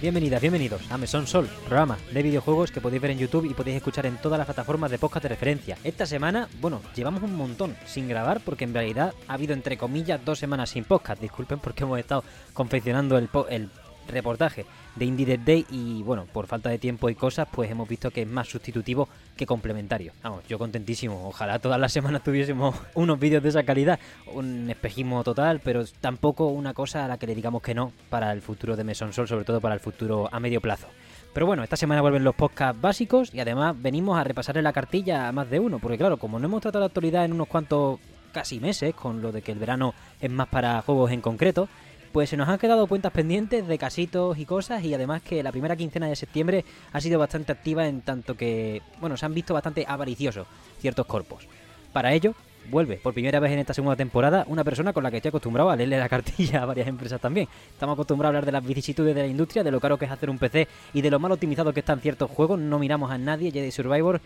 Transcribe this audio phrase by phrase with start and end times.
[0.00, 3.76] Bienvenidas, bienvenidos a Mesón Sol, programa de videojuegos que podéis ver en YouTube y podéis
[3.76, 5.76] escuchar en todas las plataformas de podcast de referencia.
[5.84, 10.24] Esta semana, bueno, llevamos un montón sin grabar porque en realidad ha habido entre comillas
[10.24, 11.20] dos semanas sin podcast.
[11.20, 13.68] Disculpen porque hemos estado confeccionando el, el
[14.08, 14.64] reportaje
[14.96, 18.10] de Indie Dead Day y bueno, por falta de tiempo y cosas, pues hemos visto
[18.10, 20.12] que es más sustitutivo que complementario.
[20.22, 21.28] Vamos, yo contentísimo.
[21.28, 23.98] Ojalá todas las semanas tuviésemos unos vídeos de esa calidad,
[24.32, 28.32] un espejismo total, pero tampoco una cosa a la que le digamos que no para
[28.32, 30.88] el futuro de Mesón Sol, sobre todo para el futuro a medio plazo.
[31.32, 35.28] Pero bueno, esta semana vuelven los podcasts básicos y además venimos a repasarle la cartilla
[35.28, 38.00] a más de uno, porque claro, como no hemos tratado la actualidad en unos cuantos
[38.32, 41.68] casi meses, con lo de que el verano es más para juegos en concreto,
[42.12, 45.52] pues se nos han quedado cuentas pendientes de casitos y cosas y además que la
[45.52, 49.54] primera quincena de septiembre ha sido bastante activa en tanto que, bueno, se han visto
[49.54, 50.46] bastante avariciosos
[50.80, 51.46] ciertos corpos.
[51.92, 52.34] Para ello,
[52.68, 55.70] vuelve por primera vez en esta segunda temporada una persona con la que estoy acostumbrado
[55.70, 57.48] a leerle la cartilla a varias empresas también.
[57.72, 60.10] Estamos acostumbrados a hablar de las vicisitudes de la industria, de lo caro que es
[60.10, 62.58] hacer un PC y de lo mal optimizado que están ciertos juegos.
[62.58, 64.20] No miramos a nadie, Jedi Survivor.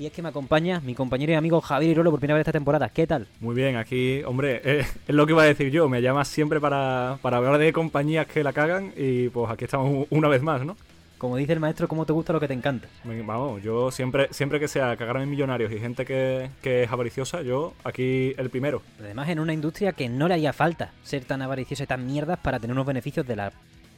[0.00, 2.52] Y es que me acompaña mi compañero y amigo Javier Irolo por primera vez esta
[2.52, 2.88] temporada.
[2.88, 3.26] ¿Qué tal?
[3.38, 5.90] Muy bien, aquí, hombre, eh, es lo que iba a decir yo.
[5.90, 10.06] Me llamas siempre para, para hablar de compañías que la cagan y pues aquí estamos
[10.08, 10.74] una vez más, ¿no?
[11.18, 12.88] Como dice el maestro, ¿cómo te gusta lo que te encanta?
[13.04, 17.42] Vamos, yo siempre siempre que sea cagarme en millonarios y gente que, que es avariciosa,
[17.42, 18.80] yo aquí el primero.
[19.00, 22.38] Además, en una industria que no le haría falta ser tan avariciosa y tan mierdas
[22.38, 23.52] para tener unos beneficios de la.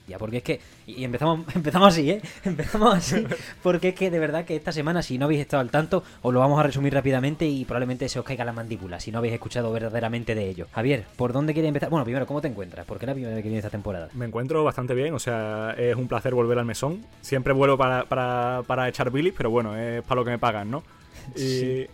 [0.09, 0.61] Ya, porque es que.
[0.87, 2.23] Y empezamos, empezamos así, ¿eh?
[2.45, 3.25] Empezamos así.
[3.63, 6.35] Porque es que de verdad que esta semana, si no habéis estado al tanto, os
[6.35, 9.35] lo vamos a resumir rápidamente y probablemente se os caiga la mandíbula si no habéis
[9.35, 10.67] escuchado verdaderamente de ello.
[10.73, 11.91] Javier, ¿por dónde quieres empezar?
[11.91, 12.87] Bueno, primero, ¿cómo te encuentras?
[12.87, 14.09] Porque es la primera vez que viene esta temporada.
[14.15, 17.05] Me encuentro bastante bien, o sea, es un placer volver al mesón.
[17.21, 20.71] Siempre vuelvo para, para, para echar bilis, pero bueno, es para lo que me pagan,
[20.71, 20.83] ¿no?
[21.37, 21.87] Y,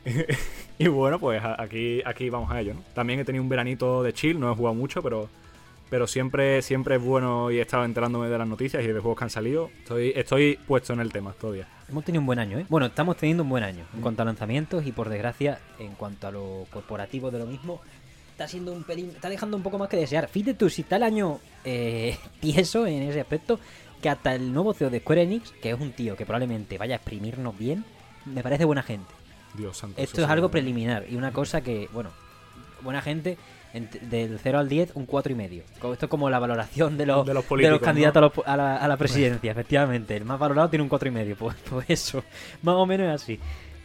[0.78, 2.80] y bueno, pues aquí, aquí vamos a ello, ¿no?
[2.94, 5.28] También he tenido un veranito de chill, no he jugado mucho, pero,
[5.90, 9.18] pero siempre, siempre es bueno y he estado enterándome de las noticias y de juegos
[9.18, 9.70] que han salido.
[9.78, 11.66] Estoy, estoy puesto en el tema todavía.
[11.88, 12.66] Hemos tenido un buen año, ¿eh?
[12.68, 16.26] Bueno, estamos teniendo un buen año en cuanto a lanzamientos y por desgracia, en cuanto
[16.26, 17.80] a lo corporativo de lo mismo,
[18.30, 20.28] está siendo un pelín, está dejando un poco más que desear.
[20.28, 23.58] Fíjate tú, si está el año eh, tieso en ese aspecto,
[24.02, 26.94] que hasta el nuevo CEO de Square Enix, que es un tío que probablemente vaya
[26.94, 27.84] a exprimirnos bien,
[28.26, 29.12] me parece buena gente.
[29.54, 30.00] Dios santo.
[30.00, 32.10] Esto es algo preliminar y una cosa que, bueno,
[32.82, 33.38] buena gente.
[33.72, 35.30] Del 0 al 10, un 4,5.
[35.30, 35.62] y medio.
[35.78, 38.88] Co- Esto es como la valoración de los, De los políticos, candidatos a, la, a
[38.88, 40.16] la presidencia, efectivamente.
[40.16, 41.06] El más valorado tiene un 4,5.
[41.06, 41.36] y medio.
[41.36, 42.24] Pues, pues eso,
[42.62, 43.38] más o menos es así.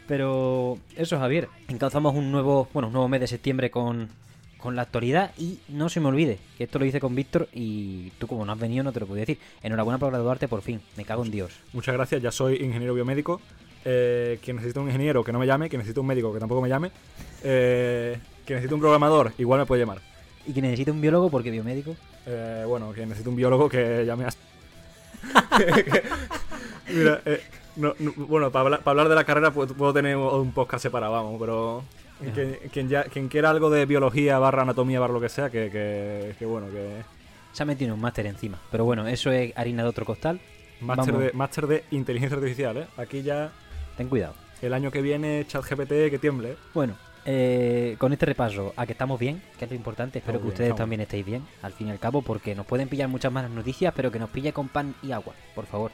[0.08, 1.48] Pero eso, Javier.
[1.68, 4.10] Encauzamos un nuevo, bueno, un nuevo mes de septiembre con,
[4.58, 5.32] con la actualidad.
[5.38, 7.48] Y no se me olvide que esto lo hice con Víctor.
[7.54, 9.38] Y tú, como no has venido, no te lo puedo decir.
[9.62, 10.82] Enhorabuena por graduarte por fin.
[10.98, 11.52] Me cago en Dios.
[11.74, 13.42] Muchas gracias, ya soy ingeniero biomédico.
[13.86, 16.62] Eh, quien necesita un ingeniero que no me llame, quien necesita un médico que tampoco
[16.62, 16.90] me llame,
[17.44, 20.00] eh, quien necesita un programador igual me puede llamar.
[20.46, 21.96] Y que necesita un biólogo porque biomédico.
[22.26, 24.30] Eh, bueno, quien necesita un biólogo que llame a...
[26.90, 27.42] Mira, eh,
[27.78, 30.84] no- no- bueno, para hablar, para hablar de la carrera puedo, puedo tener un podcast
[30.84, 31.84] separado, vamos, pero
[32.34, 35.70] quien, quien ya, quien quiera algo de biología barra anatomía barra lo que sea, que,
[35.70, 37.02] que, que bueno, que...
[37.54, 38.60] Se ha metido un máster encima.
[38.72, 40.40] Pero bueno, eso es harina de otro costal.
[40.82, 42.88] Máster de, máster de inteligencia artificial, ¿eh?
[42.98, 43.52] Aquí ya
[43.96, 44.34] Ten cuidado.
[44.62, 46.56] el año que viene ChatGPT que tiemble.
[46.74, 46.96] Bueno,
[47.26, 50.20] eh, con este repaso, a que estamos bien, que es lo importante.
[50.20, 52.90] Espero que bien, ustedes también estéis bien, al fin y al cabo, porque nos pueden
[52.90, 55.92] pillar muchas malas noticias, pero que nos pille con pan y agua, por favor.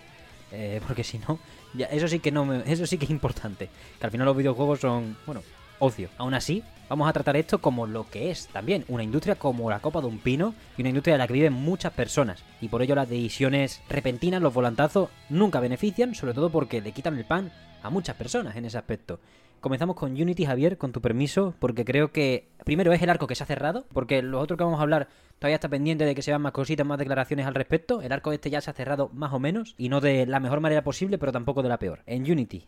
[0.52, 1.40] Eh, porque si no,
[1.74, 3.70] ya, eso sí que no me- eso sí que es importante.
[4.00, 5.42] Que al final los videojuegos son, bueno,
[5.78, 6.10] ocio.
[6.18, 9.80] Aún así, vamos a tratar esto como lo que es también, una industria como la
[9.80, 12.44] copa de un pino y una industria en la que viven muchas personas.
[12.60, 17.18] Y por ello las decisiones repentinas, los volantazos, nunca benefician, sobre todo porque le quitan
[17.18, 17.52] el pan
[17.84, 19.20] a muchas personas en ese aspecto.
[19.60, 23.36] Comenzamos con Unity, Javier, con tu permiso, porque creo que primero es el arco que
[23.36, 26.22] se ha cerrado, porque lo otro que vamos a hablar todavía está pendiente de que
[26.22, 28.02] se vean más cositas, más declaraciones al respecto.
[28.02, 30.62] El arco este ya se ha cerrado más o menos, y no de la mejor
[30.62, 32.04] manera posible, pero tampoco de la peor.
[32.06, 32.66] En Unity.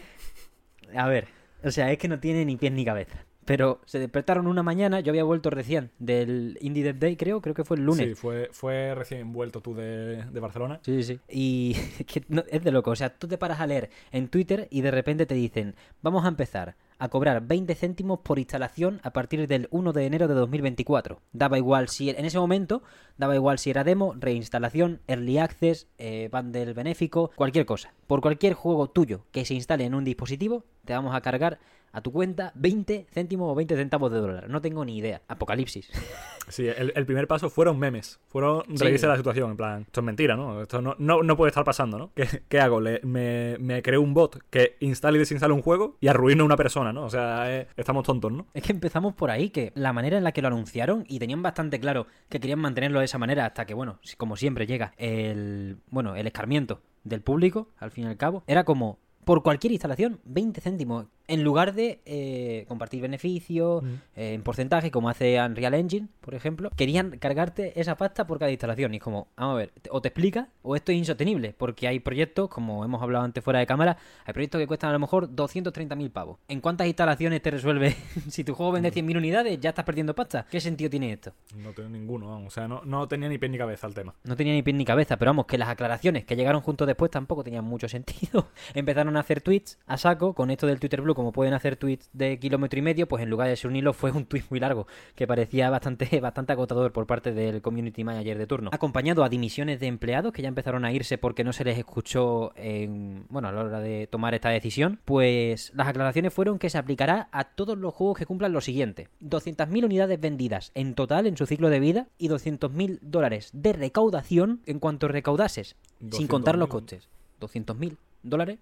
[0.96, 1.28] a ver,
[1.62, 3.26] o sea, es que no tiene ni pies ni cabeza.
[3.50, 7.52] Pero se despertaron una mañana, yo había vuelto recién del Indie Dev Day, creo, creo
[7.52, 8.06] que fue el lunes.
[8.10, 10.78] Sí, fue, fue recién vuelto tú de, de Barcelona.
[10.84, 11.18] Sí, sí.
[11.28, 12.92] Y es que no- es de loco.
[12.92, 16.24] O sea, tú te paras a leer en Twitter y de repente te dicen, vamos
[16.24, 20.34] a empezar a cobrar 20 céntimos por instalación a partir del 1 de enero de
[20.34, 21.20] 2024.
[21.32, 22.84] Daba igual si en ese momento,
[23.18, 27.92] daba igual si era demo, reinstalación, early access, eh, bundle benéfico, cualquier cosa.
[28.06, 31.58] Por cualquier juego tuyo que se instale en un dispositivo, te vamos a cargar
[31.92, 34.48] a tu cuenta 20 céntimos o 20 centavos de dólar.
[34.48, 35.22] No tengo ni idea.
[35.28, 35.90] Apocalipsis.
[36.48, 38.18] Sí, el, primer paso fueron memes.
[38.26, 39.52] Fueron reírse la situación.
[39.52, 40.62] En plan, esto es mentira, ¿no?
[40.62, 42.10] Esto no, no, puede estar pasando, ¿no?
[42.48, 42.80] ¿Qué, hago?
[42.80, 46.44] Le, me, me creo un bot que instale y desinstale un juego y arruine a
[46.44, 47.04] una persona, ¿no?
[47.04, 48.48] O sea, eh, estamos tontos, ¿no?
[48.52, 51.40] Es que empezamos por ahí, que la manera en la que lo anunciaron y tenían
[51.40, 55.78] bastante claro que querían mantenerlo de esa manera hasta que, bueno, como siempre llega el,
[55.88, 60.20] bueno, el escarmiento del público, al fin y al cabo, era como por cualquier instalación,
[60.24, 63.84] 20 céntimos en lugar de eh, compartir beneficios
[64.16, 68.50] eh, en porcentaje, como hace Unreal Engine, por ejemplo, querían cargarte esa pasta por cada
[68.50, 68.92] instalación.
[68.94, 72.00] Y es como, vamos a ver, o te explica o esto es insostenible, porque hay
[72.00, 75.30] proyectos, como hemos hablado antes fuera de cámara, hay proyectos que cuestan a lo mejor
[75.30, 76.38] 230.000 pavos.
[76.48, 77.94] ¿En cuántas instalaciones te resuelve?
[78.28, 80.46] si tu juego vende 100.000 unidades, ya estás perdiendo pasta.
[80.50, 81.32] ¿Qué sentido tiene esto?
[81.56, 82.48] No tengo ninguno, vamos.
[82.48, 84.14] O sea, no, no tenía ni pie ni cabeza el tema.
[84.24, 87.10] No tenía ni pie ni cabeza, pero vamos, que las aclaraciones que llegaron juntos después
[87.10, 88.48] tampoco tenían mucho sentido.
[88.74, 92.08] Empezaron a hacer tweets a saco con esto del Twitter Blue, como pueden hacer tweets
[92.14, 94.58] de kilómetro y medio, pues en lugar de ser un hilo fue un tweet muy
[94.58, 98.70] largo, que parecía bastante, bastante agotador por parte del community manager de turno.
[98.72, 102.52] Acompañado a dimisiones de empleados que ya empezaron a irse porque no se les escuchó
[102.56, 106.78] en, bueno, a la hora de tomar esta decisión, pues las aclaraciones fueron que se
[106.78, 111.36] aplicará a todos los juegos que cumplan lo siguiente: 200.000 unidades vendidas en total en
[111.36, 115.76] su ciclo de vida y 200.000 dólares de recaudación en cuanto recaudases,
[116.10, 117.08] sin contar los costes.
[117.40, 118.58] 200.000 dólares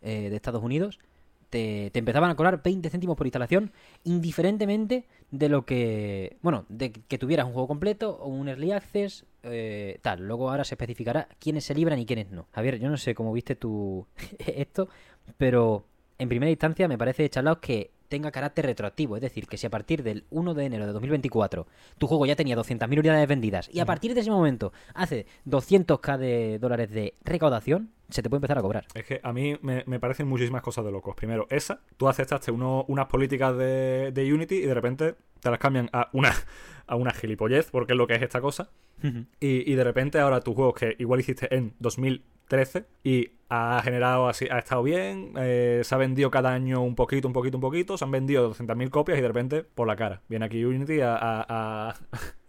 [0.00, 1.00] eh, de Estados Unidos,
[1.50, 3.72] te, empezaban a cobrar 20 céntimos por instalación,
[4.04, 6.36] indiferentemente de lo que.
[6.42, 10.26] Bueno, de que tuvieras un juego completo o un early access, eh, tal.
[10.26, 12.46] Luego ahora se especificará quiénes se libran y quiénes no.
[12.52, 14.06] Javier, yo no sé cómo viste tú
[14.46, 14.88] esto,
[15.36, 15.84] pero
[16.18, 19.16] en primera instancia me parece, charlaos, que tenga carácter retroactivo.
[19.16, 21.66] Es decir, que si a partir del 1 de enero de 2024
[21.98, 26.18] tu juego ya tenía 200.000 unidades vendidas y a partir de ese momento hace 200k
[26.18, 28.86] de dólares de recaudación, se te puede empezar a cobrar.
[28.94, 31.14] Es que a mí me, parecen muchísimas cosas de locos.
[31.14, 35.58] Primero, esa, tú aceptaste uno, unas políticas de, de, Unity y de repente te las
[35.58, 36.32] cambian a una,
[36.88, 38.70] a una gilipollez, porque es lo que es esta cosa.
[39.40, 44.28] y, y, de repente ahora tus juegos que igual hiciste en 2013 y ha generado
[44.28, 47.62] así, ha estado bien, eh, se ha vendido cada año un poquito, un poquito, un
[47.62, 50.22] poquito, se han vendido 200.000 copias y de repente por la cara.
[50.28, 51.94] Viene aquí Unity a, a,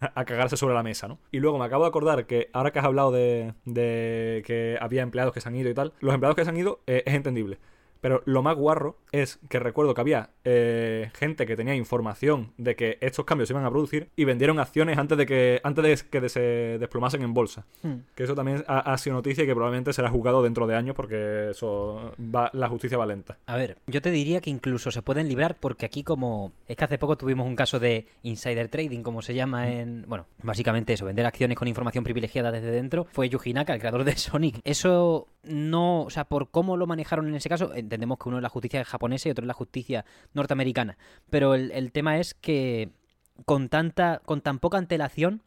[0.00, 1.18] a, cagarse sobre la mesa, ¿no?
[1.30, 5.02] Y luego me acabo de acordar que ahora que has hablado de, de que había
[5.02, 7.14] empleados que se han ido y tal, los empleados que se han ido eh, es
[7.14, 7.58] entendible.
[8.00, 12.76] Pero lo más guarro es que recuerdo que había eh, gente que tenía información de
[12.76, 16.08] que estos cambios se iban a producir y vendieron acciones antes de que antes de
[16.08, 16.40] que se
[16.78, 17.66] desplomasen en bolsa.
[17.82, 18.00] Hmm.
[18.14, 21.50] Que eso también ha, sido noticia y que probablemente será juzgado dentro de años porque
[21.50, 23.38] eso va, la justicia va lenta.
[23.46, 26.52] A ver, yo te diría que incluso se pueden librar porque aquí como...
[26.68, 29.70] Es que hace poco tuvimos un caso de insider trading, como se llama hmm.
[29.70, 30.04] en...
[30.06, 33.06] Bueno, básicamente eso, vender acciones con información privilegiada desde dentro.
[33.12, 34.60] Fue Yuji Naka, el creador de Sonic.
[34.64, 36.02] Eso no...
[36.02, 38.84] O sea, por cómo lo manejaron en ese caso entendemos que uno es la justicia
[38.84, 40.96] japonesa y otro es la justicia norteamericana.
[41.28, 42.90] Pero el, tema es que
[43.44, 45.42] con tanta, con tan poca antelación,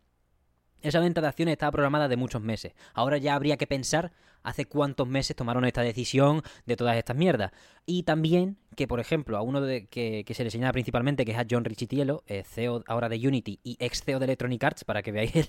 [0.82, 2.74] esa venta de acciones estaba programada de muchos meses.
[2.94, 4.12] Ahora ya habría que pensar
[4.44, 7.52] hace cuántos meses tomaron esta decisión de todas estas mierdas.
[7.86, 11.38] Y también que, por ejemplo, a uno de, que, se le señala principalmente, que es
[11.38, 15.02] a John Richitielo, eh, CEO ahora de Unity y ex CEO de Electronic Arts, para
[15.02, 15.48] que veáis el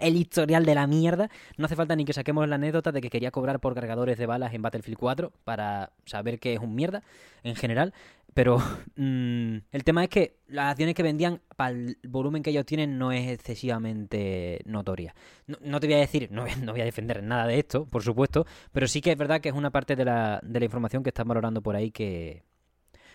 [0.00, 1.30] historial de la mierda.
[1.56, 4.26] No hace falta ni que saquemos la anécdota de que quería cobrar por cargadores de
[4.26, 7.02] balas en Battlefield 4 para saber que es un mierda
[7.42, 7.92] en general.
[8.34, 8.58] Pero
[8.96, 12.98] mm, el tema es que las acciones que vendían para el volumen que ellos tienen
[12.98, 15.14] no es excesivamente notoria.
[15.46, 18.46] No, te voy a decir, no, no, voy a defender nada de esto, por supuesto,
[18.72, 21.10] pero sí que es verdad que es una parte de la, de la información que
[21.10, 22.44] están valorando por ahí que,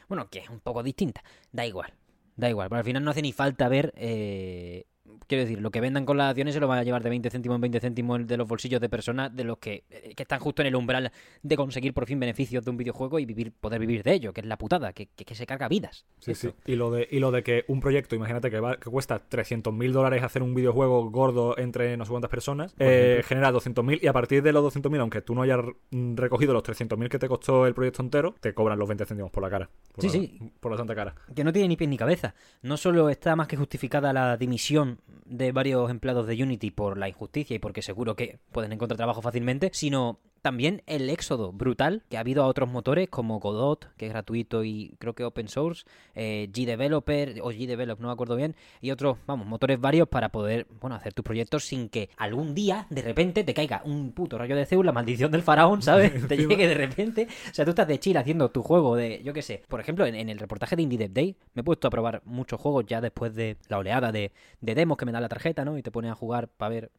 [0.09, 1.23] bueno, que es un poco distinta.
[1.51, 1.93] Da igual,
[2.35, 2.69] da igual.
[2.69, 4.85] Pero al final no hace ni falta ver eh,
[5.27, 7.29] quiero decir, lo que vendan con las acciones se lo van a llevar de 20
[7.29, 10.39] céntimos en 20 céntimos de los bolsillos de personas de los que, eh, que están
[10.39, 13.79] justo en el umbral de conseguir por fin beneficios de un videojuego y vivir poder
[13.79, 16.05] vivir de ello, que es la putada, que, que, se carga vidas.
[16.19, 16.53] Sí, sí.
[16.65, 19.73] Y lo, de, y lo de que un proyecto, imagínate que, va, que cuesta 300
[19.73, 23.99] mil dólares hacer un videojuego gordo entre no sé cuántas personas, eh, genera 200 mil
[24.01, 25.59] y a partir de los 200 mil, aunque tú no hayas
[25.91, 29.31] recogido los 300 mil que te costó el proyecto entero, te cobran los 20 céntimos
[29.31, 29.69] por la cara.
[29.97, 30.39] sí, sí.
[30.59, 31.15] Por la santa cara.
[31.35, 32.35] Que no tiene ni pie ni cabeza.
[32.61, 34.92] No solo está más que justificada la dimisión
[35.25, 39.21] de varios empleados de Unity por la injusticia y porque seguro que pueden encontrar trabajo
[39.21, 44.07] fácilmente, sino también el éxodo brutal que ha habido a otros motores como Godot, que
[44.07, 45.85] es gratuito y creo que open source,
[46.15, 50.67] eh, G-Developer o G-Develop, no me acuerdo bien, y otros, vamos, motores varios para poder,
[50.81, 54.57] bueno, hacer tus proyectos sin que algún día, de repente, te caiga un puto rayo
[54.57, 56.27] de Zeus, la maldición del faraón, ¿sabes?
[56.27, 57.27] te llegue de repente.
[57.49, 60.05] O sea, tú estás de chill haciendo tu juego de, yo qué sé, por ejemplo,
[60.05, 62.99] en, el reportaje de Indie Dev Day me he puesto a probar muchos juegos ya
[62.99, 65.77] después de la oleada de, de demos que me da la tarjeta, ¿no?
[65.77, 66.91] Y te pone a jugar para ver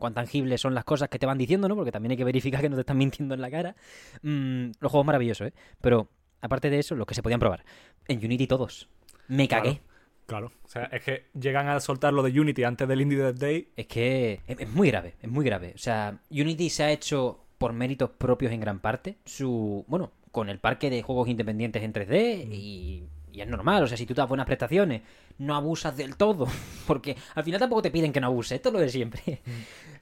[0.00, 1.76] cuán tangibles son las cosas que te van diciendo, ¿no?
[1.76, 3.76] Porque también hay que verificar que no te están mintiendo en la cara.
[4.22, 5.52] Mm, los juegos maravillosos, ¿eh?
[5.80, 6.08] Pero
[6.40, 7.64] aparte de eso, los que se podían probar.
[8.08, 8.88] En Unity todos.
[9.28, 9.80] Me cagué.
[10.26, 10.52] Claro.
[10.64, 13.68] O sea, es que llegan a soltar lo de Unity antes del Indie Dev Day.
[13.76, 15.72] Es que es, es muy grave, es muy grave.
[15.74, 19.18] O sea, Unity se ha hecho por méritos propios en gran parte.
[19.24, 19.84] Su.
[19.86, 23.82] Bueno, con el parque de juegos independientes en 3D y, y es normal.
[23.82, 25.02] O sea, si tú te das buenas prestaciones,
[25.38, 26.46] no abusas del todo.
[26.86, 28.52] Porque al final tampoco te piden que no abuses.
[28.52, 29.40] Esto es lo de siempre.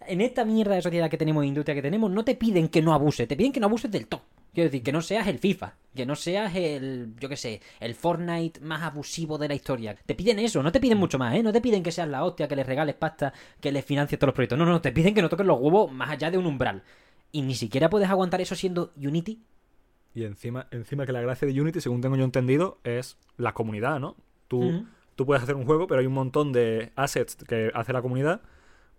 [0.07, 2.95] En esta mierda de sociedad que tenemos, industria que tenemos, no te piden que no
[2.95, 3.29] abuses.
[3.29, 4.23] Te piden que no abuses del todo.
[4.55, 7.95] Quiero decir, que no seas el FIFA, que no seas el, yo qué sé, el
[7.95, 9.95] Fortnite más abusivo de la historia.
[10.05, 11.43] Te piden eso, no te piden mucho más, ¿eh?
[11.43, 14.29] No te piden que seas la hostia, que les regales pasta, que les financies todos
[14.29, 14.59] los proyectos.
[14.59, 16.83] No, no, te piden que no toques los huevos más allá de un umbral.
[17.31, 19.41] Y ni siquiera puedes aguantar eso siendo Unity.
[20.19, 24.01] Y encima, encima que la gracia de Unity, según tengo yo entendido, es la comunidad,
[24.01, 24.17] ¿no?
[24.49, 24.87] Tú, Ujú.
[25.15, 28.41] tú puedes hacer un juego, pero hay un montón de assets que hace la comunidad.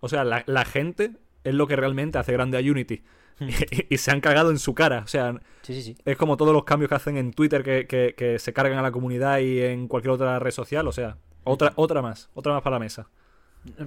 [0.00, 1.12] O sea, la, la gente
[1.44, 3.02] es lo que realmente hace grande a Unity.
[3.40, 5.00] y, y se han cagado en su cara.
[5.04, 5.96] O sea, Sí, sí, sí.
[6.06, 8.82] es como todos los cambios que hacen en Twitter que, que- que se cargan a
[8.82, 10.86] la comunidad y en cualquier otra red social.
[10.88, 12.30] O sea, otra, otra más.
[12.34, 13.08] Otra más para la mesa.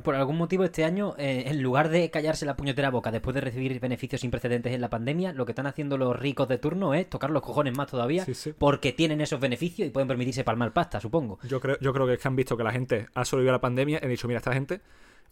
[0.04, 3.42] Por algún motivo este año, eh, en lugar de callarse la puñetera boca después de
[3.42, 6.94] recibir beneficios sin precedentes en la pandemia, lo que están haciendo los ricos de turno
[6.94, 8.54] es tocar los cojones más todavía Sí, sí.
[8.56, 11.40] porque tienen esos beneficios y pueden permitirse palmar pasta, supongo.
[11.48, 13.58] Yo creo, yo creo que es que han visto que la gente ha sobrevivido a
[13.58, 14.80] la pandemia y han dicho, mira, esta gente,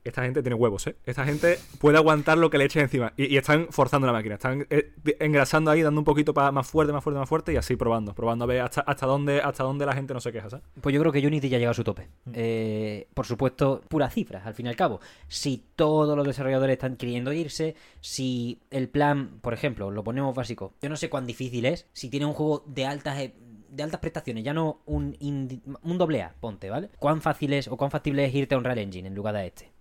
[0.04, 0.96] esta gente tiene huevos, ¿eh?
[1.06, 3.14] Esta gente puede aguantar lo que le echen encima.
[3.18, 6.94] Y, y están forzando la máquina, están eh, engrasando ahí, dando un poquito más fuerte,
[6.94, 9.86] más fuerte, más fuerte y así probando, probando a ver hasta, hasta dónde, hasta dónde
[9.86, 10.66] la gente no se queja, ¿sabes?
[10.82, 12.08] Pues yo creo que Unity ya llega a su tope.
[12.34, 15.00] Eh, por supuesto, puras cifras, al fin y al cabo.
[15.28, 20.74] Si todos los desarrolladores están queriendo irse, si el plan, por ejemplo, lo ponemos básico,
[20.82, 23.20] yo no sé cuán difícil es, si tiene un juego de altas...
[23.20, 23.34] eh,
[23.72, 26.90] de altas prestaciones, ya no un, un doble A, ponte, ¿vale?
[27.00, 29.40] ¿Cuán fácil es o cuán factible es irte a un Real Engine en lugar de
[29.40, 29.72] a este?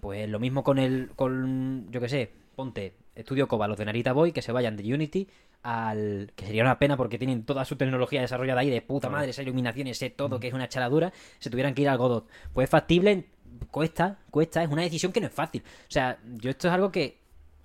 [0.00, 4.12] Pues lo mismo con el, con, yo qué sé, ponte, Estudio Coba, los de Narita
[4.12, 5.28] Boy, que se vayan de Unity
[5.62, 6.32] al...
[6.36, 9.42] que sería una pena porque tienen toda su tecnología desarrollada ahí de puta madre, esa
[9.42, 12.28] iluminación ese todo, que es una charadura, se tuvieran que ir al Godot.
[12.52, 13.26] Pues es factible,
[13.70, 15.62] cuesta, cuesta, es una decisión que no es fácil.
[15.62, 17.18] O sea, yo esto es algo que,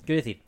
[0.05, 0.41] quiero decir,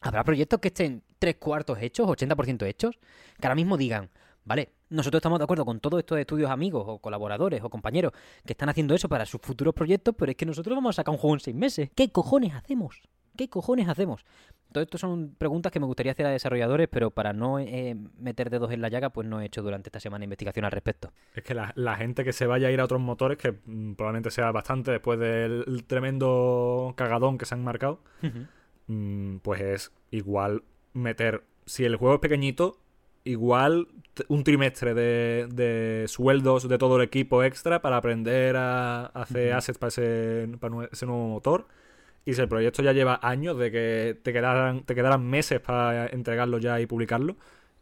[0.00, 2.98] habrá proyectos que estén tres cuartos hechos, 80% hechos,
[3.40, 4.10] que ahora mismo digan,
[4.44, 8.12] vale, nosotros estamos de acuerdo con todos estos estudios amigos o colaboradores o compañeros
[8.44, 11.12] que están haciendo eso para sus futuros proyectos, pero es que nosotros vamos a sacar
[11.12, 11.90] un juego en seis meses.
[11.94, 13.00] ¿Qué cojones hacemos?
[13.36, 14.24] ¿Qué cojones hacemos?
[14.72, 18.50] Todo esto son preguntas que me gustaría hacer a desarrolladores, pero para no eh, meter
[18.50, 21.12] dedos en la llaga, pues no he hecho durante esta semana investigación al respecto.
[21.34, 23.94] Es que la, la gente que se vaya a ir a otros motores, que mm,
[23.94, 28.00] probablemente sea bastante después del el tremendo cagadón que se han marcado,
[28.86, 32.78] mm, pues es igual meter, si el juego es pequeñito,
[33.24, 33.88] igual
[34.28, 39.78] un trimestre de, de sueldos de todo el equipo extra para aprender a hacer assets
[39.78, 41.66] para ese, para ese nuevo motor.
[42.24, 46.06] Y si el proyecto ya lleva años de que te quedaran, te quedaran meses para
[46.08, 47.36] entregarlo ya y publicarlo,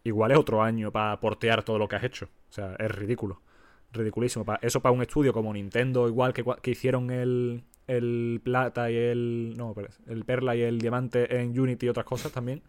[0.05, 2.27] igual es otro año para portear todo lo que has hecho.
[2.51, 3.43] O sea, es ridículo.
[3.93, 4.45] Ridiculísimo.
[4.61, 9.55] Eso para un estudio como Nintendo, igual que, que hicieron el, el plata y el.
[9.57, 9.75] No,
[10.07, 12.63] el perla y el diamante en Unity y otras cosas también.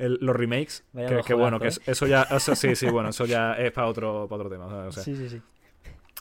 [0.00, 0.84] El- los remakes.
[0.92, 2.22] Vaya Que, que bueno, que eso ya.
[2.22, 4.90] Eso, sí, sí, bueno, eso ya es para otro, para otro tema.
[4.90, 5.40] sea, sí, sí.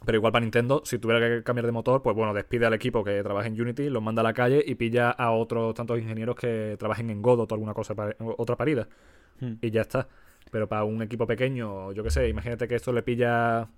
[0.05, 3.03] Pero igual para Nintendo, si tuviera que cambiar de motor, pues bueno, despide al equipo
[3.03, 6.35] que trabaja en Unity, los manda a la calle y pilla a otros tantos ingenieros
[6.37, 7.95] que trabajen en Godot o alguna cosa,
[8.37, 8.87] otra parida.
[9.41, 9.55] Hmm.
[9.61, 10.07] Y ya está.
[10.51, 13.69] Pero para un equipo pequeño, yo qué sé, imagínate que esto le pilla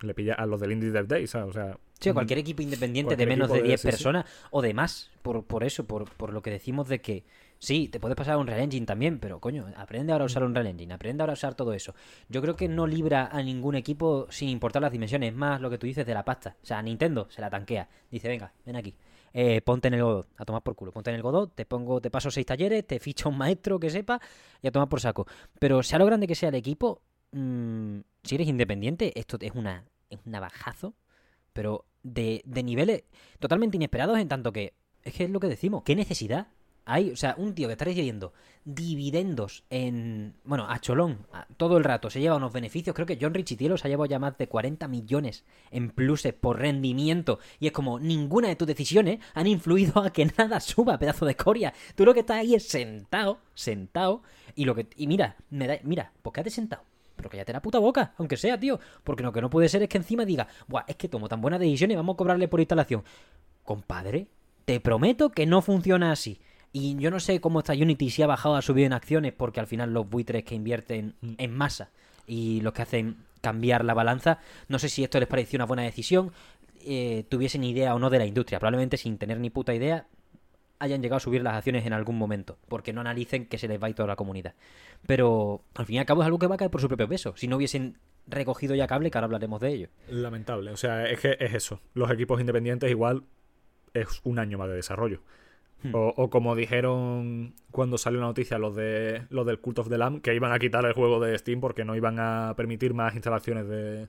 [0.00, 1.48] le pilla a los del Indie Dev Day, ¿sabes?
[1.50, 3.86] O sea, Sí, a mm, cualquier equipo independiente de cualquier menos de de- 10 sí,
[3.86, 3.90] sí.
[3.90, 7.24] personas o de más, por, por eso, por, por lo que decimos de que
[7.62, 10.42] sí, te puedes pasar a un Real Engine también, pero coño, aprende ahora a usar
[10.42, 11.94] un Real Engine, aprende ahora a usar todo eso.
[12.28, 15.70] Yo creo que no libra a ningún equipo sin importar las dimensiones, es más lo
[15.70, 16.56] que tú dices de la pasta.
[16.60, 18.94] O sea, Nintendo se la tanquea, dice, venga, ven aquí.
[19.32, 20.92] eh, ponte en el Godot, a tomar por culo.
[20.92, 23.88] Ponte en el Godot, te pongo, te paso seis talleres, te ficho un maestro que
[23.90, 24.20] sepa
[24.60, 25.26] y a tomar por saco.
[25.58, 27.00] Pero sea lo grande que sea el equipo,
[27.30, 30.94] mm, si eres independiente, esto es una es un navajazo,
[31.52, 33.04] pero de, de niveles
[33.38, 36.48] totalmente inesperados en tanto que es que es lo que decimos, ¿qué necesidad
[36.84, 37.10] hay?
[37.10, 38.32] O sea, un tío que está recibiendo
[38.64, 43.34] dividendos en, bueno, a cholón, todo el rato, se lleva unos beneficios, creo que John
[43.34, 47.72] Richitielo se ha llevado ya más de 40 millones en pluses por rendimiento y es
[47.72, 51.74] como ninguna de tus decisiones han influido a que nada suba, pedazo de escoria.
[51.96, 54.22] Tú lo que estás ahí es sentado, sentado
[54.54, 56.84] y lo que y mira, me da, mira, pues quédate sentado.
[57.16, 58.80] Pero cállate la puta boca, aunque sea, tío.
[59.04, 61.40] Porque lo que no puede ser es que encima diga, Buah, es que tomo tan
[61.40, 63.04] buenas decisiones vamos a cobrarle por instalación.
[63.64, 64.28] Compadre,
[64.64, 66.40] te prometo que no funciona así.
[66.72, 69.60] Y yo no sé cómo está Unity si ha bajado a subir en acciones, porque
[69.60, 71.34] al final los buitres que invierten Mm.
[71.38, 71.90] en masa
[72.26, 74.38] y los que hacen cambiar la balanza,
[74.68, 76.32] no sé si esto les pareció una buena decisión,
[76.84, 78.58] eh, tuviesen idea o no de la industria.
[78.58, 80.06] Probablemente sin tener ni puta idea,
[80.78, 83.80] hayan llegado a subir las acciones en algún momento, porque no analicen que se les
[83.80, 84.54] va a ir toda la comunidad.
[85.06, 87.08] Pero al fin y al cabo es algo que va a caer por su propio
[87.08, 87.34] peso.
[87.36, 89.88] Si no hubiesen recogido ya cable, que ahora hablaremos de ello.
[90.08, 90.70] Lamentable.
[90.72, 91.80] O sea, es que es eso.
[91.94, 93.24] Los equipos independientes igual
[93.94, 95.20] es un año más de desarrollo.
[95.82, 95.94] Hmm.
[95.94, 99.98] O, o como dijeron cuando salió la noticia los de los del Cult of the
[99.98, 103.14] Lamb, que iban a quitar el juego de Steam porque no iban a permitir más
[103.14, 104.08] instalaciones de,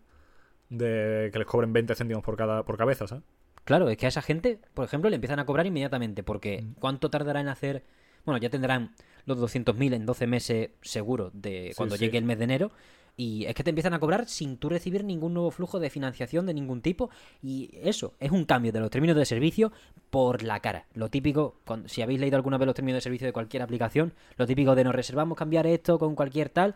[0.70, 3.24] de que les cobren 20 céntimos por cada por cabeza, ¿sabes?
[3.66, 7.10] Claro, es que a esa gente, por ejemplo, le empiezan a cobrar inmediatamente, porque ¿cuánto
[7.10, 7.84] tardará en hacer?
[8.26, 8.94] Bueno, ya tendrán
[9.26, 12.06] los 200.000 en 12 meses seguro de cuando sí.
[12.06, 12.72] llegue el mes de enero.
[13.16, 16.48] Y es que te empiezan a cobrar sin tú recibir ningún nuevo flujo de financiación
[16.48, 17.12] de ningún tipo.
[17.44, 19.72] Y eso, es un cambio de los términos de servicio
[20.10, 20.88] por la cara.
[20.96, 24.14] Lo típico, cuando- si habéis leído alguna vez los términos de servicio de cualquier aplicación,
[24.36, 26.74] lo típico de nos reservamos cambiar esto con cualquier tal,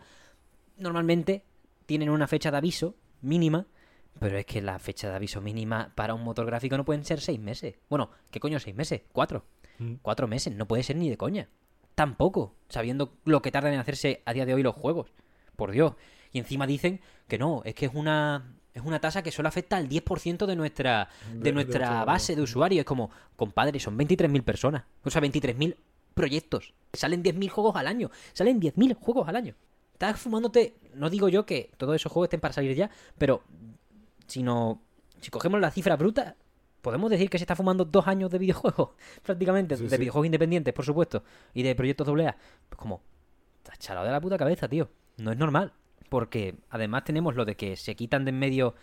[0.76, 1.42] normalmente
[1.86, 3.66] tienen una fecha de aviso mínima,
[4.20, 7.20] pero es que la fecha de aviso mínima para un motor gráfico no pueden ser
[7.20, 7.76] seis meses.
[7.88, 9.02] Bueno, ¿qué coño seis meses?
[9.12, 9.44] Cuatro.
[9.78, 9.94] Mm.
[10.02, 11.48] Cuatro meses, no puede ser ni de coña.
[11.94, 15.12] Tampoco, sabiendo lo que tardan en hacerse a día de hoy los juegos.
[15.56, 15.94] Por Dios.
[16.32, 19.76] Y encima dicen que no, es que es una es una tasa que solo afecta
[19.76, 22.80] al 10% de nuestra de, nuestra base de usuarios.
[22.80, 24.84] Es como, compadre, son 23.000 personas.
[25.02, 25.74] O sea, 23.000
[26.14, 26.74] proyectos.
[26.92, 28.10] Salen 10.000 juegos al año.
[28.32, 29.54] Salen 10.000 juegos al año.
[29.92, 33.42] Estás fumándote, no digo yo que todos esos juegos estén para salir ya, pero
[34.28, 34.80] si no,
[35.20, 36.36] si cogemos la cifra bruta,
[36.82, 38.90] podemos decir que se está fumando dos años de videojuegos,
[39.24, 39.96] prácticamente, Sí, de sí.
[39.96, 42.36] videojuegos independientes, por supuesto, y de proyectos AA.
[42.68, 43.02] Pues como,
[43.56, 44.88] estás chalado de la puta cabeza, tío.
[45.16, 45.72] No es normal,
[46.08, 48.74] porque además tenemos lo de que se quitan de en medio,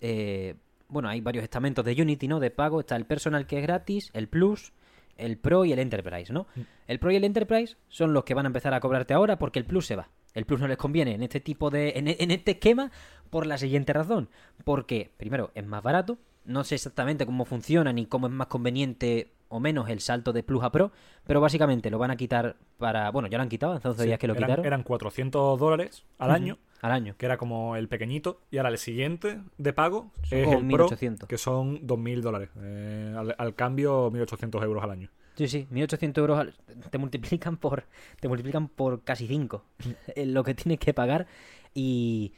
[0.00, 0.54] eh,
[0.88, 2.40] bueno, hay varios estamentos de Unity, ¿no?
[2.40, 4.72] De pago, está el personal que es gratis, el Plus,
[5.16, 6.46] el Pro y el Enterprise, ¿no?
[6.86, 9.58] El Pro y el Enterprise son los que van a empezar a cobrarte ahora porque
[9.58, 10.08] el Plus se va.
[10.34, 11.92] El Plus no les conviene en este tipo de.
[11.96, 12.90] en, en este esquema
[13.30, 14.28] por la siguiente razón.
[14.64, 16.18] Porque, primero, es más barato.
[16.44, 20.42] No sé exactamente cómo funciona ni cómo es más conveniente o menos el salto de
[20.42, 20.90] Plus a Pro.
[21.24, 23.10] Pero básicamente lo van a quitar para.
[23.12, 24.66] Bueno, ya lo han quitado, 11 Sí, días que lo eran, quitaron.
[24.66, 27.14] eran 400 dólares al año, Al año.
[27.16, 30.88] que era como el pequeñito, y ahora el siguiente de pago Son es el Pro,
[30.88, 31.26] 1.800.
[31.26, 32.50] que son 2.000 dólares.
[32.60, 35.10] Eh, al, al cambio, 1.800 euros al año.
[35.36, 36.54] Sí, sí, 1800 euros al-
[36.90, 37.84] te multiplican por
[38.20, 39.64] te multiplican por casi 5
[40.16, 41.26] lo que tienes que pagar
[41.74, 42.32] y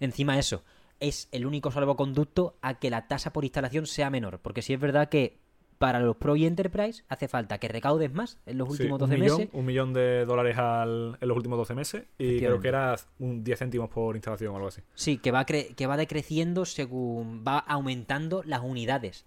[0.00, 0.62] encima eso
[1.00, 4.80] es el único salvoconducto a que la tasa por instalación sea menor, porque si es
[4.80, 5.38] verdad que
[5.82, 9.08] para los Pro y Enterprise hace falta que recaudes más en los Sí, últimos un
[9.10, 9.52] 12 millón, meses.
[9.52, 13.42] Un millón de dólares al- en los últimos 12 meses, y creo que era un
[13.42, 14.80] 10 céntimos por instalación o algo así.
[14.94, 19.26] Sí, que va, cre- que va decreciendo según va aumentando las unidades.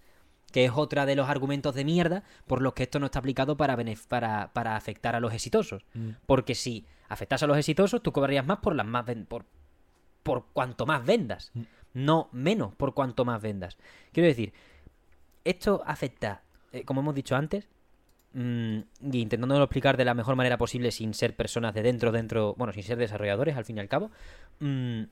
[0.53, 3.57] Que es otra de los argumentos de mierda por los que esto no está aplicado
[3.57, 3.75] para,
[4.07, 5.83] para, para afectar a los exitosos.
[5.93, 6.11] Mm.
[6.25, 9.43] Porque si afectas a los exitosos, tú cobrarías más por las más por,
[10.23, 11.51] por cuanto más vendas.
[11.53, 11.61] Mm.
[11.95, 13.77] No menos por cuanto más vendas.
[14.13, 14.53] Quiero decir,
[15.43, 16.41] esto afecta,
[16.75, 17.69] eh, como hemos dicho antes,
[18.33, 18.79] mm,
[19.11, 22.73] y intentándolo explicar de la mejor manera posible sin ser personas de dentro, dentro, bueno,
[22.73, 24.11] sin ser desarrolladores al fin y al cabo.
[24.59, 25.03] mm,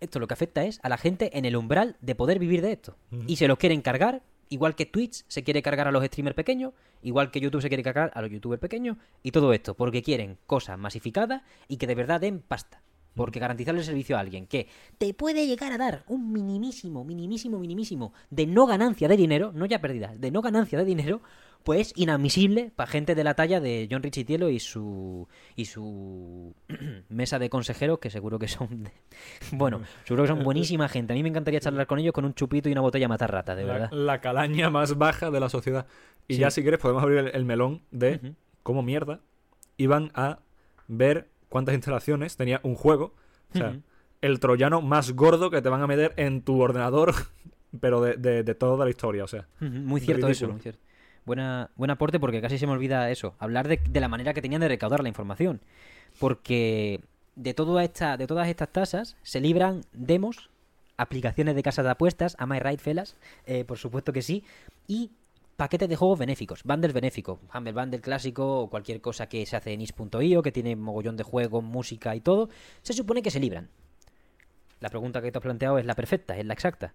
[0.00, 2.72] esto lo que afecta es a la gente en el umbral de poder vivir de
[2.72, 2.96] esto.
[3.28, 6.72] Y se los quieren cargar, igual que Twitch se quiere cargar a los streamers pequeños,
[7.02, 10.38] igual que YouTube se quiere cargar a los youtubers pequeños, y todo esto porque quieren
[10.48, 12.82] cosas masificadas y que de verdad den pasta.
[13.14, 17.58] Porque garantizarle el servicio a alguien que te puede llegar a dar un minimísimo, minimísimo,
[17.58, 21.20] minimísimo de no ganancia de dinero, no ya pérdida, de no ganancia de dinero,
[21.62, 26.54] pues es inadmisible para gente de la talla de John Richitielo y su y su
[27.08, 28.92] mesa de consejeros que seguro que son de-
[29.52, 31.12] bueno, seguro que son buenísima gente.
[31.12, 33.30] A mí me encantaría charlar con ellos con un chupito y una botella a matar
[33.30, 33.90] ratas, de la, verdad.
[33.92, 35.86] la calaña más baja de la sociedad.
[36.28, 36.40] Y Sí.
[36.40, 38.34] ya si quieres podemos abrir el, el melón de Ujú.
[38.62, 39.20] cómo mierda
[39.76, 40.38] iban a
[40.88, 43.14] ver cuántas instalaciones tenía un juego.
[43.54, 43.76] O sea,
[44.22, 47.14] el troyano más gordo que te van a meter en tu ordenador,
[47.80, 49.22] pero de, de- de toda la historia.
[49.24, 50.80] O sea, Muy cierto eso, muy cierto.
[51.24, 54.42] Buena, buen aporte porque casi se me olvida eso, hablar de, de la manera que
[54.42, 55.60] tenían de recaudar la información.
[56.18, 57.00] Porque
[57.36, 60.50] de, toda esta, de todas estas tasas se libran demos,
[60.96, 63.16] aplicaciones de casas de apuestas, am I right, fellas?
[63.46, 64.44] Eh, por supuesto que sí.
[64.88, 65.10] Y
[65.62, 69.72] paquetes de juegos benéficos, bundles benéficos, Humble Bundle clásico o cualquier cosa que se hace
[69.72, 72.48] en is.io, que tiene mogollón de juegos, música y todo,
[72.82, 73.70] se supone que se libran.
[74.80, 76.94] La pregunta que te has planteado es la perfecta, es la exacta.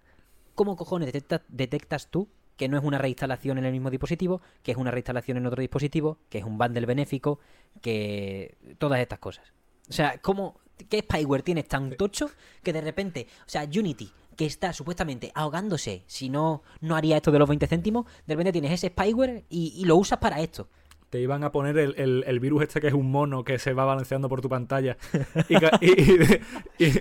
[0.54, 2.28] ¿Cómo cojones detecta- detectas tú
[2.58, 5.62] que no es una reinstalación en el mismo dispositivo, que es una reinstalación en otro
[5.62, 7.40] dispositivo, que es un bundle benéfico,
[7.82, 9.54] que todas estas cosas?
[9.90, 12.30] O sea, ¿cómo, ¿qué spyware tienes tan tocho
[12.62, 17.32] que de repente, o sea, Unity, que está supuestamente ahogándose, si no, no haría esto
[17.32, 20.70] de los 20 céntimos, de repente tienes ese spyware y, y lo usas para esto?
[21.10, 23.72] te iban a poner el, el- el virus este que es un mono que se
[23.72, 24.98] va balanceando por tu pantalla
[25.48, 25.56] y,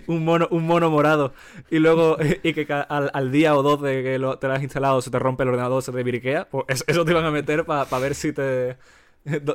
[0.06, 1.32] un mono un mono morado
[1.70, 4.62] y luego y que al, al día o dos de que lo- te lo has
[4.62, 7.32] instalado se te rompe el ordenador se te viriquea pues es- eso te iban a
[7.32, 8.76] meter para ver si te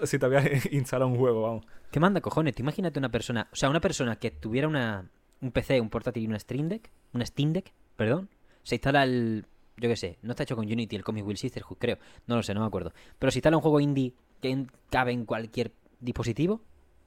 [0.04, 2.58] si te habías instalado un juego vamos ¿Qué manda cojones?
[2.60, 5.10] Imagínate una persona, o sea, una persona que tuviera una,
[5.41, 8.30] un PC, un portátil y una Stream Deck, una Steam Deck, perdón,
[8.63, 9.45] se instala el,
[9.77, 12.43] yo qué sé, no está hecho con Unity, el Comic Will Sisterhood, creo, no lo
[12.43, 16.62] sé, no me acuerdo, pero se instala un juego indie que cabe en cualquier dispositivo,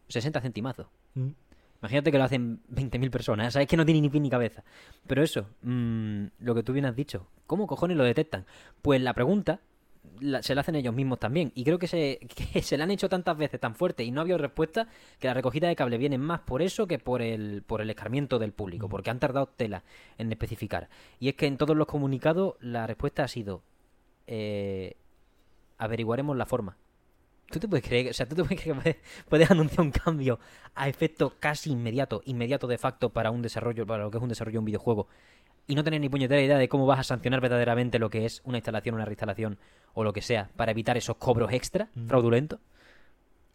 [0.08, 0.86] 60 centimazos.
[1.80, 4.64] Imagínate que lo hacen 20.000 personas, sabes que no tiene ni pie ni cabeza.
[5.06, 8.46] Pero eso, mm, lo que tú bien has dicho, ¿cómo cojones lo detectan?
[8.80, 9.60] Pues la pregunta
[10.20, 11.52] la- se la hacen ellos mismos también.
[11.54, 12.18] Y creo que se,
[12.52, 14.88] que se la han hecho tantas veces tan fuerte y no ha habido respuesta
[15.18, 18.38] que la recogida de cable viene más por eso que por el, por el escarmiento
[18.38, 19.84] del público, porque han tardado tela
[20.18, 20.88] en especificar.
[21.18, 23.62] Y es que en todos los comunicados la respuesta ha sido
[24.26, 24.96] eh,
[25.78, 26.76] averiguaremos la forma.
[27.50, 28.96] ¿Tú te puedes creer, o sea, tú te puedes creer que puedes,
[29.28, 30.40] puedes anunciar un cambio
[30.74, 34.28] a efecto casi inmediato, inmediato de facto para un desarrollo, para lo que es un
[34.28, 35.08] desarrollo de un videojuego,
[35.66, 38.40] y no tener ni puñetera idea de cómo vas a sancionar verdaderamente lo que es
[38.44, 39.58] una instalación, una reinstalación
[39.94, 42.06] o lo que sea, para evitar esos cobros extra Mm.
[42.06, 42.58] fraudulentos?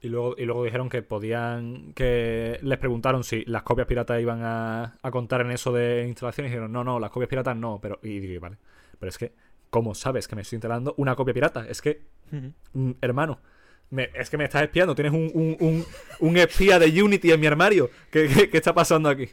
[0.02, 1.92] Y luego, y luego dijeron que podían.
[1.94, 6.50] que les preguntaron si las copias piratas iban a, a contar en eso de instalaciones.
[6.50, 7.80] Y dijeron, no, no, las copias piratas no.
[7.82, 8.56] Pero, y digo, vale.
[8.98, 9.34] Pero es que,
[9.70, 11.66] ¿cómo sabes que me estoy instalando una copia pirata?
[11.68, 13.40] Es que, mm, hermano,
[13.90, 14.96] me- es que me estás espiando.
[14.96, 15.86] Tienes un, un, un,
[16.22, 17.90] un espía de Unity en mi armario.
[18.10, 19.28] ¿Qué, qué, qué está pasando aquí?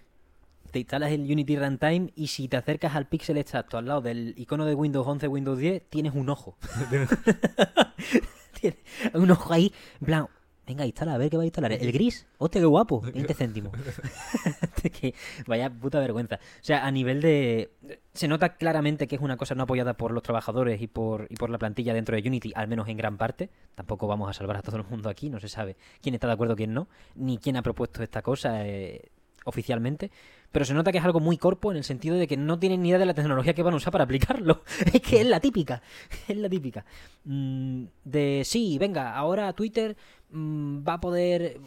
[0.77, 4.35] Te instalas el Unity Runtime y si te acercas al píxel exacto al lado del
[4.37, 6.59] icono de Windows 11, Windows 10, tienes un ojo.
[8.61, 8.79] Tienes
[9.15, 10.27] un ojo ahí, en plan,
[10.67, 11.73] venga, instala, a ver qué va a instalar.
[11.73, 13.73] El gris, hostia, qué guapo, 20 céntimos.
[14.93, 15.15] Que
[15.47, 16.35] Vaya puta vergüenza.
[16.35, 17.71] O sea, a nivel de...
[18.13, 21.37] Se nota claramente que es una cosa no apoyada por los trabajadores y por, y
[21.37, 23.49] por la plantilla dentro de Unity, al menos en gran parte.
[23.75, 26.35] Tampoco vamos a salvar a todo el mundo aquí, no se sabe quién está de
[26.35, 29.09] acuerdo, quién no, ni quién ha propuesto esta cosa eh,
[29.47, 30.11] oficialmente.
[30.53, 32.83] Pero se nota que es algo muy corpo en el sentido de que no tienen
[32.83, 34.63] ni idea de la tecnología que van a usar para aplicarlo.
[34.93, 35.83] es que es la típica.
[36.29, 36.85] Es la típica.
[37.25, 39.97] Mm, de sí, venga, ahora Twitter
[40.31, 41.59] mm, va a poder,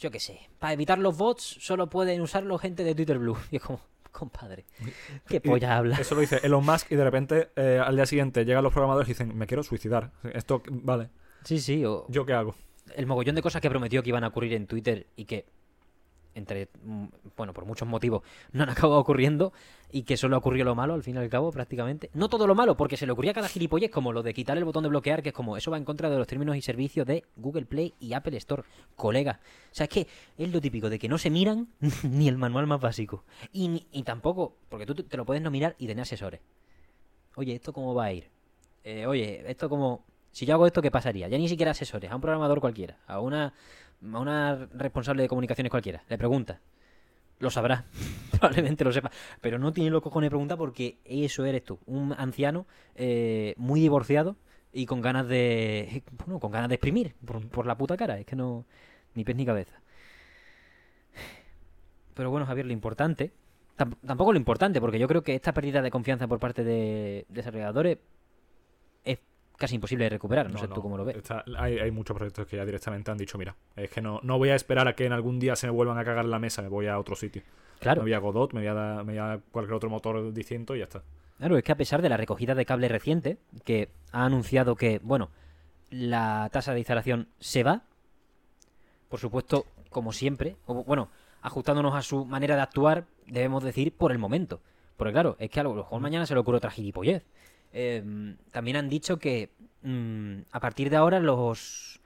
[0.00, 3.36] yo qué sé, para evitar los bots solo pueden usarlo gente de Twitter Blue.
[3.50, 3.80] Y es como,
[4.12, 4.64] compadre,
[5.28, 5.96] qué polla habla.
[5.96, 9.08] Eso lo dice Elon Musk y de repente eh, al día siguiente llegan los programadores
[9.08, 10.12] y dicen, me quiero suicidar.
[10.32, 11.10] Esto, vale,
[11.44, 12.54] Sí, sí, o ¿yo qué hago?
[12.96, 15.46] el mogollón de cosas que prometió que iban a ocurrir en Twitter y que,
[16.34, 17.04] entre, mm,
[17.36, 19.52] bueno, por muchos motivos, no han acabado ocurriendo
[19.92, 22.10] y que solo ocurrió lo malo al fin y al cabo, prácticamente.
[22.14, 24.56] No todo lo malo, porque se le ocurría a cada gilipollez, como lo de quitar
[24.58, 26.62] el botón de bloquear, que es como, eso va en contra de los términos y
[26.62, 28.64] servicios de Google Play y Apple Store,
[28.96, 29.40] colega.
[29.70, 31.68] O sea, es que es lo típico de que no se miran
[32.02, 33.24] ni el manual más básico.
[33.52, 36.40] Y, y tampoco, porque tú te- lo puedes no mirar y tener asesores.
[37.36, 38.30] Oye, ¿esto cómo va a ir?
[38.84, 40.04] Eh, oye, esto como...
[40.30, 41.28] Si yo hago esto, ¿qué pasaría?
[41.28, 43.54] Ya ni siquiera asesores, a un programador cualquiera, a una,
[44.12, 46.02] a una responsable de comunicaciones cualquiera.
[46.08, 46.60] Le pregunta.
[47.40, 47.84] Lo sabrá.
[48.30, 49.10] Probablemente lo sepa.
[49.40, 51.78] Pero no tiene los cojones de preguntar porque eso eres tú.
[51.86, 54.36] Un anciano eh, muy divorciado
[54.72, 56.02] y con ganas de...
[56.24, 58.18] Bueno, con ganas de exprimir por, por la puta cara.
[58.18, 58.64] Es que no...
[59.14, 59.80] Ni pez ni cabeza.
[62.14, 63.32] Pero bueno, Javier, lo importante...
[63.76, 67.26] tam- Tampoco lo importante, porque yo creo que esta pérdida de confianza por parte de
[67.28, 68.02] desarrolladores es
[69.56, 70.50] casi imposible de recuperar.
[70.50, 71.16] No, sé tú cómo lo ves.
[71.16, 74.38] Está- hay, hay muchos proyectos que ya directamente han dicho, mira, es que no, no
[74.38, 76.38] voy a esperar a que en algún día se me vuelvan a cagar en la
[76.38, 77.42] mesa, me voy a otro sitio.
[77.80, 78.00] Claro.
[78.02, 80.74] Me voy a Godot, me voy a, da- me voy a cualquier otro motor distinto
[80.74, 81.02] y ya está.
[81.38, 85.00] Claro, es que a pesar de la recogida de cable reciente, que ha anunciado que,
[85.02, 85.30] bueno,
[85.90, 87.82] la tasa de instalación se va,
[89.08, 91.08] por supuesto, como siempre, o, bueno,
[91.42, 94.60] ajustándonos a su manera de actuar, debemos decir por el momento.
[94.96, 97.24] Porque claro, es que a lo mejor mañana se le ocurre otra gilipollez.
[97.76, 99.50] Eh, también han dicho que
[99.82, 102.00] mm, a partir de ahora los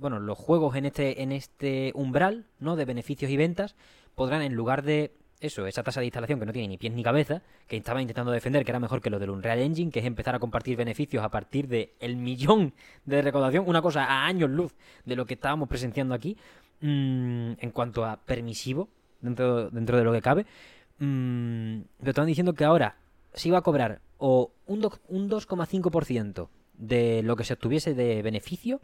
[0.00, 2.74] bueno, los juegos en este en este umbral, ¿no?
[2.74, 3.76] de beneficios y ventas
[4.16, 7.02] podrán en lugar de eso, esa tasa de instalación que no tiene ni pies ni
[7.02, 10.06] cabeza, que estaba intentando defender que era mejor que lo del Unreal Engine, que es
[10.06, 12.72] empezar a compartir beneficios a partir de el millón
[13.04, 14.74] de recaudación, una cosa a años luz
[15.04, 16.36] de lo que estábamos presenciando aquí,
[16.80, 18.88] mm, en cuanto a permisivo
[19.20, 20.46] dentro, dentro de lo que cabe.
[20.98, 22.96] Mm, pero estaban diciendo que ahora
[23.34, 28.22] se iba a cobrar o un, do- un 2,5% de lo que se obtuviese de
[28.22, 28.80] beneficio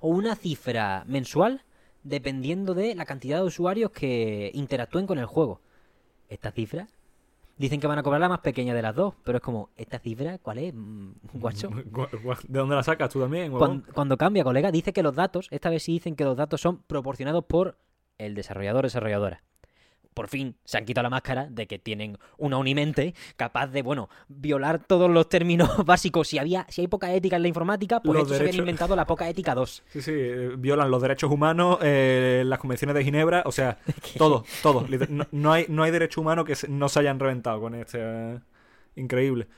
[0.00, 1.62] o una cifra mensual
[2.02, 5.60] dependiendo de la cantidad de usuarios que interactúen con el juego.
[6.28, 6.86] Esta cifra
[7.56, 9.98] dicen que van a cobrar la más pequeña de las dos, pero es como, ¿esta
[9.98, 11.70] cifra cuál es, mm, guacho?
[11.70, 13.52] Gu- gu- ¿De dónde la sacas tú también?
[13.52, 16.60] Cuando, cuando cambia, colega, dice que los datos, esta vez sí dicen que los datos
[16.60, 17.78] son proporcionados por
[18.18, 19.42] el desarrollador desarrolladora.
[20.14, 24.08] Por fin se han quitado la máscara de que tienen una unimente capaz de, bueno,
[24.28, 26.28] violar todos los términos básicos.
[26.28, 29.06] Si había, si hay poca ética en la informática, pues estos se habían inventado la
[29.06, 29.82] poca ética 2.
[29.88, 33.78] Sí, sí, eh, violan los derechos humanos, eh, las convenciones de Ginebra, o sea,
[34.16, 34.86] todo, todo.
[35.08, 37.98] No, no hay, no hay derecho humano que no se hayan reventado con este.
[38.00, 38.38] eh,
[38.96, 39.48] increíble.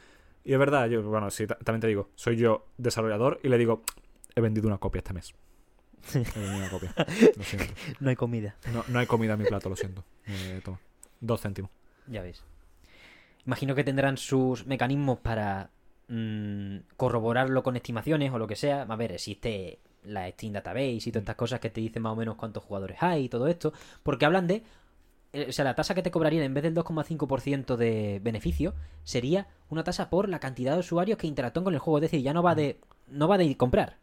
[0.44, 3.58] Y es verdad, yo, bueno, sí, ta- también te digo, soy yo desarrollador y le
[3.58, 3.82] digo,
[4.34, 5.34] he vendido una copia este mes.
[6.14, 6.94] He vendido una copia.
[7.36, 7.72] Lo siento.
[8.00, 8.56] No hay comida.
[8.72, 10.04] No, no hay comida en mi plato, lo siento.
[10.26, 10.78] Eh, toma.
[11.20, 11.70] Dos céntimos.
[12.06, 12.42] Ya ves.
[13.44, 15.70] Imagino que tendrán sus mecanismos para
[16.08, 18.82] mm, corroborarlo con estimaciones o lo que sea.
[18.82, 22.16] A ver, existe la Steam Database y todas estas cosas que te dicen más o
[22.16, 23.72] menos cuántos jugadores hay y todo esto.
[24.02, 24.62] Porque hablan de.
[25.32, 29.48] eh, O sea, la tasa que te cobrarían en vez del 2,5% de beneficio sería
[29.68, 31.98] una tasa por la cantidad de usuarios que interactúan con el juego.
[31.98, 32.78] Es decir, ya no va de.
[33.08, 33.96] No va de comprar.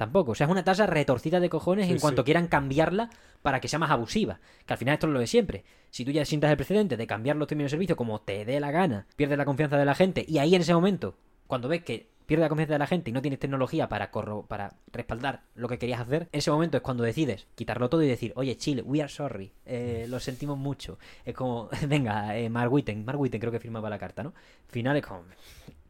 [0.00, 0.32] Tampoco.
[0.32, 2.24] O sea, es una tasa retorcida de cojones Sí, en cuanto sí.
[2.24, 3.10] quieran cambiarla
[3.42, 4.40] para que sea más abusiva.
[4.64, 5.62] Que al final esto es lo de siempre.
[5.90, 8.60] Si tú ya sientas el precedente de cambiar los términos de servicio como te dé
[8.60, 11.82] la gana, pierdes la confianza de la gente y ahí en ese momento, cuando ves
[11.84, 15.42] que pierdes la confianza de la gente y no tienes tecnología para, corro para respaldar
[15.54, 18.56] lo que querías hacer, en ese momento es cuando decides quitarlo todo y decir, oye,
[18.56, 20.98] Chile, we are sorry, eh, lo sentimos mucho.
[21.26, 24.30] Es como, venga, eh, Mark Witten, Mark Witten creo que firmaba la carta, ¿no?
[24.30, 25.24] Al final es como,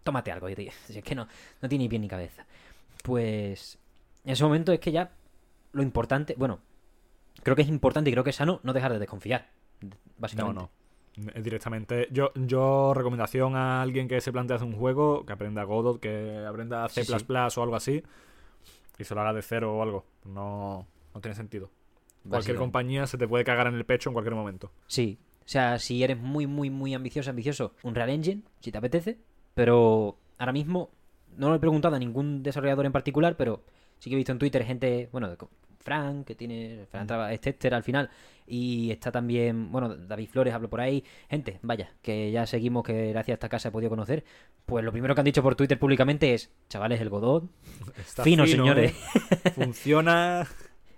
[0.02, 0.48] tómate algo.
[0.88, 1.28] Si es que no,
[1.62, 2.44] no tiene ni pie ni cabeza.
[3.04, 3.78] Pues
[4.24, 5.12] en ese momento es que ya
[5.72, 6.60] lo importante, bueno,
[7.42, 9.50] creo que es importante y creo que es sano no dejar de desconfiar.
[9.80, 10.60] No, Básicamente.
[10.60, 10.70] no.
[11.34, 12.08] Eh, Directamente.
[12.10, 16.44] Yo, yo recomendación a alguien que se plantea hacer un juego, que aprenda Godot, que
[16.46, 17.26] aprenda C Sí, sí.
[17.32, 18.02] o algo así,
[18.98, 20.04] y se lo haga de cero o algo.
[20.24, 21.70] No, no tiene sentido.
[22.28, 24.70] Cualquier compañía se te puede cagar en el pecho en cualquier momento.
[24.86, 25.18] Sí.
[25.40, 29.18] O sea, si eres muy, muy, muy ambicioso, ambicioso, un Real Engine, si te apetece.
[29.54, 30.90] Pero ahora mismo,
[31.36, 33.62] no lo he preguntado a ningún desarrollador en particular, pero
[34.00, 35.36] sí que he visto en Twitter gente, bueno, de
[35.78, 38.10] Frank, que tiene, Frank traba- es tester al final,
[38.46, 43.10] y está también, bueno, David Flores habló por ahí, gente, vaya, que ya seguimos, que
[43.10, 44.24] gracias a esta casa he podido conocer,
[44.66, 47.44] pues lo primero que han dicho por Twitter públicamente es, chavales, el Godot,
[47.96, 48.92] Está Fino, señores.
[48.92, 49.50] ¿eh?
[49.54, 50.46] Funciona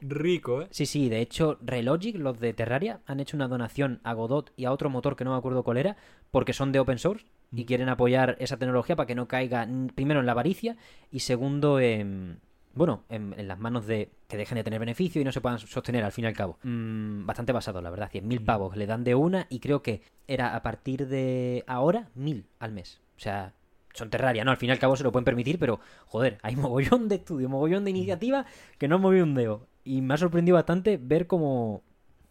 [0.01, 0.67] rico, ¿eh?
[0.71, 4.65] Sí, sí, de hecho, Relogic, los de Terraria, han hecho una donación a Godot y
[4.65, 5.97] a otro motor que no me acuerdo cuál era,
[6.33, 7.67] porque son de open source y Mm.
[7.67, 10.77] quieren apoyar esa tecnología para que no caiga mm, primero en la avaricia
[11.11, 12.41] y segundo en.
[12.75, 15.59] Bueno, en, en las manos de que dejen de tener beneficio y no se puedan
[15.59, 16.59] sostener al fin y al cabo.
[16.63, 18.11] Mm, bastante basado, la verdad.
[18.11, 18.45] 100.000 Mm.
[18.45, 22.73] pavos le dan de una y creo que era a partir de ahora 1.000 al
[22.73, 23.01] mes.
[23.17, 23.53] O sea,
[23.93, 24.51] son Terraria, ¿no?
[24.51, 27.49] Al fin y al cabo se lo pueden permitir, pero joder, hay mogollón de estudio,
[27.49, 27.97] mogollón de Mm.
[27.97, 28.47] iniciativa
[28.79, 29.67] que no han movido un dedo.
[29.85, 31.83] Y me ha sorprendido bastante ver cómo,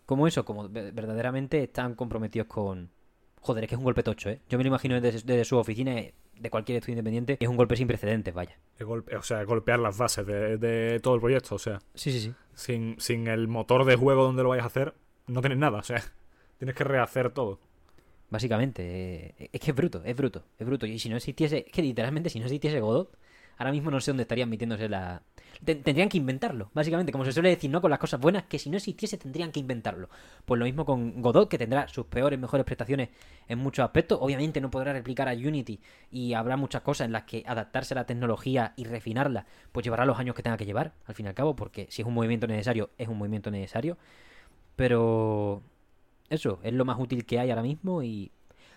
[0.08, 2.90] cómo eso, como ve- verdaderamente están comprometidos con...
[3.42, 4.40] Joder, es que es un golpe tocho, ¿eh?
[4.50, 7.58] Yo me lo imagino desde, desde su oficina, eh, de cualquier estudio independiente, es un
[7.58, 8.58] golpe sin precedentes, vaya.
[8.80, 11.56] Golpe- o sea, golpear las bases de, de todo el proyecto.
[11.56, 12.34] O sea, Sí, sí, sí.
[12.54, 14.94] sin, sin el motor de juego donde lo vayas a hacer,
[15.28, 15.80] no tienes nada.
[15.80, 16.02] O sea,
[16.58, 17.60] tienes que rehacer todo.
[18.30, 20.86] Básicamente, eh, es que es bruto, es bruto, es bruto.
[20.86, 23.18] Y si no existiese, es que literalmente si no existiese Godot,
[23.62, 25.22] ahora mismo no sé dónde estarían metiéndose la...
[25.64, 27.82] Ten- tendrían que inventarlo, básicamente, como se suele decir, ¿no?
[27.82, 30.10] Con las cosas buenas, que si no existiese tendrían que inventarlo.
[30.46, 33.10] Pues lo mismo con Godot, que tendrá sus peores, mejores prestaciones
[33.48, 34.18] en muchos aspectos.
[34.22, 37.98] Obviamente no podrá replicar a Unity y habrá muchas cosas en las que adaptarse a
[37.98, 41.30] la tecnología y refinarla, pues llevará los años que tenga que llevar, al fin y
[41.30, 43.98] al cabo, porque si es un movimiento necesario, es un movimiento necesario.
[44.76, 45.62] Pero
[46.30, 48.32] eso es lo más útil que hay ahora mismo y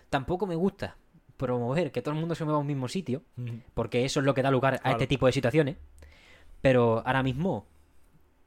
[0.09, 0.97] tampoco me gusta
[1.37, 3.21] promover que todo el mundo se mueva a un mismo sitio,
[3.73, 4.95] porque eso es lo que da lugar a Claro.
[4.97, 5.75] este tipo de situaciones.
[6.61, 7.65] Pero ahora mismo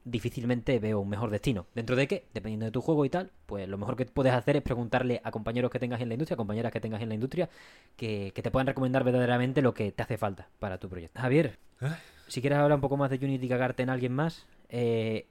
[0.05, 1.67] difícilmente veo un mejor destino.
[1.75, 4.55] Dentro de que, dependiendo de tu juego y tal, pues lo mejor que puedes hacer
[4.55, 7.49] es preguntarle a compañeros que tengas en la industria, compañeras que tengas en la industria,
[7.95, 11.19] que, que te puedan recomendar verdaderamente lo que te hace falta para tu proyecto.
[11.19, 11.91] Javier, Ay.
[12.27, 15.27] si quieres hablar un poco más de Unity y cagarte en alguien más, eh,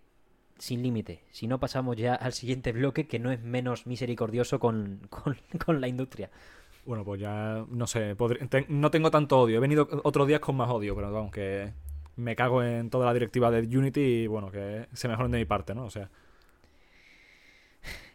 [0.58, 1.22] sin límite.
[1.30, 5.80] Si no, pasamos ya al siguiente bloque que no es menos misericordioso con, con, con
[5.80, 6.30] la industria.
[6.88, 9.58] Bueno, pues ya no sé, podré- no tengo tanto odio.
[9.58, 11.70] He venido otros días con más odio, pero vamos, que
[12.16, 15.44] me cago en toda la directiva de Unity y bueno, que se mejoren de mi
[15.44, 15.84] parte, ¿no?
[15.84, 16.08] O sea,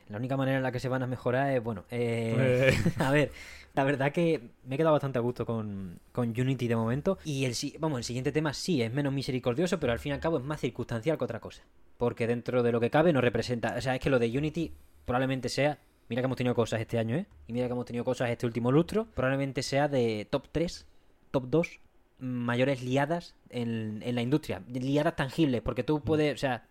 [0.10, 3.12] La única manera en la que se van a mejorar es, bueno, eh, eh, a
[3.12, 3.32] ver,
[3.76, 7.20] la verdad que me he quedado bastante a gusto con, con Unity de momento.
[7.24, 10.14] Y el, si- vamos, el siguiente tema sí es menos misericordioso, pero al fin y
[10.16, 11.62] al cabo es más circunstancial que otra cosa.
[11.98, 13.76] Porque dentro de lo que cabe no representa.
[13.78, 14.74] O sea, es que lo de Unity
[15.06, 15.78] probablemente sea.
[16.14, 17.26] Mira que hemos tenido cosas este año, ¿eh?
[17.48, 19.08] Y mira que hemos tenido cosas este último lustro.
[19.16, 20.86] Probablemente sea de top 3,
[21.32, 21.80] top 2
[22.20, 24.62] mayores liadas en, en la industria.
[24.68, 26.36] Liadas tangibles, porque tú puedes.
[26.36, 26.68] O sea,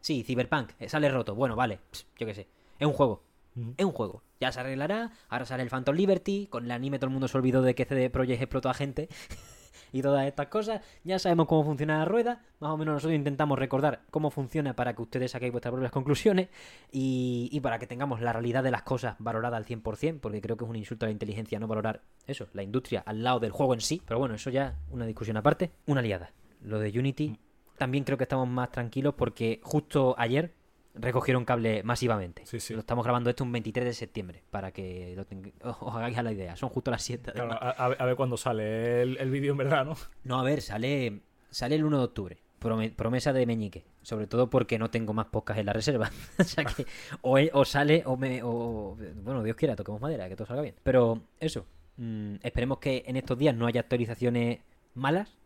[0.00, 1.36] sí, Cyberpunk, eh, sale roto.
[1.36, 2.48] Bueno, vale, pss, yo qué sé.
[2.80, 3.22] Es un juego.
[3.54, 3.74] Ujú.
[3.76, 4.24] Es un juego.
[4.40, 5.12] Ya se arreglará.
[5.28, 6.48] Ahora sale el Phantom Liberty.
[6.48, 9.08] Con el anime todo el mundo se olvidó de que CD Projekt explotó a gente.
[9.92, 10.80] y todas estas cosas.
[11.04, 12.42] Ya sabemos cómo funciona la rueda.
[12.60, 16.48] Más o menos nosotros intentamos recordar cómo funciona para que ustedes saquéis vuestras propias conclusiones
[16.90, 20.56] y, y para que tengamos la realidad de las cosas valorada al 100%, porque creo
[20.56, 23.50] que es un insulto a la inteligencia no valorar eso, la industria al lado del
[23.50, 24.02] juego en sí.
[24.06, 25.72] Pero bueno, eso ya una discusión aparte.
[25.86, 26.32] Una liada.
[26.62, 27.38] Lo de Unity
[27.78, 30.54] también creo que estamos más tranquilos porque justo ayer
[30.94, 32.44] recogieron cable masivamente.
[32.46, 32.74] Sí, sí.
[32.74, 36.22] Lo estamos grabando esto un 23 de septiembre, para que lo teng- os hagáis a
[36.22, 36.56] la idea.
[36.56, 37.32] Son justo las 7.
[37.32, 39.96] Claro, a, a ver- cuándo sale el, el vídeo en verdad, ¿no?
[40.24, 42.38] No, a ver, sale, sale el 1 de octubre.
[42.60, 43.84] Prome- promesa de Meñique.
[44.02, 46.10] Sobre todo porque no tengo más podcast en la reserva.
[46.38, 46.86] o sea que
[47.22, 48.42] o, e- o sale o me...
[48.42, 50.74] O, bueno, Dios quiera, toquemos madera, que todo salga bien.
[50.82, 54.60] Pero eso, mm, esperemos que en estos días no haya actualizaciones
[54.94, 55.36] malas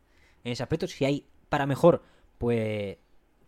[0.44, 0.86] en ese aspecto.
[0.88, 2.02] Si hay para mejor,
[2.38, 2.98] pues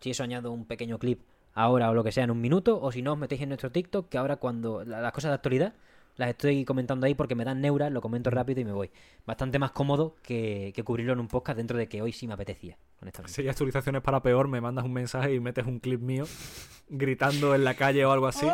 [0.00, 1.20] si eso añado un pequeño clip
[1.62, 2.80] ahora o lo que sea en un minuto.
[2.80, 5.34] O si no, os metéis en nuestro TikTok, que ahora cuando la- las cosas de
[5.36, 5.74] actualidad
[6.16, 8.90] las estoy comentando ahí porque me dan neuras, lo comento rápido y me voy.
[9.24, 12.34] Bastante más cómodo que, que cubrirlo en un podcast dentro de que hoy sí me
[12.34, 13.32] apetecía, honestamente.
[13.34, 16.24] Si hay actualizaciones para peor, me mandas un mensaje y metes un clip mío
[16.88, 18.48] gritando en la calle o algo así.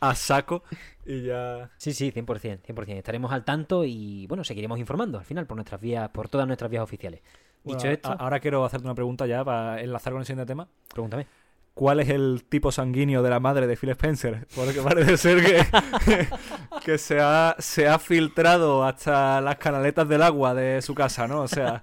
[0.00, 0.62] a saco
[1.06, 1.70] y ya.
[1.78, 2.88] Sí, sí, 100%, 100%.
[2.96, 6.70] Estaremos al tanto y, bueno, seguiremos informando al final por nuestras vías, por todas nuestras
[6.70, 7.20] vías oficiales.
[7.66, 10.68] Bueno, Dicho esto, ahora quiero hacerte una pregunta ya para enlazar con el siguiente tema.
[10.92, 11.26] pregúntame.
[11.74, 14.46] ¿Cuál es el tipo sanguíneo de la madre de Phil Spencer?
[14.54, 15.66] Porque parece ser que,
[16.84, 21.42] que se, ha, se ha filtrado hasta las canaletas del agua de su casa, ¿no?
[21.42, 21.82] O sea,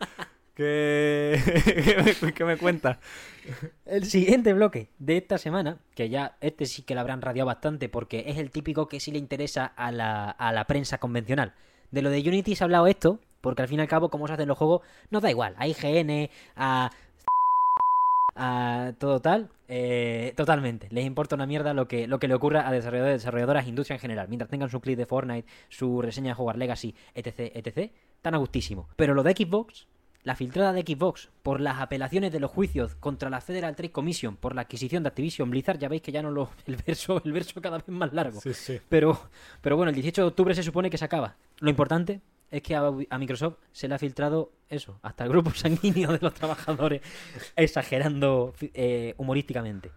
[0.56, 2.98] ¿qué, me, qué me cuentas?
[3.86, 7.88] El siguiente bloque de esta semana, que ya este sí que lo habrán radiado bastante
[7.90, 11.54] porque es el típico que sí le interesa a la, a la prensa convencional.
[11.92, 14.26] De lo de Unity se ha hablado esto, porque al fin y al cabo, como
[14.26, 15.54] se hacen los juegos, nos da igual.
[15.58, 16.90] A IGN, a.
[18.36, 19.50] a todo tal.
[19.68, 20.88] eh, totalmente.
[20.92, 24.00] Les importa una mierda lo que, lo que le ocurra a desarrolladores, desarrolladoras, industria en
[24.00, 24.30] general.
[24.30, 28.38] Mientras tengan su clip de Fortnite, su reseña de jugar Legacy, etc, etc, tan a
[28.38, 28.88] gustísimo.
[28.96, 29.88] Pero lo de Xbox,
[30.24, 34.38] la filtrada de Xbox por las apelaciones de los juicios contra la Federal Trade Commission
[34.38, 37.34] por la adquisición de Activision Blizzard, ya veis que ya no lo el verso el
[37.34, 38.40] verso cada vez más largo.
[38.40, 38.80] Sí, sí.
[38.88, 39.20] Pero
[39.62, 41.36] pero bueno, el 18 de octubre se supone que se acaba.
[41.60, 42.22] Lo importante
[42.54, 46.36] es que a, Microsoft se le ha filtrado eso, hasta el grupo sanguíneo de los
[46.36, 47.02] trabajadores,
[47.56, 49.92] exagerando eh, humorísticamente.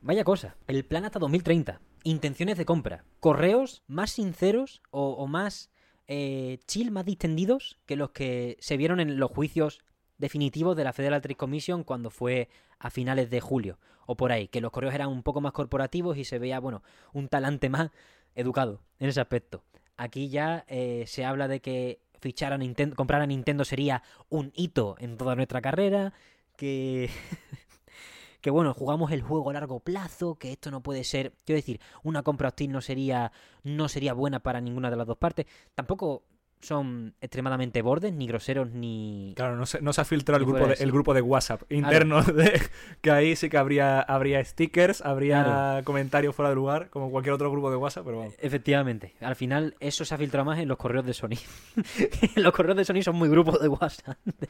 [0.00, 5.70] Vaya cosa, el plan hasta 2030, intenciones de compra, correos más sinceros o, o más
[6.06, 9.80] eh, chill, más distendidos que los que se vieron en los juicios
[10.18, 14.46] definitivos de la Federal Trade Commission cuando fue a finales de julio o por ahí,
[14.46, 16.82] que los correos eran un poco más corporativos y se veía, bueno,
[17.12, 17.90] un talante más
[18.36, 19.64] educado en ese aspecto.
[19.98, 24.52] Aquí ya eh, se habla de que fichar a Nintendo, comprar a Nintendo sería un
[24.54, 26.14] hito en toda nuestra carrera,
[26.56, 27.10] que
[28.40, 31.80] que bueno, jugamos el juego a largo plazo, que esto no puede ser, quiero decir,
[32.04, 33.32] una compra hostil no sería
[33.64, 35.46] no sería buena para ninguna de las dos partes.
[35.74, 36.22] Tampoco
[36.60, 39.32] son extremadamente bordes, ni groseros, ni...
[39.36, 42.22] Claro, no se, no se ha filtrado el grupo, de, el grupo de WhatsApp interno,
[42.22, 42.60] de,
[43.00, 45.84] que ahí sí que habría, habría stickers, habría Claro.
[45.84, 48.34] comentarios fuera de lugar, como cualquier otro grupo de WhatsApp, pero vamos.
[48.38, 51.38] Efectivamente, al final eso se ha filtrado más en los correos de Sony.
[52.36, 54.18] los correos de Sony son muy grupos de WhatsApp.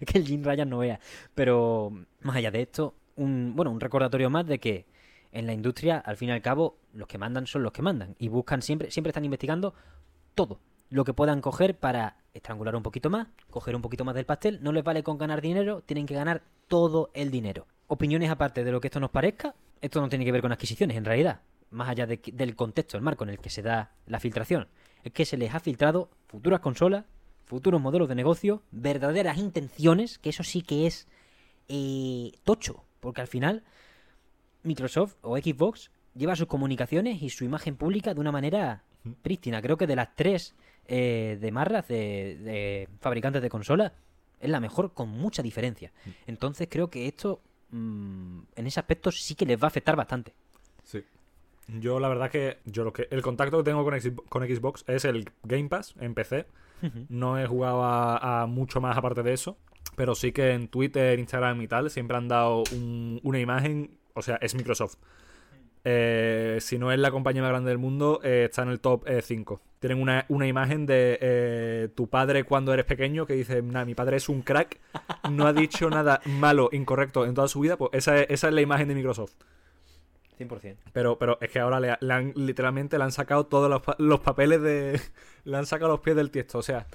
[0.00, 0.98] es que el Jim Ryan no vea.
[1.34, 4.86] Pero más allá de esto, un, bueno, un recordatorio más de que
[5.30, 8.16] en la industria, al fin y al cabo, los que mandan son los que mandan.
[8.18, 9.74] Y buscan siempre, siempre están investigando
[10.34, 10.60] todo
[10.92, 14.58] lo que puedan coger para estrangular un poquito más, coger un poquito más del pastel.
[14.62, 17.66] No les vale con ganar dinero, tienen que ganar todo el dinero.
[17.86, 20.96] Opiniones aparte de lo que esto nos parezca, esto no tiene que ver con adquisiciones
[20.96, 24.20] en realidad, más allá de del contexto, el marco en el que se da la
[24.20, 24.68] filtración.
[25.02, 27.06] Es que se les ha filtrado futuras consolas,
[27.46, 31.08] futuros modelos de negocio, verdaderas intenciones, que eso sí que es
[31.68, 33.64] eh, tocho, porque al final
[34.62, 38.84] Microsoft o Xbox lleva sus comunicaciones y su imagen pública de una manera
[39.22, 39.62] prístina.
[39.62, 40.54] Creo que de las tres
[40.88, 43.92] eh, de marras de, de fabricantes de consolas
[44.40, 45.92] es la mejor con mucha diferencia.
[46.26, 47.40] Entonces creo que esto
[47.70, 50.34] mm, en ese aspecto sí que les va a afectar bastante.
[50.84, 51.04] Sí.
[51.78, 54.84] Yo la verdad que yo lo que el contacto que tengo con, Xbox- con Xbox
[54.88, 56.46] es el Game Pass en PC.
[57.08, 59.56] No he jugado a, a mucho más aparte de eso,
[59.94, 64.22] pero sí que en Twitter, Instagram y tal siempre han dado un- una imagen, o
[64.22, 64.96] sea, es Microsoft.
[65.84, 69.04] Eh, si no es la compañía más grande del mundo, eh, está en el top
[69.20, 69.60] 5.
[69.80, 73.94] Tienen una, una imagen de eh, tu padre cuando eres pequeño que dice, nah, mi
[73.94, 74.78] padre es un crack,
[75.30, 78.54] no ha dicho nada malo, incorrecto en toda su vida, pues esa es, esa es
[78.54, 79.34] la imagen de Microsoft.
[80.38, 80.76] 100%.
[80.92, 84.20] Pero, pero es que ahora le, le han, literalmente le han sacado todos los, los
[84.20, 85.00] papeles de.
[85.44, 86.58] Le han sacado los pies del tiesto.
[86.58, 86.86] O sea.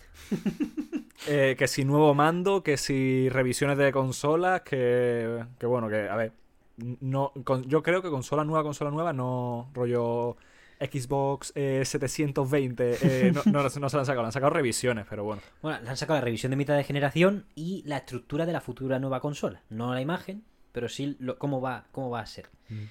[1.27, 5.43] eh, que si nuevo mando, que si revisiones de consolas, que.
[5.59, 6.31] Que bueno, que a ver.
[6.77, 10.37] No, con- yo creo que consola nueva, consola nueva, no rollo.
[10.79, 12.97] Xbox eh, 720.
[13.01, 15.41] eh, no, no, no se lo han sacado, le han sacado revisiones, pero bueno.
[15.63, 18.61] Bueno, le han sacado la revisión de mitad de generación y la estructura de la
[18.61, 19.63] futura nueva consola.
[19.69, 22.49] No la imagen, pero sí lo- cómo, va, cómo va a ser.
[22.69, 22.83] Mm.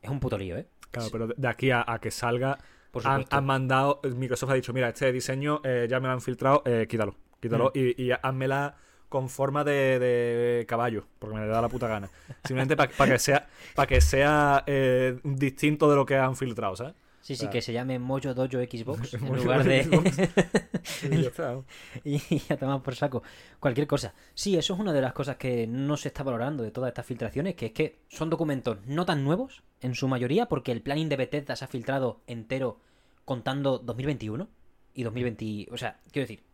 [0.00, 0.66] Es un puto lío, ¿eh?
[0.90, 2.56] Claro, pero de- aquí a, a que salga,
[3.04, 4.00] han, mandado.
[4.14, 7.16] Microsoft ha dicho: Mira, este diseño eh, ya me lo han filtrado, eh, quítalo.
[7.38, 7.78] Quítalo Mm.
[7.78, 8.76] y, y házmela
[9.08, 12.10] con forma de, de caballo, porque me da la puta gana.
[12.44, 16.94] Simplemente para que sea, para que sea eh, distinto de lo que han filtrado, ¿sabes?
[17.20, 17.52] Sí, sí, Claro.
[17.54, 19.82] que se llame Mojo Dojo Xbox en lugar de...
[22.04, 23.22] Y y a tomar por saco
[23.58, 24.14] cualquier cosa.
[24.34, 27.04] Sí, eso es una de las cosas que no se está valorando de todas estas
[27.06, 31.08] filtraciones, que es que son documentos no tan nuevos, en su mayoría, porque el planning
[31.08, 32.78] de Bethesda se ha filtrado entero
[33.24, 34.48] contando 2021
[34.94, 35.66] y 2020...
[35.72, 36.44] O sea, quiero decir,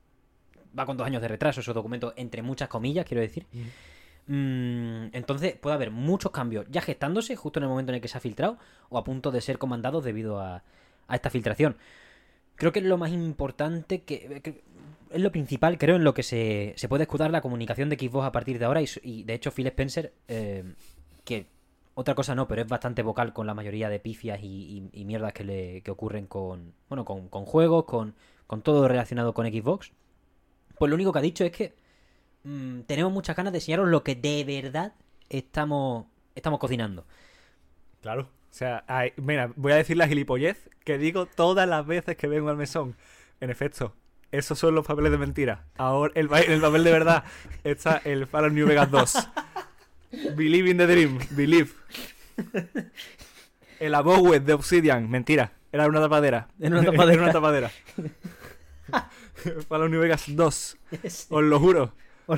[0.79, 3.47] va con dos años de retraso esos documentos, entre muchas comillas, quiero decir.
[4.27, 8.09] Mm, entonces puede haber muchos cambios ya gestándose justo en el momento en el que
[8.09, 8.57] se ha filtrado
[8.89, 10.62] o a punto de ser comandados debido a,
[11.09, 11.77] a esta filtración.
[12.55, 14.62] Creo que es lo más importante, que, que-
[15.11, 18.25] es lo principal, creo, en lo que se, se puede escudar la comunicación de Xbox
[18.27, 18.81] a partir de ahora.
[19.03, 20.64] Y, de hecho, Phil Spencer, eh,
[21.25, 21.49] que
[21.95, 25.05] otra cosa no, pero es bastante vocal con la mayoría de pifias y, y- y
[25.05, 28.14] mierdas que, le, que ocurren con, bueno, con, con juegos, con,
[28.47, 29.93] con todo relacionado con Xbox.
[30.79, 31.75] Pues lo único que ha dicho es que
[32.45, 34.93] mm, tenemos muchas ganas de enseñaros lo que de verdad
[35.29, 37.07] estamos, estamos cocinando.
[38.01, 38.23] Claro.
[38.23, 42.27] O sea, hay- mira, voy a decir la gilipollez que digo todas las veces que
[42.27, 42.97] vengo al mesón.
[43.41, 43.95] En efecto,
[44.31, 45.64] esos son los papeles de mentira.
[45.77, 47.25] Ahora, el, el papel de verdad
[47.64, 49.29] está el Fallout New Vegas 2.
[50.37, 51.18] Believe in the Dream.
[51.31, 51.70] Believe.
[53.81, 55.09] El Abowed de Obsidian.
[55.11, 55.53] Mentira.
[55.73, 56.49] Era una tapadera.
[56.61, 57.12] Era una tapadera.
[57.14, 57.70] Era una tapadera.
[59.68, 60.76] Fallout New Vegas 2.
[61.30, 61.95] Os lo juro.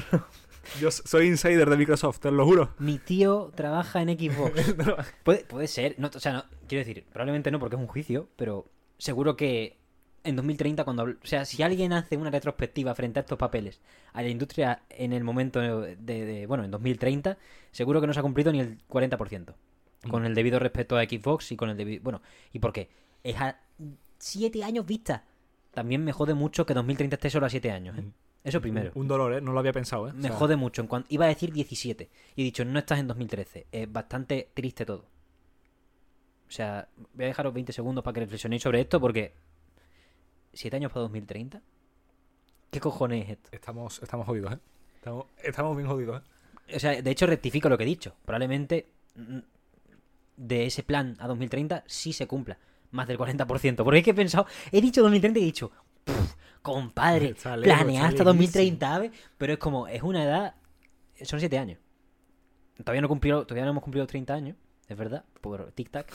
[0.81, 2.75] Yo soy insider de Microsoft, os lo juro.
[2.79, 4.75] Mi tío trabaja en Xbox.
[5.23, 5.95] puede, puede ser.
[5.99, 8.65] No, o sea, no, quiero decir, probablemente no porque es un juicio, pero
[8.97, 9.77] seguro que
[10.25, 11.03] en 2030, cuando.
[11.05, 13.83] O sea, si alguien hace una retrospectiva frente a estos papeles
[14.15, 15.97] a la industria en el momento de.
[15.97, 17.37] de- bueno, en 2030,
[17.71, 19.55] seguro que no se ha cumplido ni el 40%.
[20.09, 22.03] Con el debido respeto a Xbox y con el debido.
[22.03, 22.23] Bueno,
[22.55, 22.89] ¿y por qué?
[23.23, 23.59] Es a
[24.19, 25.25] 7 años vista.
[25.75, 27.99] También me jode mucho que 2030 esté solo a 7 años.
[27.99, 28.05] ¿eh?
[28.45, 28.93] Eso primero.
[28.95, 29.41] Un dolor, ¿eh?
[29.41, 30.13] No lo había pensado, ¿eh?
[30.13, 30.83] O Me sea, jode mucho.
[30.83, 32.11] En cuanto, iba a decir 17.
[32.37, 33.67] Y he dicho, no estás en 2013.
[33.73, 35.07] Es bastante triste todo.
[36.47, 39.35] O sea, voy a dejaros 20 segundos para que reflexionéis sobre esto porque...
[40.53, 41.61] ¿7 años para 2030?
[42.71, 43.49] ¿Qué cojones es esto?
[43.53, 44.59] Estamos, estamos jodidos, ¿eh?
[44.95, 46.77] Estamos, estamos bien jodidos, ¿eh?
[46.77, 48.15] O sea, de hecho rectifico lo que he dicho.
[48.25, 49.39] Probablemente mm,
[50.37, 52.59] de ese plan a 2030 sí se cumpla.
[52.95, 53.85] Más del 40%.
[53.85, 54.47] Porque es que he pensado...
[54.71, 55.73] He dicho 2030 y he dicho...
[56.05, 59.11] "Puf, compadre, planea hasta 2030, ¿sabes?
[59.37, 59.89] Pero es como...
[59.89, 60.55] Es una edad...
[61.23, 61.79] Son 7 años.
[62.79, 64.57] Todavía no, cumplió, todavía no hemos cumplido 30 años.
[64.89, 65.25] Es verdad.
[65.41, 66.07] Por tic-tac.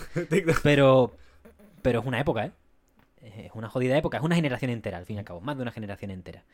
[0.63, 1.15] Pero...
[1.81, 2.51] Pero es una época, ¿eh?
[3.21, 4.17] Es una jodida época.
[4.17, 5.41] Es una generación entera, al fin y al cabo.
[5.41, 6.45] Más de una generación entera.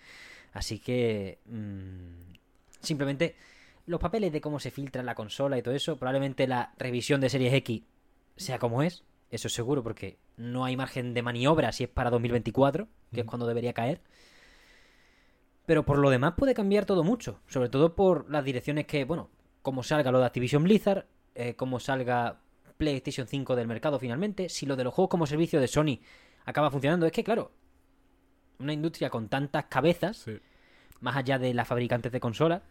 [0.54, 1.40] Así que...
[1.46, 2.34] mm,
[2.82, 3.36] simplemente
[3.86, 7.30] los papeles de cómo se filtra la consola y todo eso, probablemente la revisión de
[7.30, 7.84] Series X
[8.36, 12.10] sea como es, eso es seguro, porque no hay margen de maniobra si es para
[12.10, 14.02] 2024, que es cuando debería caer.
[15.66, 19.30] Pero por lo demás puede cambiar todo mucho, sobre todo por las direcciones que, bueno,
[19.62, 22.40] como salga lo de Activision Blizzard, eh, como salga
[22.78, 26.00] PlayStation 5 del mercado finalmente, si lo de los juegos como servicio de Sony
[26.46, 27.52] acaba funcionando, es que claro,
[28.60, 30.38] una industria con tantas cabezas, Sí.
[31.02, 32.62] más allá de las fabricantes de consolas,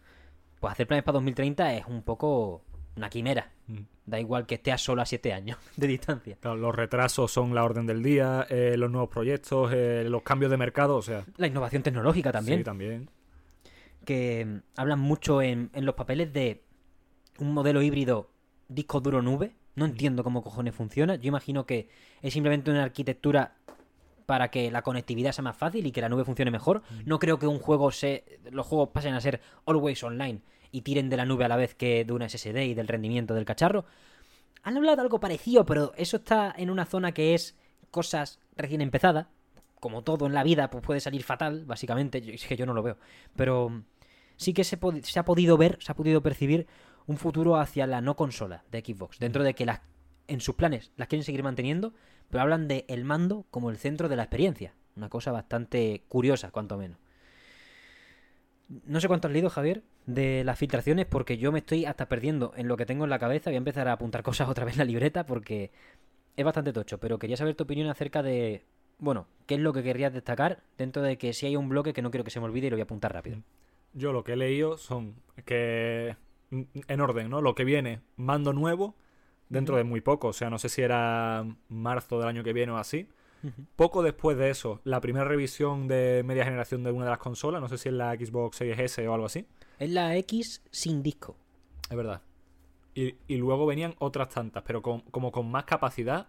[0.59, 2.63] pues hacer planes para 2030 es un poco
[2.95, 3.51] una quimera.
[3.67, 3.77] Mm.
[4.05, 6.37] Da igual que esté a solo a 7 años de distancia.
[6.39, 10.51] Claro, los retrasos son la orden del día, eh, los nuevos proyectos, eh, los cambios
[10.51, 11.25] de mercado, o sea.
[11.37, 13.09] La innovación tecnológica también, Sí, también.
[14.05, 16.63] que mm, hablan mucho en, en los papeles de
[17.39, 18.29] un modelo híbrido
[18.67, 19.55] disco duro nube.
[19.75, 21.15] No entiendo cómo cojones funciona.
[21.15, 21.89] Yo imagino que
[22.21, 23.55] es simplemente una arquitectura
[24.25, 26.81] para que la conectividad sea más fácil y que la nube funcione mejor.
[27.05, 30.39] No creo que un juego se los juegos pasen a ser always online
[30.75, 33.33] y tiren de la nube a la vez que de una SSD y del rendimiento
[33.33, 33.85] del cacharro.
[34.61, 37.55] Han hablado de algo parecido, pero eso está en una zona que es
[37.91, 39.27] cosas recién empezadas.
[39.79, 42.21] Como todo en la vida, pues puede salir fatal, básicamente.
[42.33, 42.97] Es que yo no lo veo.
[43.37, 43.83] Pero
[44.35, 46.67] sí que se, se ha podido ver, se ha podido percibir
[47.07, 49.17] un futuro hacia la no consola de Xbox.
[49.17, 49.65] Dentro de que
[50.27, 51.93] en sus planes las quieren seguir manteniendo,
[52.29, 54.73] pero hablan de el mando como el centro de la experiencia.
[54.97, 56.97] Una cosa bastante curiosa, cuanto menos.
[58.67, 62.51] No sé cuánto has leído, Javier, de las filtraciones, porque yo me estoy hasta perdiendo
[62.55, 63.49] en lo que tengo en la cabeza.
[63.49, 65.71] Voy a empezar a apuntar cosas otra vez en la libreta porque
[66.35, 66.99] es bastante tocho.
[66.99, 68.63] Pero quería saber tu opinión acerca de,
[68.97, 72.01] bueno, qué es lo que querrías destacar dentro de que si hay un bloque que
[72.01, 73.37] no quiero que se me olvide y lo voy a apuntar rápido.
[73.93, 76.15] Yo lo que he leído son que.
[76.51, 77.41] En orden, ¿no?
[77.41, 78.95] Lo que viene, mando nuevo,
[79.49, 80.29] dentro de muy poco.
[80.29, 83.07] O sea, no sé si era marzo del año que viene o así.
[83.75, 87.61] Poco después de eso, la primera revisión de media generación de una de las consolas,
[87.61, 89.45] no sé si es la Xbox Series S o algo así.
[89.79, 91.35] Es la X sin disco.
[91.89, 92.21] Es verdad.
[92.93, 96.27] Y, y luego venían otras tantas, pero con, como con más capacidad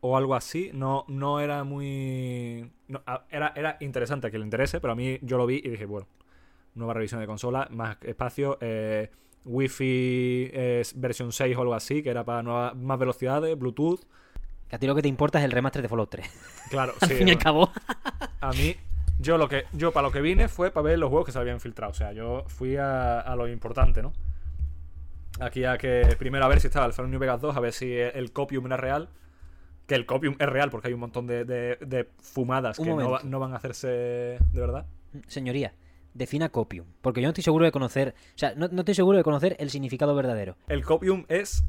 [0.00, 0.70] o algo así.
[0.74, 2.70] No, no era muy.
[2.88, 5.86] no, era, era interesante que le interese, pero a mí yo lo vi y dije,
[5.86, 6.06] bueno,
[6.74, 9.10] nueva revisión de consola, más espacio, eh,
[9.46, 14.00] Wi-Fi eh, versión 6 o algo así, que era para nueva- más velocidades, Bluetooth.
[14.74, 16.26] Que a ti lo que te importa es el remaster de Fallout 3.
[16.68, 17.14] Claro, Al sí.
[17.14, 17.70] fin y al cabo.
[18.40, 18.74] A mí,
[19.20, 21.38] yo lo que yo para lo que vine fue para ver los juegos que se
[21.38, 21.92] habían filtrado.
[21.92, 24.12] O sea, yo fui a, a lo importante, ¿no?
[25.38, 27.72] Aquí a que primero a ver si estaba el Fallout New Vegas 2, a ver
[27.72, 29.08] si el copium era real.
[29.86, 33.18] Que el copium es real, porque hay un montón de, de- de fumadas Un que
[33.28, 34.86] no, van a hacerse de verdad.
[35.28, 35.72] Señoría,
[36.14, 36.86] defina copium.
[37.00, 38.14] Porque yo no estoy seguro de conocer.
[38.34, 40.56] O sea, no, no estoy seguro de conocer el significado verdadero.
[40.66, 41.62] El copium es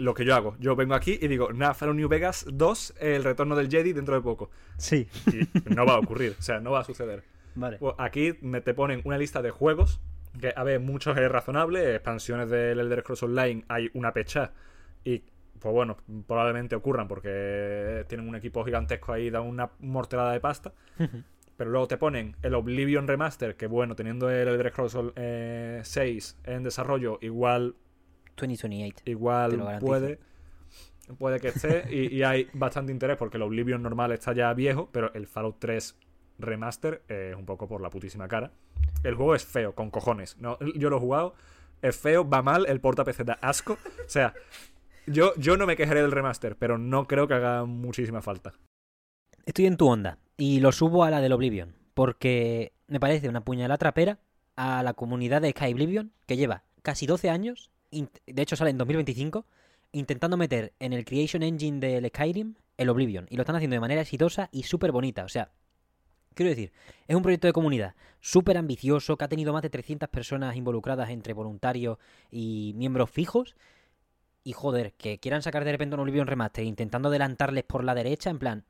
[0.00, 0.56] lo que yo hago.
[0.58, 4.20] Yo vengo aquí y digo, Fallout New Vegas 2, el retorno del Jedi dentro de
[4.22, 4.50] poco.
[4.76, 5.06] Sí.
[5.26, 7.22] Y no va a ocurrir, o sea, no va a suceder.
[7.54, 7.78] Vale.
[7.78, 10.00] Pues aquí me te ponen una lista de juegos,
[10.40, 14.52] que a ver, muchos es razonable, expansiones del Elder Scrolls Online hay una pecha
[15.04, 15.24] y
[15.58, 20.72] pues bueno, probablemente ocurran porque tienen un equipo gigantesco ahí, da una morterada de pasta.
[21.56, 26.38] Pero luego te ponen el Oblivion Remaster, que bueno, teniendo el Elder Scrolls eh, 6
[26.44, 27.74] en desarrollo, igual,
[28.40, 29.04] 2028.
[29.04, 30.18] Te igual puede,
[31.18, 31.84] puede que esté.
[31.90, 35.56] y, y hay bastante interés porque el Oblivion normal está ya viejo, pero el Fallout
[35.58, 35.96] 3
[36.38, 38.50] Remaster es un poco por la putísima cara.
[39.04, 40.36] El juego es feo, con cojones.
[40.38, 41.34] No, yo lo he jugado,
[41.82, 43.78] es feo, va mal, el porta PC da asco.
[44.06, 44.34] O sea,
[45.06, 48.54] yo, yo no me quejaré del remaster, pero no creo que haga muchísima falta.
[49.46, 51.74] Estoy en tu onda y lo subo a la del Oblivion.
[51.94, 54.18] Porque me parece una puñalada trapera
[54.56, 58.78] a la comunidad de Sky Oblivion que lleva casi 12 años, de hecho sale en
[58.78, 59.46] 2025,
[59.92, 63.26] intentando meter en el Creation Engine del Skyrim el Oblivion.
[63.30, 65.24] Y lo están haciendo de manera exitosa y súper bonita.
[65.24, 65.50] O sea,
[66.34, 66.72] quiero decir,
[67.08, 71.10] es un proyecto de comunidad súper ambicioso que ha tenido más de 300 personas involucradas
[71.10, 71.98] entre voluntarios
[72.30, 73.56] y miembros fijos.
[74.42, 78.30] Y joder, que quieran sacar de repente un Oblivion Remaster intentando adelantarles por la derecha,
[78.30, 78.64] en plan.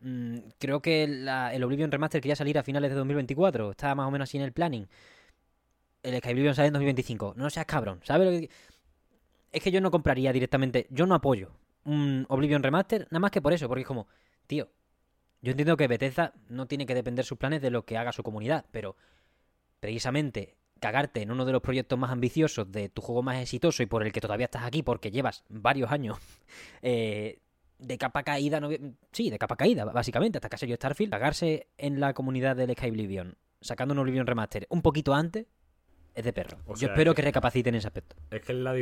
[0.00, 3.70] mm, creo que la- el Oblivion Remaster quería salir a finales de 2024.
[3.70, 4.88] Estaba más o menos así en el planning.
[6.06, 7.34] El Sky Oblivion sale en 2025.
[7.36, 8.50] No seas cabrón, ¿sabes lo que.?
[9.52, 10.86] Es que yo no compraría directamente.
[10.90, 11.52] Yo no apoyo
[11.84, 14.06] un Oblivion Remaster, nada más que por eso, porque es como,
[14.46, 14.68] tío,
[15.40, 18.22] yo entiendo que Bethesda no tiene que depender sus planes de lo que haga su
[18.22, 18.96] comunidad, pero
[19.80, 23.86] precisamente cagarte en uno de los proyectos más ambiciosos de tu juego más exitoso y
[23.86, 26.18] por el que todavía estás aquí porque llevas varios años
[26.82, 27.38] eh,
[27.78, 28.68] de capa caída, no,
[29.12, 32.72] sí, de capa caída, básicamente, hasta que ha salido Starfield, cagarse en la comunidad del
[32.72, 35.46] Sky Oblivion, sacando un Oblivion Remaster un poquito antes,
[36.16, 36.58] es de perro.
[36.66, 38.16] O Yo espero que- que recapaciten en ese aspecto.
[38.30, 38.74] Es que la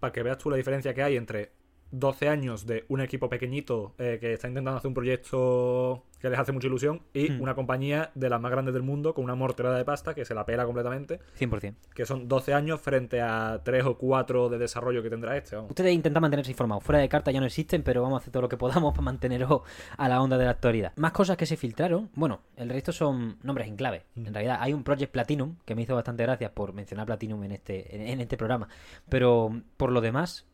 [0.00, 1.52] para que veas tú la diferencia que hay entre
[1.92, 6.38] 12 años de un equipo pequeñito eh, que está intentando hacer un proyecto que les
[6.38, 7.40] hace mucha ilusión y Hmm.
[7.42, 10.34] una compañía de las más grandes del mundo con una morterada de pasta que se
[10.34, 11.74] la pela completamente, 100%.
[11.94, 15.56] que son 12 años frente a 3 o 4 de desarrollo que tendrá este.
[15.56, 15.70] vamos.
[15.70, 16.84] Ustedes intentan mantenerse informados.
[16.84, 19.02] Fuera de carta ya no existen, pero vamos a hacer todo lo que podamos para
[19.02, 19.62] manteneros
[19.96, 20.92] a la onda de la actualidad.
[20.96, 22.10] Más cosas que se filtraron.
[22.14, 24.04] Bueno, el resto son nombres en clave.
[24.14, 27.52] En realidad hay un Project Platinum, que me hizo bastante gracias por mencionar Platinum en
[27.52, 28.68] este, en, en este programa.
[29.08, 30.46] Pero por lo demás,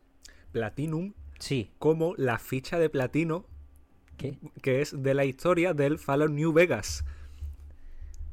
[0.51, 1.71] Platinum sí.
[1.79, 3.45] como la ficha de platino
[4.17, 4.37] ¿Qué?
[4.61, 7.03] que es de la historia del Fallout New Vegas.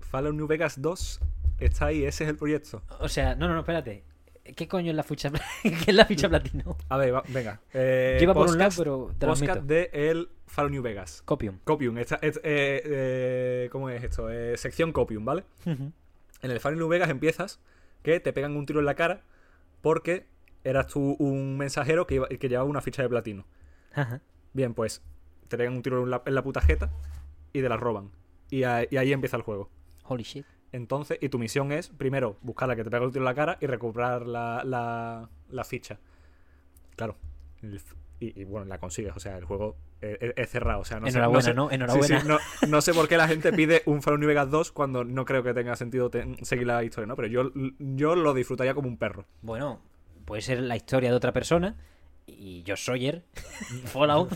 [0.01, 1.21] Fallout New Vegas 2
[1.59, 2.83] está ahí, ese es el proyecto.
[3.01, 4.05] O sea, no, no, no, espérate.
[4.55, 5.31] ¿Qué coño es la ficha,
[5.63, 6.75] ¿Qué es la ficha Platinum?
[6.89, 7.61] A ver, va- venga.
[7.75, 11.23] eh, Lleva por un lado, pero te lo podcast de el Fallout New Vegas.
[11.25, 11.59] Copium.
[11.65, 14.31] Copium, esta, eh, eh, ¿cómo es esto?
[14.31, 15.45] Eh, sección Copium, ¿vale?
[15.65, 15.93] En
[16.43, 17.59] el Fallout New Vegas empiezas
[18.05, 19.23] que te pegan un tiro en la cara
[19.81, 20.27] porque
[20.69, 23.47] eras tú un mensajero que, iba- que llevaba una ficha de platino.
[23.95, 24.21] Ajá.
[24.53, 25.03] Bien, pues
[25.49, 26.91] te pegan un tiro en la, en la puta jeta
[27.53, 28.11] y te la roban.
[28.51, 29.71] Y, ahí- y ahí empieza el juego.
[30.05, 30.45] Holy shit.
[30.73, 33.35] Entonces, y tu misión es, primero, buscar la que te pega el tiro en la
[33.35, 35.99] cara y recuperar la, la, la ficha.
[36.97, 37.17] Claro.
[38.21, 39.15] Y, y, bueno, la consigues.
[39.17, 40.81] O sea, el juego es, es- es cerrado.
[40.81, 41.69] O sea, no sé- Enhorabuena, sé- ¿no?
[41.69, 42.21] Sí, Enhorabuena.
[42.21, 42.39] sí, no,
[42.69, 45.43] no sé por qué la gente pide un Fallout New Vegas 2 cuando no creo
[45.43, 46.11] que tenga sentido
[46.43, 47.17] seguir la historia, ¿no?
[47.17, 49.25] Pero yo, yo lo disfrutaría como un perro.
[49.43, 49.81] Bueno,
[50.27, 51.77] puede ser la historia de otra persona.
[52.27, 53.25] Y yo Sawyer,
[53.85, 54.31] Fallout,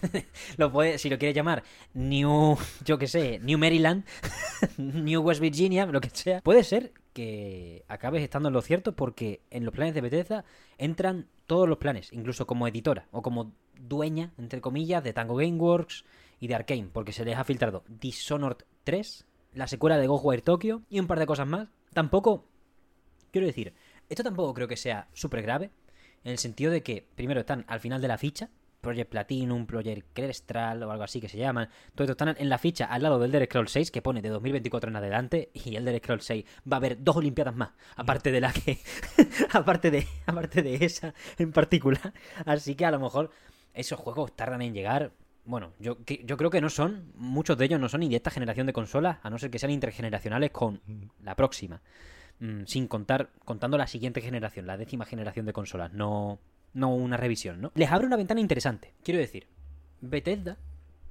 [0.56, 4.04] lo puede, si lo quieres llamar New, yo qué sé, New Maryland,
[4.78, 6.40] New West Virginia, lo que sea.
[6.42, 10.44] Puede ser que acabes estando en lo cierto porque en los planes de Bethesda
[10.78, 16.04] entran todos los planes, incluso como editora o como dueña, entre comillas, de Tango Gameworks
[16.38, 20.82] y de Arkane, porque se les ha filtrado Dishonored 3, la secuela de Ghostwire Tokyo
[20.88, 21.68] y un par de cosas más.
[21.92, 22.46] Tampoco,
[23.32, 23.74] quiero decir,
[24.08, 25.70] esto tampoco creo que sea súper grave.
[26.24, 28.48] en el sentido de que, primero, están al final de la ficha,
[28.84, 31.68] Project Platinum, Project Crestral o algo así que se llaman.
[31.94, 34.28] Todo esto están en la ficha al lado del Elder Scrolls 6 que pone de
[34.28, 38.40] 2024 en adelante y Elder Scrolls 6 va a haber dos Olimpiadas más, aparte de
[38.42, 38.78] la que
[39.52, 42.12] aparte de aparte de esa en particular.
[42.44, 43.30] Así que a lo mejor
[43.72, 45.12] esos juegos tardan en llegar.
[45.46, 48.30] Bueno, yo, yo creo que no son, muchos de ellos no son ni de esta
[48.30, 50.80] generación de consolas, a no ser que sean intergeneracionales con
[51.22, 51.82] la próxima.
[52.40, 56.40] Mm, sin contar, contando la siguiente generación, la décima generación de consolas, no,
[56.72, 57.72] no una revisión, ¿no?
[57.74, 58.94] Les abre una ventana interesante.
[59.02, 59.46] Quiero decir,
[60.00, 60.58] Bethesda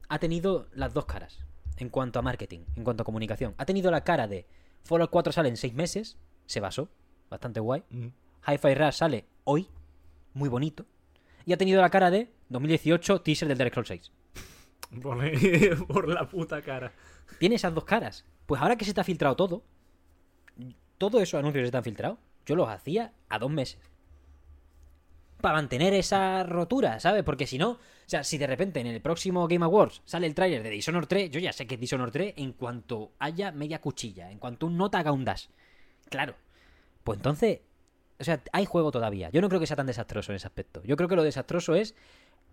[0.10, 1.40] ha tenido las dos caras
[1.78, 3.56] en cuanto a marketing, en cuanto a comunicación.
[3.58, 4.46] Ha tenido la cara de
[4.84, 6.90] Fallout 4 sale en seis meses, se basó,
[7.30, 7.84] bastante guay.
[8.48, 9.70] Hi-Fi Rush sale hoy,
[10.34, 10.86] muy bonito.
[11.46, 14.12] Y ha tenido la cara de 2018 teaser del Dark Scrolls 6.
[15.88, 16.94] Por, la puta cara.
[17.40, 18.26] Tiene esas dos caras.
[18.46, 19.64] Pues ahora que se te ha filtrado todo,
[21.10, 23.80] todos esos anuncios están filtrados, yo los hacía a dos meses
[25.44, 27.22] para mantener esa rotura, ¿sabes?
[27.24, 30.34] Porque si no, o sea, si de repente en el próximo Game Awards sale el
[30.34, 33.82] tráiler de Dishonored 3, yo ya sé que es Dishonored 3 en cuanto haya media
[33.82, 35.48] cuchilla, en cuanto un nota haga un dash.
[36.10, 36.36] Claro.
[37.04, 37.60] Pues entonces,
[38.22, 39.32] o sea, hay juego todavía.
[39.32, 40.82] Yo no creo que sea tan desastroso en ese aspecto.
[40.86, 41.94] Yo creo que lo desastroso es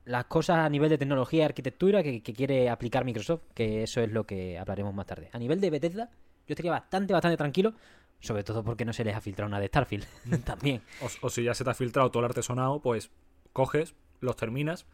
[0.04, 4.00] las cosas a nivel de tecnología y arquitectura que, que quiere aplicar Microsoft, que eso
[4.00, 5.30] es lo que hablaremos más tarde.
[5.32, 6.10] A nivel de Bethesda,
[6.48, 7.74] yo estaría bastante, bastante tranquilo
[8.20, 10.06] sobre todo porque no se les ha filtrado una de Starfield
[10.44, 10.82] también.
[11.22, 13.10] O, si ya se te ha filtrado todo el artesonado, pues
[13.52, 14.86] coges, los terminas,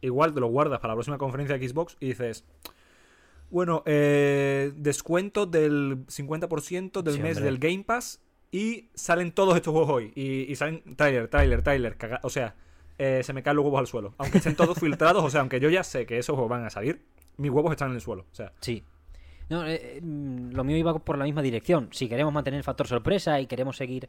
[0.00, 2.44] igual te lo guardas para la próxima conferencia de Xbox y dices,
[3.50, 8.20] bueno, eh, descuento del 50% del mes del Game Pass
[8.50, 10.12] y salen todos estos juegos hoy.
[10.14, 12.54] Y, salen trailer, trailer, trailer, o sea,
[12.98, 14.14] eh, se me caen los huevos al suelo.
[14.18, 16.70] Aunque estén todos filtrados, o sea, aunque yo ya sé que esos juegos van a
[16.70, 17.02] salir,
[17.36, 18.26] mis huevos están en el suelo.
[18.30, 18.84] O sea, sí,
[19.48, 21.88] no, eh, mm, lo mío iba por la misma dirección.
[21.92, 24.08] Si queremos mantener el factor sorpresa y queremos seguir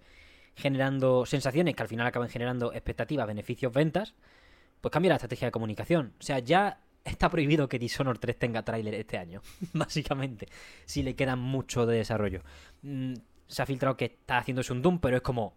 [0.55, 4.15] generando sensaciones que al final acaben generando expectativas, beneficios, ventas,
[4.81, 6.13] pues cambia la estrategia de comunicación.
[6.19, 9.41] O sea, ya está prohibido que Dishonored 3 tenga tráiler este año,
[9.73, 10.47] básicamente,
[10.85, 12.41] si le queda mucho de desarrollo.
[12.81, 13.13] Mm,
[13.47, 15.55] se ha filtrado que está haciéndose un Doom, pero es como...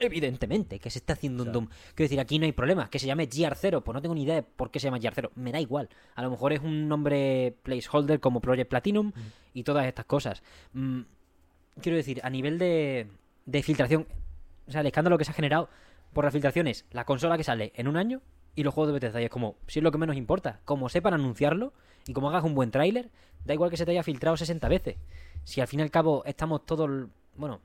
[0.00, 1.68] Evidentemente que se está haciendo un Doom.
[1.94, 2.88] Quiero decir, aquí no hay problema.
[2.88, 3.82] Que se llame GR0.
[3.82, 5.30] Pues no tengo ni idea de por qué se llama GR0.
[5.34, 5.88] Me da igual.
[6.14, 9.12] A lo mejor es un nombre placeholder como Project Platinum
[9.54, 10.42] y todas estas cosas.
[10.72, 11.00] Mm,
[11.80, 13.08] quiero decir, a nivel de,
[13.46, 14.06] de filtración,
[14.66, 15.68] o sea, el escándalo que se ha generado
[16.12, 18.22] por las filtraciones, la consola que sale en un año
[18.54, 19.20] y los juegos de Bethesda.
[19.20, 20.60] Y es como, si es lo que menos importa.
[20.64, 21.72] Como sepan anunciarlo
[22.06, 23.10] y como hagas un buen tráiler,
[23.44, 24.96] da igual que se te haya filtrado 60 veces.
[25.44, 27.60] Si al fin y al cabo estamos todos, bueno,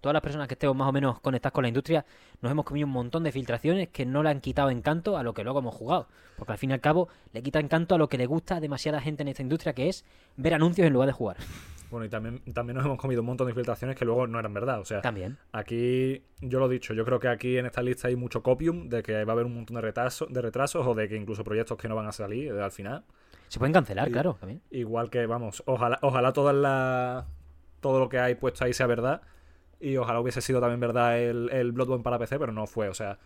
[0.00, 2.04] todas las personas que estemos más o menos conectadas con la industria,
[2.40, 5.34] nos hemos comido un montón de filtraciones que no le han quitado encanto a lo
[5.34, 6.08] que luego hemos jugado.
[6.36, 8.60] Porque al fin y al cabo le quita encanto a lo que le gusta a
[8.60, 10.04] demasiada gente en esta industria, que es
[10.36, 11.36] ver anuncios en lugar de jugar.
[11.90, 14.52] Bueno, y también, también nos hemos comido un montón de filtraciones que luego no eran
[14.52, 14.80] verdad.
[14.80, 15.38] O sea, también.
[15.52, 18.88] aquí, yo lo he dicho, yo creo que aquí en esta lista hay mucho copium
[18.88, 21.44] de que va a haber un montón de, retrasos, de retrasos o de que incluso
[21.44, 23.04] proyectos que no van a salir eh, al final.
[23.48, 24.60] Se pueden cancelar, claro, también.
[24.70, 27.24] Igual que, vamos, ojalá, ojalá todas las
[27.80, 29.22] todo lo que hay puesto ahí sea verdad
[29.80, 32.88] y ojalá hubiese sido también verdad el, el Bloodborne para PC, pero no fue.
[32.88, 33.18] O sea,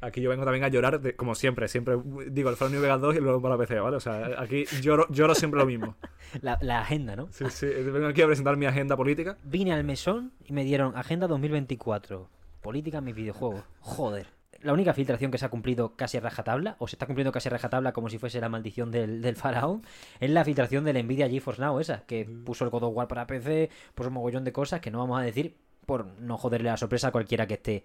[0.00, 1.68] aquí yo vengo también a llorar, como siempre.
[1.68, 1.96] Siempre
[2.28, 3.96] digo el Fallout New Vegas 2 y el Bloodborne para PC, ¿vale?
[3.96, 5.96] O sea, aquí lloro, lloro siempre lo mismo.
[6.42, 7.26] La, la, agenda, ¿no?
[7.32, 7.66] Sí, sí.
[7.66, 9.36] Vengo aquí a presentar mi agenda política.
[9.42, 12.28] Vine al mesón y me dieron Agenda 2024.
[12.60, 13.64] Política en mis videojuegos.
[13.80, 17.32] Joder la única filtración que se ha cumplido casi a rajatabla, o se está cumpliendo
[17.32, 19.82] casi a rajatabla como si fuese la maldición del, faraón,
[20.20, 22.44] es la filtración de la Nvidia GeForce Now, esa, que mm.
[22.44, 25.20] puso el God of War para PC, puso un mogollón de cosas que no vamos
[25.20, 25.56] a decir
[25.86, 27.84] por no joderle la sorpresa a cualquiera que esté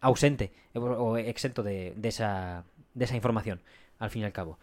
[0.00, 2.64] ausente o exento de, esa,
[2.94, 3.60] de esa información,
[3.98, 4.58] al fin y al cabo.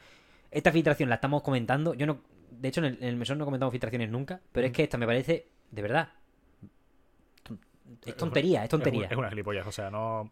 [0.50, 4.10] Esta filtración la estamos comentando, yo no, de hecho en el, mesón no comentamos filtraciones
[4.10, 4.76] nunca, pero es mm.
[4.76, 6.10] que esta me parece, de verdad,
[8.06, 9.08] es tontería, es tontería.
[9.08, 10.32] Es una gilipollas, o sea, no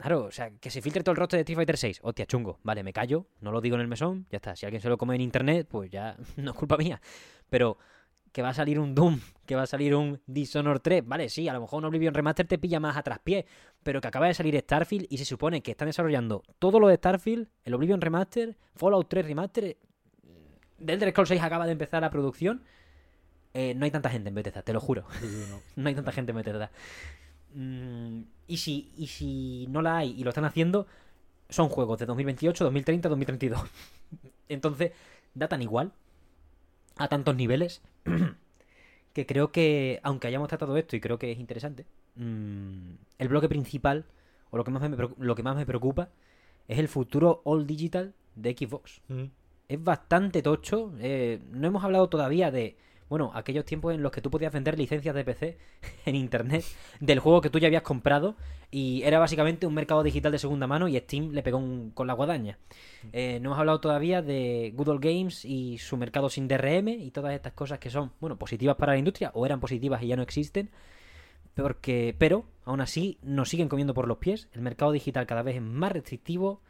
[0.00, 2.00] Claro, o sea, que se filtre todo el rostro de Street Fighter 6.
[2.02, 2.58] Hostia, chungo.
[2.62, 4.56] Vale, me callo, no lo digo en el mesón, ya está.
[4.56, 7.02] Si alguien se lo come en internet, pues ya no es culpa mía.
[7.50, 7.76] Pero
[8.32, 11.48] que va a salir un Doom, que va a salir un Dishonored 3, vale, sí,
[11.48, 13.44] a lo mejor un Oblivion Remaster te pilla más a traspié,
[13.82, 16.94] pero que acaba de salir Starfield y se supone que están desarrollando todo lo de
[16.94, 19.76] Starfield, el Oblivion Remaster, Fallout 3 Remaster,
[20.84, 22.62] The Elder Scrolls 6 acaba de empezar la producción.
[23.52, 25.04] Eh, no hay tanta gente en Bethesda, te lo juro.
[25.50, 25.60] no.
[25.76, 26.70] no hay tanta gente en Bethesda.
[27.54, 30.86] Mm, y, si, y si no la hay y lo están haciendo,
[31.48, 33.60] son juegos de 2028, 2030, 2032.
[34.48, 34.92] Entonces,
[35.34, 35.92] da tan igual
[36.96, 37.82] a tantos niveles
[39.12, 41.86] que creo que, aunque hayamos tratado esto y creo que es interesante,
[42.16, 44.04] mm, el bloque principal,
[44.50, 46.10] o lo que más me, lo que más me preocupa,
[46.68, 49.00] es el futuro all digital de Xbox.
[49.68, 50.92] Es bastante tocho.
[51.00, 52.76] Eh, no hemos hablado todavía de
[53.10, 55.58] bueno, aquellos tiempos en los que tú podías vender licencias de PC
[56.06, 56.64] en internet
[57.00, 58.36] del juego que tú ya habías comprado
[58.70, 62.06] y era básicamente un mercado digital de segunda mano y Steam le pegó un- con
[62.06, 62.56] la guadaña.
[63.12, 67.10] Eh, no hemos hablado todavía de Good Old Games y su mercado sin DRM y
[67.10, 70.16] todas estas cosas que son, bueno, positivas para la industria o eran positivas y ya
[70.16, 70.70] no existen.
[71.54, 74.48] Porque, pero, aún así, nos siguen comiendo por los pies.
[74.54, 76.60] El mercado digital cada vez es más restrictivo.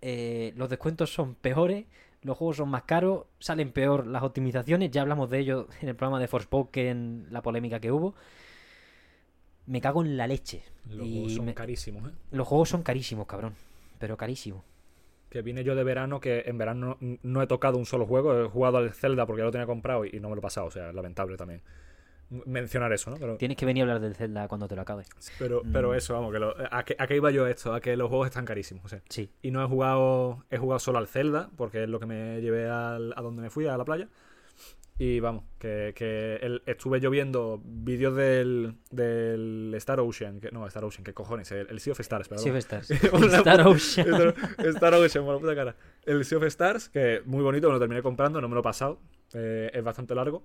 [0.00, 1.86] eh, los descuentos son peores.
[2.22, 3.24] Los juegos son más caros.
[3.40, 4.90] Salen peor las optimizaciones.
[4.90, 8.14] Ya hablamos de ello en el programa de Forspoken, la polémica que hubo.
[9.66, 10.62] Me cago en la leche.
[10.88, 12.14] Los Y juegos son me- carísimos, ¿eh?
[12.32, 13.54] Los juegos son carísimos, cabrón.
[13.98, 14.62] Pero carísimos.
[15.30, 18.44] Que vine yo de verano, que en verano no, no he tocado un solo juego.
[18.44, 20.66] He jugado al Zelda porque ya lo tenía comprado y no me lo he pasado.
[20.66, 21.62] O sea, lamentable también.
[22.46, 23.16] Mencionar eso, ¿no?
[23.18, 25.08] Pero, Tienes que venir a hablar del Zelda cuando te lo acabes.
[25.38, 25.94] pero, pero Mm.
[25.94, 28.26] eso, vamos, que lo- a, que, a qué iba yo esto, a que los juegos
[28.28, 28.84] están carísimos.
[28.84, 29.30] O sea, Sí.
[29.42, 32.68] y no he jugado he jugado solo al Zelda porque es lo que me llevé
[32.68, 34.08] al- a donde me fui a la playa
[34.98, 40.66] y vamos que, que el- estuve yo viendo vídeos del, del Star Ocean que, no
[40.66, 42.90] Star Ocean qué cojones el, el Sea of Stars perdón Sea of Stars.
[43.12, 44.06] Una Star Ocean.
[44.14, 44.34] Star,
[44.66, 47.78] Star Ocean por la puta cara el Sea of Stars que muy bonito me lo
[47.80, 49.00] terminé comprando no me lo he pasado
[49.34, 50.44] eh, es bastante largo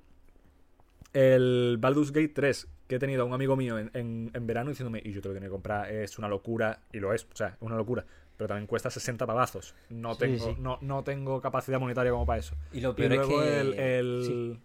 [1.13, 4.69] el Baldur's Gate 3 que he tenido a un amigo mío en, en- en verano
[4.69, 7.35] diciéndome y yo te lo tenía que comprar es una locura y lo es o
[7.35, 8.05] sea es una locura
[8.37, 10.55] pero también cuesta 60 pavazos no Sí, tengo sí.
[10.59, 13.59] No, no tengo capacidad monetaria como para eso Y lo y peor es luego que.
[13.61, 14.59] el, el, sí.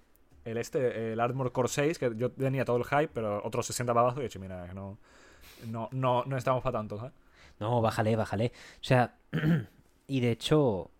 [0.45, 3.95] el este, el Armor Core 6, que yo tenía todo el hype, pero otros 60
[3.95, 4.99] pavazos, y he dicho, mira, no,
[5.69, 7.13] no, no, no estamos para tanto, ¿sabes?
[7.61, 8.53] No, bájale, bájale.
[8.81, 9.15] O sea,
[10.09, 10.91] y de hecho,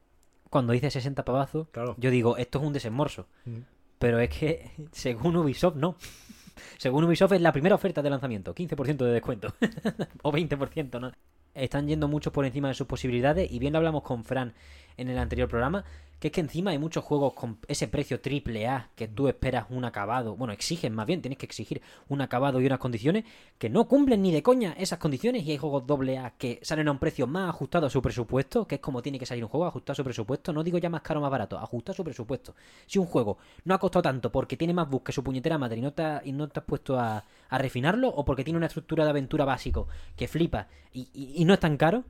[0.49, 1.95] cuando dice 60 pavazos, Claro.
[1.99, 3.27] yo digo, esto es un desembolso.
[3.45, 3.59] Mm.
[4.03, 5.97] Pero es que, según Ubisoft, no.
[6.77, 8.53] Según Ubisoft, es la primera oferta de lanzamiento.
[8.53, 9.55] 15% de descuento.
[10.23, 11.13] o 20%, ¿no?
[11.55, 13.51] Están yendo muchos por encima de sus posibilidades.
[13.53, 14.55] Y bien lo hablamos con Fran
[14.97, 15.85] en el anterior programa.
[16.23, 19.67] Que es que encima hay muchos juegos con ese precio triple A que tú esperas
[19.71, 20.37] un acabado.
[20.37, 23.25] Bueno, exigen más bien, tienes que exigir un acabado y unas condiciones
[23.59, 25.43] que no cumplen ni de coña esas condiciones.
[25.43, 28.69] Y hay juegos doble A que salen a un precio más ajustado a su presupuesto,
[28.69, 30.53] que es como tiene que salir un juego, ajustado a su presupuesto.
[30.53, 32.55] No digo ya más caro o más barato, ajustado a su presupuesto.
[32.87, 35.79] Si un juego no ha costado tanto porque tiene más bugs que su puñetera madre
[35.79, 39.11] y no te, ha- has puesto a, a refinarlo, o porque tiene una estructura de
[39.11, 42.05] aventura básico que flipa y, y- y no es tan caro,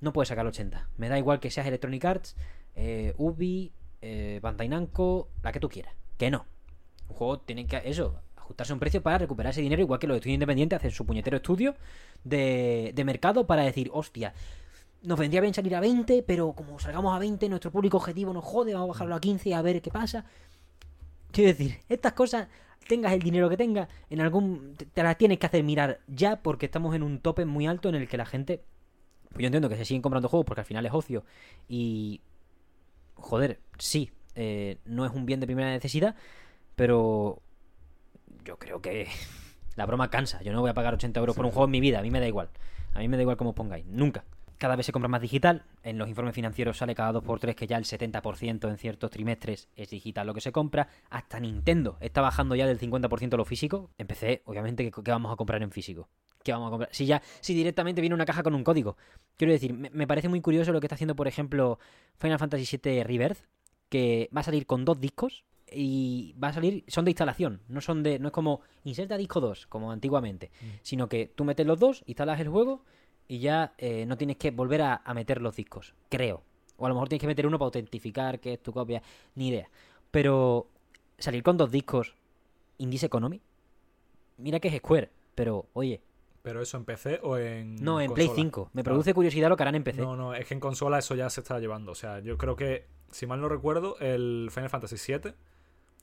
[0.00, 0.88] no puedes sacar 80.
[0.96, 2.36] Me da igual que seas Electronic Arts,
[2.74, 5.94] eh, Ubi, eh, Bandai Namco, la que tú quieras.
[6.16, 6.46] Que no.
[7.08, 10.06] Un juego tiene que, eso, ajustarse a un precio para recuperar ese dinero, igual que
[10.06, 11.74] los estudios independientes hacen su puñetero estudio
[12.24, 14.32] de, de mercado para decir, hostia,
[15.02, 18.44] nos vendría bien salir a 20, pero como salgamos a 20, nuestro público objetivo nos
[18.44, 20.24] jode, vamos a bajarlo a 15 a ver qué pasa.
[21.32, 22.48] Quiero decir, estas cosas,
[22.88, 24.74] tengas el dinero que tengas, en algún.
[24.76, 27.94] te- las tienes que hacer mirar ya, porque estamos en un tope muy alto en
[27.94, 28.62] el que la gente.
[29.30, 31.24] Pues yo entiendo que se siguen comprando juegos porque al final es ocio.
[31.68, 32.20] Y.
[33.20, 36.14] Joder, sí, eh, no es un bien de primera necesidad,
[36.76, 37.42] pero.
[38.44, 39.08] Yo creo que.
[39.76, 40.42] La broma cansa.
[40.42, 42.00] Yo no voy a pagar 80 euros por un juego en mi vida.
[42.00, 42.50] A mí me da igual.
[42.92, 43.86] A mí me da igual cómo os pongáis.
[43.86, 44.24] Nunca.
[44.58, 45.64] Cada vez se compra más digital.
[45.82, 49.88] En los informes financieros sale cada 2x3 que ya el 70% en ciertos trimestres es
[49.88, 50.88] digital lo que se compra.
[51.08, 53.90] Hasta Nintendo está bajando ya del 50% lo físico.
[53.96, 56.10] Empecé, obviamente, ¿qué, qué vamos a comprar en físico?
[56.42, 56.88] ¿Qué vamos a comprar?
[56.92, 58.96] Si ya, si directamente viene una caja con un código.
[59.36, 61.78] Quiero decir, me, me parece muy curioso lo que está haciendo, por ejemplo,
[62.18, 63.38] Final Fantasy VII Rebirth,
[63.88, 67.80] que va a salir con dos discos y va a salir, son de instalación, no
[67.80, 70.50] son de, no es como inserta disco 2, como antiguamente,
[70.82, 72.84] sino que tú metes los dos, instalas el juego
[73.28, 76.42] y ya eh, no tienes que volver a, a meter los discos, creo.
[76.76, 79.02] O a lo mejor tienes que meter uno para autentificar que es tu copia,
[79.34, 79.68] ni idea.
[80.10, 80.68] Pero
[81.18, 82.14] salir con dos discos,
[82.78, 83.40] Indies Economy,
[84.38, 86.00] mira que es Square, pero oye,
[86.42, 88.44] ¿Pero eso en PC o en no, en Play consola?
[88.44, 88.70] 5.
[88.72, 88.94] Me Claro.
[88.94, 90.00] produce curiosidad lo que harán en PC.
[90.00, 91.92] No, no, es que en consola eso ya se está llevando.
[91.92, 95.34] O sea, yo creo que, si mal no recuerdo, el Final Fantasy VII,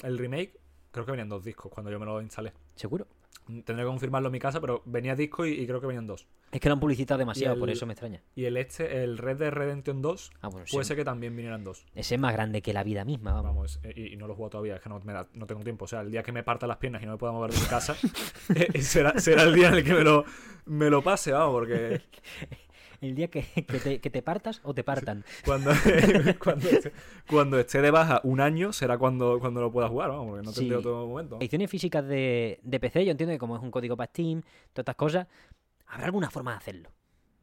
[0.03, 0.59] el remake,
[0.91, 2.53] creo que venían dos discos cuando yo me lo instalé.
[2.75, 3.07] Seguro.
[3.47, 6.27] Tendré que confirmarlo en mi casa, pero venía disco y, y creo que venían dos.
[6.51, 8.21] Es que lo han publicitado demasiado, por eso me extraña.
[8.35, 10.73] Y el este, el Red Dead Redemption 2, Ah, bueno, sí.
[10.73, 11.85] puede ser que también vinieran dos.
[11.95, 13.79] Ese es más grande que la vida misma, vamos.
[13.79, 15.63] Vamos, y, y no lo he jugado todavía, es que no, me da- no tengo
[15.63, 15.85] tiempo.
[15.85, 17.59] O sea, el día que me parta las piernas y no me pueda mover de
[17.61, 17.95] mi casa,
[18.53, 20.25] eh, será, será el día en el que me lo,
[20.65, 22.01] me lo pase, vamos, porque
[23.01, 25.23] El día que, que te, que te partas o te partan.
[25.45, 25.71] cuando,
[26.43, 26.91] cuando, esté,
[27.29, 30.51] cuando esté de baja un año será cuando, cuando lo pueda jugar, vamos, porque no
[30.53, 30.79] tendré Sí.
[30.79, 31.37] otro momento.
[31.39, 34.41] Ediciones físicas de, de PC, yo entiendo que como es un código para Steam,
[34.73, 35.27] todas estas cosas,
[35.85, 36.89] habrá alguna forma de hacerlo.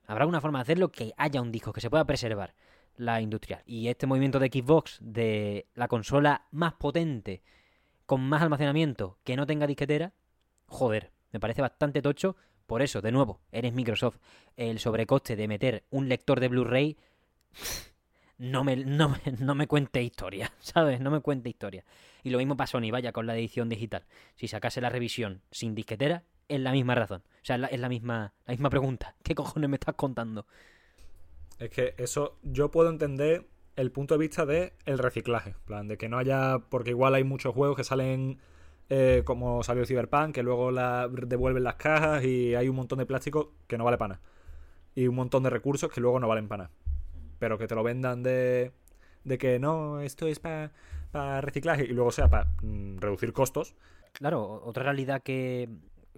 [0.07, 2.55] Habrá alguna forma de hacerlo que haya un disco, que se pueda preservar
[2.97, 3.63] la industrial.
[3.67, 7.43] Y este movimiento de Xbox, de la consola más potente,
[8.07, 10.13] con más almacenamiento, que no tenga disquetera,
[10.67, 12.37] joder, me parece bastante tocho.
[12.67, 14.19] Por eso, de nuevo, eres Microsoft.
[14.57, 16.97] El sobrecoste de meter un lector de Blu-ray
[18.39, 21.01] no me, no, no me cuente historia, ¿sabes?
[21.01, 21.85] No me cuente historia.
[22.23, 24.05] Y lo mismo pasó ni vaya, con la edición digital.
[24.35, 27.23] Si sacase la revisión sin disquetera, es la misma razón.
[27.27, 29.15] O sea, es la misma, la misma pregunta.
[29.23, 30.47] ¿Qué cojones me estás contando?
[31.59, 33.47] Es que eso yo puedo entender
[33.77, 35.55] el punto de vista de el reciclaje.
[35.67, 36.59] plan, de que no haya.
[36.71, 38.39] Porque igual hay muchos juegos que salen.
[38.91, 43.07] Eh, como salió Cyberpunk, que luego la, devuelven las cajas y hay un montón de
[43.07, 44.20] plástico que no vale para nada.
[44.95, 46.74] Y un montón de recursos que luego no valen para nada.
[47.39, 48.72] Pero que te lo vendan de.
[49.24, 53.74] de que no, esto es para reciclaje y luego sea para mm, reducir costos.
[54.12, 55.68] Claro, otra realidad que,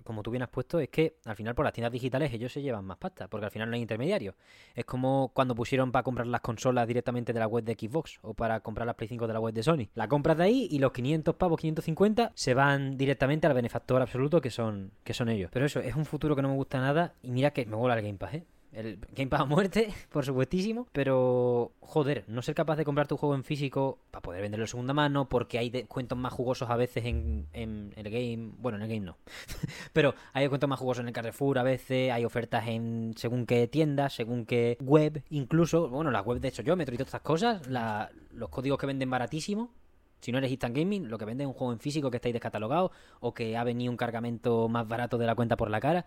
[0.05, 2.62] como tú bien has puesto, es que al final por las tiendas digitales ellos se
[2.62, 4.34] llevan más pasta, porque al final no hay intermediarios.
[4.74, 8.34] Es como cuando pusieron para comprar las consolas directamente de la web de Xbox o
[8.34, 9.88] para comprar las Play 5 de la web de Sony.
[9.94, 14.40] La compras de ahí y los 500 pavos, 550 se van directamente al benefactor absoluto
[14.40, 15.51] que son, que son ellos.
[15.53, 17.94] Pero eso, es un futuro que no me gusta nada y mira que me mola
[17.94, 18.47] el Game Pass, ¿eh?
[18.76, 20.86] El Game Pass a muerte, por supuestísimo.
[20.92, 24.68] Pero, joder, no ser capaz de comprar tu juego en físico para poder venderlo en
[24.68, 28.52] segunda mano, porque hay descuentos más jugosos a veces en, en, el game.
[28.58, 29.16] Bueno, en el game no.
[29.94, 32.12] pero hay descuentos más jugosos en el Carrefour a veces.
[32.12, 35.88] Hay ofertas en según qué tiendas, según qué web, incluso.
[35.88, 37.66] Bueno, la web de hecho yo, Metro y todas estas cosas.
[37.68, 39.72] La, los códigos que venden baratísimo.
[40.20, 42.34] Si no eres Instant Gaming, lo que vende es un juego en físico que estáis
[42.34, 46.06] descatalogado o que ha venido un cargamento más barato de la cuenta por la cara.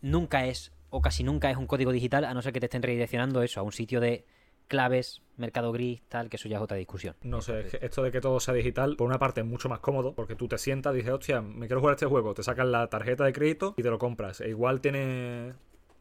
[0.00, 2.80] Nunca es o casi nunca es un código digital, a no ser que te estén
[2.80, 4.24] redireccionando eso a un sitio de
[4.68, 7.16] claves, mercado gris, tal, que eso ya es otra discusión.
[7.22, 10.14] No sé, esto de que todo sea digital, por una parte es mucho más cómodo,
[10.14, 13.24] porque tú te sientas dices, hostia, me quiero jugar este juego, te sacas la tarjeta
[13.24, 14.40] de crédito y te lo compras.
[14.40, 15.54] E igual tiene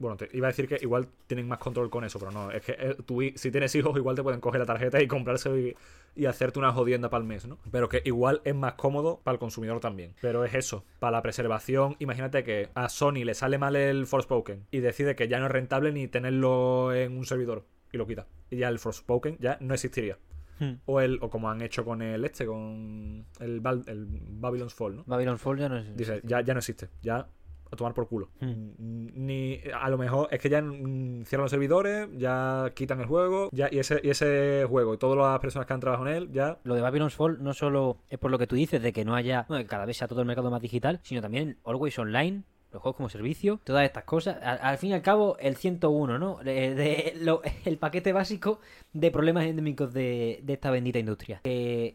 [0.04, 2.52] bueno, te iba a decir que igual tienen más control con eso, pero no.
[2.52, 5.76] Es que eh, tú, si tienes hijos, igual te pueden coger la tarjeta y comprarse
[6.16, 7.58] y, hacerte una jodienda para el mes, ¿no?
[7.72, 10.14] Pero que igual es más cómodo para el consumidor también.
[10.22, 11.96] Pero es eso, para la preservación.
[12.00, 15.52] Imagínate que a Sony le sale mal el Forspoken y decide que ya no es
[15.52, 18.28] rentable ni tenerlo en un servidor y lo quita.
[18.52, 20.18] Y ya el Forspoken ya no existiría.
[20.60, 20.74] Hmm.
[20.86, 25.04] O, el, o como han hecho con el este, con el, el Babylon's Fall, ¿no?
[25.08, 25.98] Babylon's Fall ya no existe.
[25.98, 26.90] Dice, ya, ya no existe.
[27.02, 27.28] Ya
[27.74, 28.30] a tomar por culo.
[28.40, 28.72] Hmm.
[28.78, 33.70] Ni a lo mejor es que ya cierran los servidores, ya quitan el juego, ya
[33.72, 36.60] y ese y ese juego y todas las personas que han trabajado en él ya
[36.64, 39.16] Lo de Babylon's Fall no solo es por lo que tú dices de que no
[39.16, 42.44] haya, bueno, que cada vez sea todo el mercado más digital, sino también Always Online
[42.74, 44.38] los juegos como servicio, todas estas cosas.
[44.42, 46.40] Al, fin y al cabo, el 101, ¿no?
[46.44, 47.14] De,
[47.66, 48.60] el paquete básico
[48.92, 51.42] de problemas endémicos de, de esta bendita industria.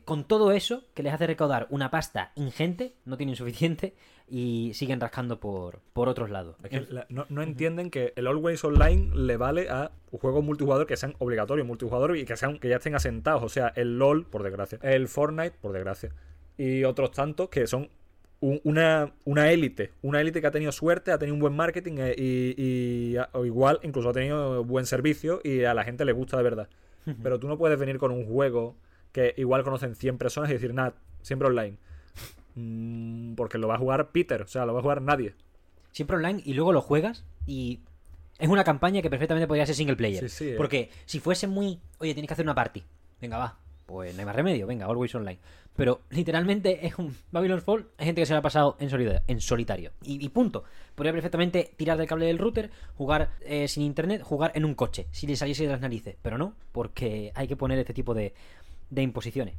[0.05, 3.95] con todo eso, que les hace recaudar una pasta ingente, no tienen suficiente,
[4.31, 6.57] y siguen rascando por, por otros lados.
[7.09, 12.17] no, entienden que el Always Online le vale a juegos multijugador que sean obligatorios multijugador
[12.17, 13.43] y que sean que ya estén asentados.
[13.43, 16.13] O sea, el LOL, por desgracia, el Fortnite, por desgracia,
[16.57, 17.89] y otros tantos que son
[18.41, 22.15] una, una élite, una élite que ha tenido suerte, ha tenido un buen marketing eh,
[22.17, 26.43] y, o igual incluso ha tenido buen servicio y a la gente le gusta de
[26.43, 26.69] verdad.
[27.23, 28.77] Pero tú no puedes venir con un juego
[29.13, 31.79] que igual conocen 100 personas y decir, nada, siempre online.
[32.55, 35.35] Mm, porque lo va a jugar Peter, o sea, lo va a jugar nadie.
[35.93, 37.81] Siempre online y luego lo juegas y
[38.39, 40.25] es una campaña que perfectamente podría ser single player.
[40.41, 40.55] Eh.
[40.57, 42.85] Porque si fuese muy, oye, tienes que hacer una party,
[43.21, 45.39] venga, va, pues no hay más remedio, venga, always online.
[45.79, 49.23] Pero literalmente es un Babylon Fall, hay gente que se lo ha pasado en solitario.
[49.29, 49.93] En solitario.
[50.03, 50.65] Y, punto.
[50.97, 55.07] Podría perfectamente tirar del cable del router, jugar eh, sin internet, jugar en un coche,
[55.13, 56.17] si le saliese de las narices.
[56.21, 58.35] Pero no, porque hay que poner este tipo de,
[58.91, 59.55] de imposiciones.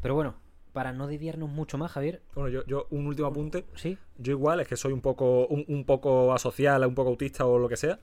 [0.00, 0.36] Pero bueno,
[0.72, 2.22] para no desviarnos mucho más, Javier.
[2.34, 3.66] Bueno, yo, yo un último apunte.
[3.74, 3.98] Sí.
[4.16, 7.68] Yo igual, es que soy un poco, un, poco asocial, un poco autista o lo
[7.68, 8.00] que sea,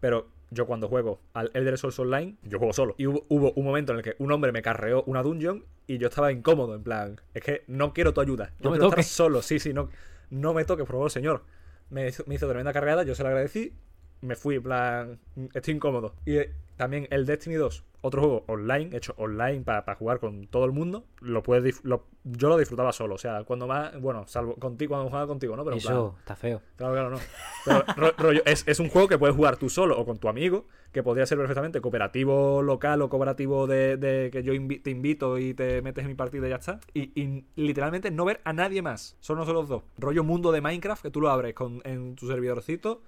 [0.00, 2.94] pero yo cuando juego al Elder Scrolls Online, yo juego solo.
[2.98, 6.08] Y hubo, un momento en el que un hombre me carreó una dungeon y yo
[6.08, 8.52] estaba incómodo, en plan, es que no quiero tu ayuda.
[8.58, 9.88] Yo no quiero estar solo, sí, sí, no,
[10.30, 11.44] no me toques, por favor, señor.
[11.90, 13.72] Me hizo, me hizo tremenda carreada, yo se la agradecí,
[14.20, 15.18] me fui, en plan,
[15.54, 16.14] estoy incómodo.
[16.24, 16.38] Y
[16.76, 21.04] también el Destiny 2, otro juego online, hecho online para, jugar con todo el mundo,
[21.20, 21.82] lo puedes
[22.24, 23.14] yo lo disfrutaba solo.
[23.14, 25.64] O sea, cuando más, bueno, salvo contigo, cuando jugaba contigo, ¿no?
[25.64, 26.60] Pero Eso, está feo.
[26.76, 28.12] Claro, claro, no.
[28.16, 31.02] Pero, es, es, un juego que puedes jugar tú solo o con tu amigo, que
[31.02, 36.02] podría ser perfectamente cooperativo local o cooperativo de, que yo te invito y te metes
[36.02, 36.80] en mi partida y ya está.
[36.94, 39.16] Y, literalmente no ver a nadie más.
[39.20, 39.82] Son nosotros dos.
[39.98, 43.02] Rollo mundo de Minecraft que tú lo abres con, en tu servidorcito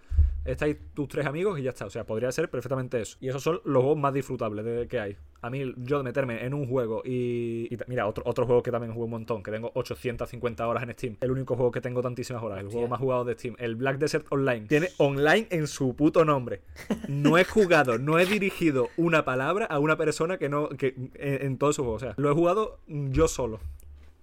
[0.45, 1.87] estáis tus tres amigos y ya está.
[1.87, 3.17] O sea, podría ser perfectamente eso.
[3.21, 5.17] Y esos son los juegos más disfrutables de, que hay.
[5.41, 7.69] A mí, yo de meterme en un juego y.
[7.89, 11.17] mira, otro, otro juego que también juego un montón, que tengo 850 horas en Steam.
[11.21, 13.57] El único juego que tengo tantísimas horas, el juego más jugado de Steam.
[13.59, 14.67] El Black Desert Online.
[14.69, 16.61] Tiene online en su puto nombre.
[17.09, 20.69] No he jugado, no he dirigido una palabra a una persona que no.
[20.69, 21.97] que en, en todo su juego.
[21.97, 23.59] O sea, lo he jugado yo solo.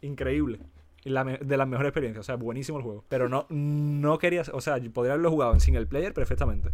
[0.02, 0.60] Increíble
[1.04, 2.22] de las mejores experiencias.
[2.22, 3.04] O sea, buenísimo el juego.
[3.10, 4.44] Pero no, no quería.
[4.54, 6.70] O sea, podría haberlo jugado en single player perfectamente.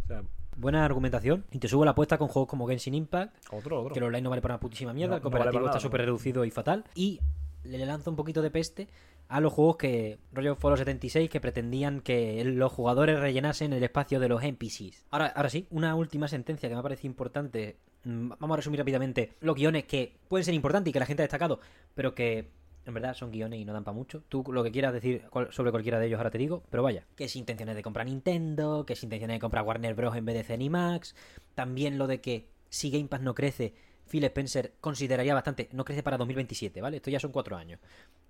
[0.56, 1.46] Buena argumentación.
[1.52, 3.36] Y te subo la apuesta con juegos como Genshin Impact.
[3.52, 3.94] Otro, otro.
[3.94, 5.18] Que el online no vale para una putísima mierda.
[5.18, 6.86] el cooperativo está súper reducido y fatal.
[6.96, 7.20] Y
[7.64, 8.88] le lanza un poquito de peste
[9.28, 14.20] a los juegos que rollo Fallout 76 que pretendían que los jugadores rellenasen el espacio
[14.20, 15.06] de los NPCs.
[15.12, 17.78] Ahora, ahora sí, una última sentencia que me parece importante.
[18.04, 21.24] Mm, vamos a resumir rápidamente los guiones que pueden ser importantes y que la gente
[21.24, 21.60] ha destacado,
[21.96, 22.52] pero que
[22.86, 24.24] en verdad son guiones y no dan para mucho.
[24.30, 27.06] Tú lo que quieras decir sobre cualquiera de ellos ahora te digo, pero vaya.
[27.16, 30.16] Que es intenciones de comprar Nintendo, que es intenciones de comprar Warner Bros.
[30.16, 31.16] en vez de Zenimax.
[31.56, 33.74] También lo de que si Game Pass no crece,
[34.08, 35.70] Phil Spencer consideraría bastante.
[35.72, 36.98] No crece para 2027, ¿vale?
[36.98, 37.80] Esto ya son cuatro años.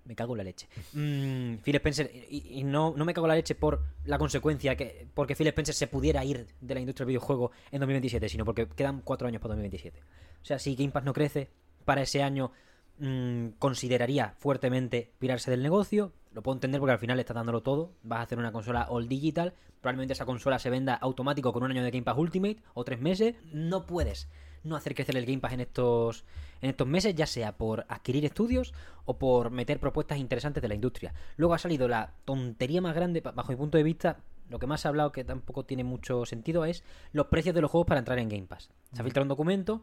[0.04, 0.68] Me cago en la leche.
[0.92, 2.10] Mm, Phil Spencer.
[2.30, 5.74] Y, no, no me cago en la leche por la consecuencia, que porque Phil Spencer
[5.74, 9.42] se pudiera ir de la industria del videojuego en 2027, sino porque quedan cuatro años
[9.42, 10.00] para 2027.
[10.00, 11.50] O sea, si Game Pass no crece,
[11.84, 12.52] para ese año
[12.98, 16.12] mmm, consideraría fuertemente pirarse del negocio.
[16.32, 17.92] Lo puedo entender porque al final le está dándolo todo.
[18.02, 19.54] Vas a hacer una consola all digital.
[19.80, 23.00] Probablemente esa consola se venda automático con un año de Game Pass Ultimate o tres
[23.00, 23.36] meses.
[23.52, 24.28] No puedes
[24.64, 26.24] no hacer crecer el Game Pass en estos,
[26.60, 28.74] en estos meses, ya sea por adquirir estudios
[29.04, 31.14] o por meter propuestas interesantes de la industria.
[31.36, 34.18] Luego ha salido la tontería más grande, bajo mi punto de vista,
[34.50, 37.60] lo que más se ha hablado que tampoco tiene mucho sentido es los precios de
[37.60, 38.70] los juegos para entrar en Game Pass.
[38.92, 39.82] Se ha filtrado un documento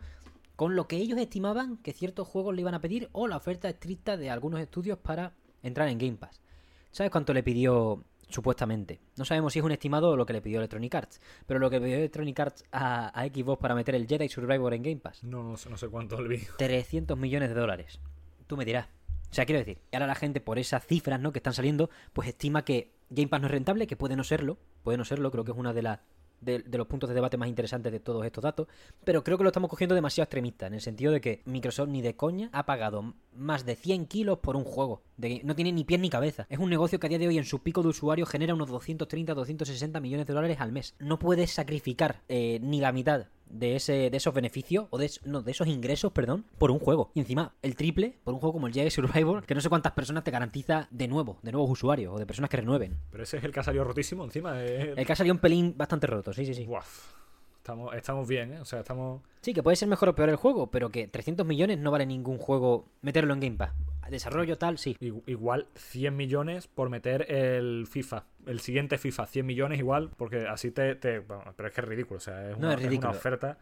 [0.56, 3.70] con lo que ellos estimaban que ciertos juegos le iban a pedir o la oferta
[3.70, 6.42] estricta de algunos estudios para entrar en Game Pass.
[6.92, 9.00] ¿Sabes cuánto le pidió Supuestamente.
[9.16, 11.22] No sabemos si es un estimado o lo que le pidió Electronic Arts.
[11.46, 14.98] Pero lo que pidió Electronic Arts a, Xbox para meter el Jedi Survivor en Game
[14.98, 15.24] Pass.
[15.24, 16.54] No, no, sé, no sé cuánto el vídeo.
[16.58, 18.00] 300 millones de dólares.
[18.48, 18.88] Tú me dirás.
[19.30, 21.32] O sea, quiero decir, ahora la gente por esas cifras ¿no?
[21.32, 24.58] que están saliendo, pues estima que Game Pass no es rentable, que puede no serlo.
[24.84, 26.00] Puede no serlo, creo que es una de las
[26.44, 28.68] de, los puntos de debate más interesantes de todos estos datos,
[29.04, 32.02] pero creo que lo estamos cogiendo demasiado extremista, en el sentido de que Microsoft ni
[32.02, 35.02] de coña ha pagado más de 100 kilos por un juego.
[35.18, 36.46] De, no tiene ni pies ni cabeza.
[36.50, 38.70] Es un negocio que a día de hoy en su pico de usuarios genera unos
[38.70, 40.96] 230, 260 millones de dólares al mes.
[41.00, 45.42] No puedes sacrificar eh, ni la mitad de, ese, de esos beneficios, o de, no,
[45.42, 47.12] de esos ingresos, perdón, por un juego.
[47.14, 49.94] Y encima, el triple por un juego como el Jedi Survivor, que no sé cuántas
[49.94, 52.98] personas te garantiza de nuevo, de nuevos usuarios, o de personas que renueven.
[53.12, 54.54] Pero ese es el que ha salido rotísimo encima.
[54.54, 54.94] de...
[54.94, 56.68] El que ha salido un pelín bastante roto, sí, sí, sí.
[57.64, 58.60] Estamos, estamos bien, ¿eh?
[58.60, 59.22] O sea, estamos...
[59.40, 62.06] Sí, que puede ser mejor o peor el juego, pero que 300 millones no vale
[62.06, 63.72] ningún juego meterlo en Game Pass.
[64.10, 64.98] Desarrollo tal, sí.
[65.00, 68.26] Igual 100 millones por meter el FIFA.
[68.48, 70.96] El siguiente FIFA, 100 millones igual, porque así te...
[70.98, 73.58] pero es que es ridículo, o sea, es una, es una oferta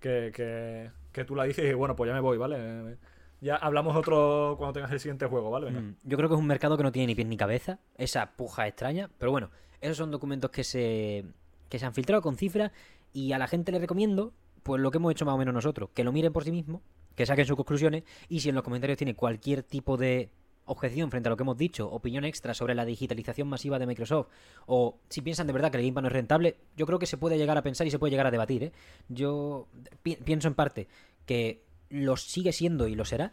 [0.00, 2.96] que, que, que, tú la dices y bueno, pues ya me voy, ¿vale?
[3.40, 5.70] Ya hablamos otro cuando tengas el siguiente juego, ¿vale?
[5.70, 8.34] Mm, yo creo que es un mercado que no tiene ni pies ni cabeza, esa
[8.34, 9.50] puja extraña, pero bueno,
[9.80, 11.24] esos son documentos que se,
[11.68, 12.72] que se han filtrado con cifras
[13.14, 15.88] y a la gente le recomiendo, pues lo que hemos hecho más o menos nosotros,
[15.94, 16.82] que lo miren por sí mismo,
[17.14, 20.30] que saquen sus conclusiones y si en los comentarios tiene cualquier tipo de
[20.66, 24.28] objeción frente a lo que hemos dicho, opinión extra sobre la digitalización masiva de Microsoft,
[24.66, 27.06] o si piensan de verdad que el Game Pass no es rentable, yo creo que
[27.06, 28.64] se puede llegar a pensar y se puede llegar a debatir.
[28.64, 28.72] ¿eh?
[29.08, 29.68] Yo
[30.02, 30.88] pienso en parte
[31.26, 33.32] que lo sigue siendo y lo será,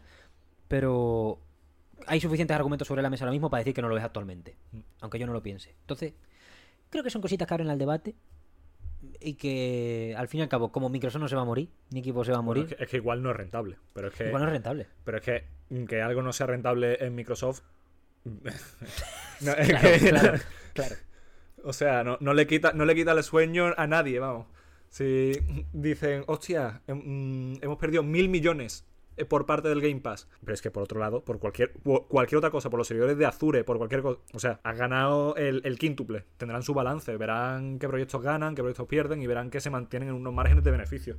[0.68, 1.38] pero
[2.06, 4.56] hay suficientes argumentos sobre la mesa ahora mismo para decir que no lo es actualmente,
[4.72, 4.78] mm.
[5.00, 5.74] aunque yo no lo piense.
[5.80, 6.12] Entonces,
[6.90, 8.14] creo que son cositas que abren al debate
[9.24, 12.00] y que al fin y al cabo, como Microsoft no se va a morir, ni
[12.00, 12.76] equipo se va a morir.
[12.78, 13.76] es, que, igual no es rentable.
[13.92, 14.86] Pero es que, igual no es rentable.
[15.04, 15.44] Pero es que
[15.88, 17.62] que algo no sea rentable en Microsoft.
[19.40, 20.38] claro,
[21.64, 24.46] O sea, no, no, le quita, no le quita el sueño a nadie, vamos.
[24.88, 25.32] Si
[25.72, 28.84] dicen, hostia, mm, hemos perdido mil millones
[29.28, 30.28] por parte del Game Pass.
[30.40, 31.72] Pero es que por otro lado, por cualquier,
[32.08, 34.20] cualquier otra cosa, por los servidores de Azure, por cualquier cosa.
[34.32, 36.24] O sea, ha ganado el, el quíntuple.
[36.36, 40.10] Tendrán su balance, verán qué proyectos ganan, qué proyectos pierden y verán que se mantienen
[40.10, 41.16] en unos márgenes de beneficio.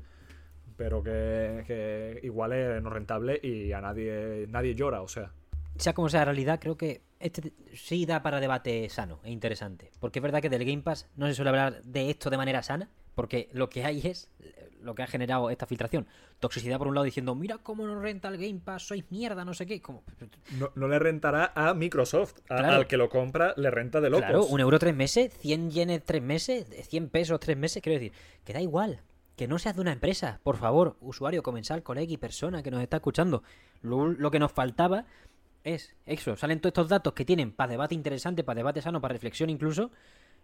[0.75, 5.31] Pero que, igual es no rentable y a nadie, nadie llora, o sea.
[5.77, 9.91] Sea como sea la realidad, creo que este sí da para debate sano e interesante.
[9.99, 12.63] Porque es verdad que del Game Pass no se suele hablar de esto de manera
[12.63, 14.30] sana, porque lo que hay es
[14.84, 16.07] lo que ha generado esta filtración.
[16.39, 19.53] Toxicidad por un lado diciendo, mira cómo no renta el Game Pass, sois mierda, no
[19.53, 19.82] sé qué.
[19.82, 20.03] Como...
[20.76, 22.36] No, le rentará a Microsoft.
[22.49, 24.28] Al que lo compra le renta de locos.
[24.28, 28.14] Claro, un euro tres meses, 100 yenes tres meses, 100 pesos tres meses, quiero decir,
[28.43, 29.01] que da igual.
[29.36, 32.82] Que no seas de una empresa, por favor, usuario, comensal, colega y persona que nos
[32.82, 33.41] está escuchando.
[33.82, 35.05] Lo, que nos faltaba
[35.64, 36.36] es eso.
[36.36, 39.89] Salen todos estos datos que tienen para debate interesante, para debate sano, para reflexión incluso.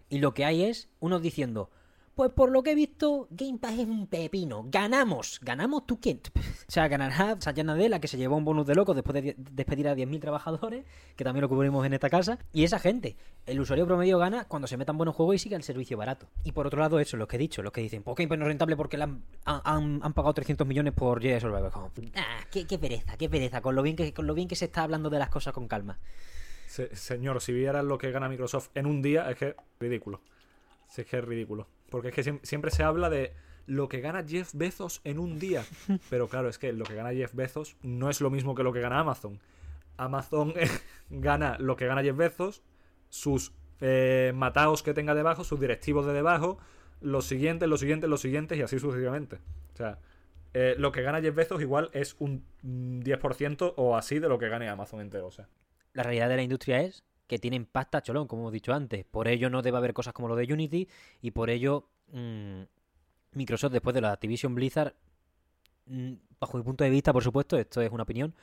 [0.10, 1.70] Y lo que hay es unos diciendo,
[2.20, 4.66] pues por lo que he visto, Game Pass es un pepino.
[4.68, 5.40] ¡Ganamos!
[5.42, 6.20] ¿Ganamos tú quién?
[6.68, 9.88] O sea, ganará Satya Nadella, que se llevó un bonus de locos después de despedir
[9.88, 10.84] a 10.000 trabajadores,
[11.16, 12.38] que también lo cubrimos en esta casa.
[12.52, 13.16] Y esa gente,
[13.46, 16.28] el usuario promedio gana cuando se metan buenos juegos y siga el servicio barato.
[16.44, 18.38] Y por otro lado, eso, lo que he dicho, los que dicen, pues Game Pass
[18.38, 21.72] no es rentable porque le han, pagado 300 millones por Jedi Survivor.
[22.18, 24.84] ah, qué, pereza, qué pereza, con lo, bien que, con lo bien que se está
[24.84, 25.98] hablando de las cosas con calma.
[26.68, 30.20] señor, si vieras lo que gana Microsoft en un día, es que ridículo.
[30.90, 31.79] Si es que es ridículo.
[31.90, 33.34] Porque es que siempre se habla de
[33.66, 35.64] lo que gana Jeff Bezos en un día.
[36.10, 38.74] Pero claro, es que lo que gana Jeff Bezos no es lo mismo que lo
[38.74, 39.40] que gana Amazon.
[39.98, 40.54] Amazon
[41.10, 42.64] gana lo que gana Jeff Bezos,
[43.10, 46.58] sus eh, mataos que tenga debajo, sus directivos de debajo,
[47.02, 49.38] los siguientes, los siguientes, los siguientes y así sucesivamente.
[49.74, 50.00] O sea,
[50.54, 54.50] eh, lo que gana Jeff Bezos igual es un 10% o así de lo que
[54.50, 55.28] gane Amazon entero.
[55.28, 55.48] O sea.
[55.94, 59.06] La realidad de la industria es que tienen pasta cholón, como hemos dicho antes.
[59.06, 60.90] Por ello no debe haber cosas como lo de Unity
[61.22, 62.64] y por ello mm,
[63.34, 64.96] Microsoft después de la Activision Blizzard,
[65.86, 68.34] mm, bajo mi punto de vista, por supuesto, esto es una opinión,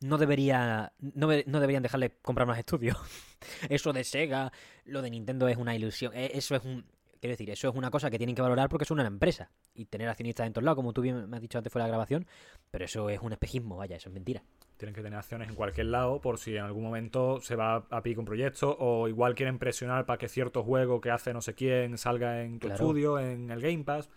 [0.00, 2.96] no debería no, no deberían dejarle comprar más estudios.
[3.68, 4.52] eso de Sega,
[4.84, 6.14] lo de Nintendo es una ilusión.
[6.14, 6.84] E, eso es un
[7.20, 9.86] quiero decir, eso es una cosa que tienen que valorar porque es una empresa y
[9.86, 11.96] tener accionistas en todos lados, como tú bien me has dicho antes fuera de la
[11.96, 12.26] grabación,
[12.70, 14.44] pero eso es un espejismo, vaya, eso es mentira.
[14.78, 18.02] Tienen que tener acciones en cualquier lado por si en algún momento se va a
[18.02, 21.54] pico un proyecto o igual quieren presionar para que cierto juego que hace no sé
[21.54, 24.08] quién salga en tu estudio, en el Game Pass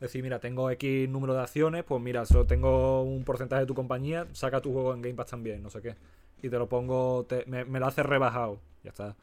[0.00, 3.74] decir, mira, tengo X número de acciones, pues mira, solo tengo un porcentaje de tu
[3.74, 5.94] compañía, saca tu juego en Game Pass también, no sé qué.
[6.42, 9.16] Y te lo pongo, me, lo haces rebajado, ya está.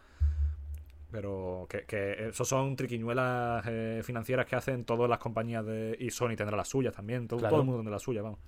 [1.11, 5.97] Pero que, que eso son triquiñuelas eh, financieras que hacen todas las compañías de...
[5.99, 8.39] Y Sony tendrá las suyas también, todo, todo el mundo tendrá las suyas, vamos.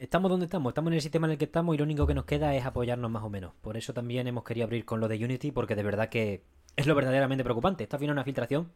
[0.00, 2.14] Estamos donde estamos, estamos en el sistema en el que estamos y lo único que
[2.14, 3.52] nos queda es apoyarnos más o menos.
[3.60, 6.42] Por eso también hemos querido abrir con lo de Unity, porque de verdad que
[6.74, 7.84] es lo verdaderamente preocupante.
[7.84, 8.72] Esta final una filtración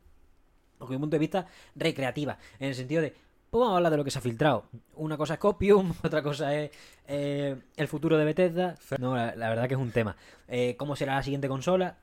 [0.79, 1.47] desde mi punto de vista,
[1.77, 2.37] recreativa.
[2.59, 3.15] En el sentido de,
[3.49, 4.67] pues vamos a hablar de lo que se ha filtrado.
[4.97, 6.71] Una cosa es Copium, otra cosa es
[7.09, 8.75] eh, el futuro de Bethesda.
[8.99, 10.17] No, la, verdad que es un tema.
[10.47, 11.97] Eh, ¿Cómo será la siguiente consola?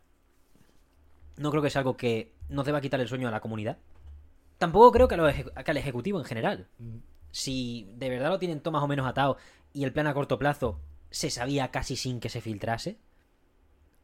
[1.38, 3.78] No creo que sea algo que nos deba quitar el sueño a la comunidad.
[4.58, 6.68] Tampoco creo que, al ejecutivo en general.
[7.32, 9.38] Si de verdad lo tienen todo más o menos atado
[9.74, 10.80] y el plan a corto plazo
[11.10, 12.98] se sabía casi sin que se filtrase,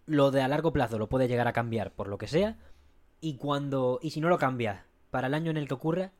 [0.05, 2.57] lo de a largo plazo lo puede llegar a cambiar por lo que sea
[3.21, 3.99] y cuando.
[4.01, 6.11] Y si no lo cambias para el año en el que ocurra,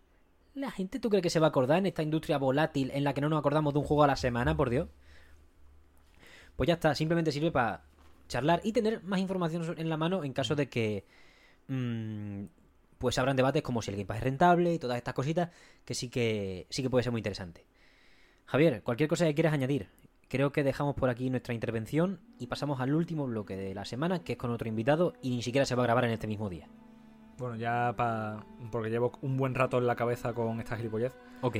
[0.54, 3.14] ¿la gente tú crees que se va a acordar en esta industria volátil en la
[3.14, 4.88] que no nos acordamos de un juego a la semana, por Dios?
[6.56, 7.84] Pues ya está, simplemente sirve para
[8.28, 11.06] charlar y tener más información en la mano en caso de que.
[11.68, 12.46] Mmm,
[12.98, 15.50] pues habrán debates como si el Game Pass es rentable y todas estas cositas
[15.86, 17.66] que sí que sí que puede ser muy interesante.
[18.46, 19.90] Javier, cualquier cosa que quieras añadir.
[20.30, 24.24] Creo que dejamos por aquí nuestra intervención y pasamos al último bloque de la semana,
[24.24, 26.50] que es con otro invitado y ni siquiera se va a grabar en este mismo
[26.50, 26.68] día.
[27.38, 28.44] Bueno, ya para.
[28.72, 31.14] Porque llevo un buen rato en la cabeza con esta gilipollez.
[31.42, 31.58] Ok.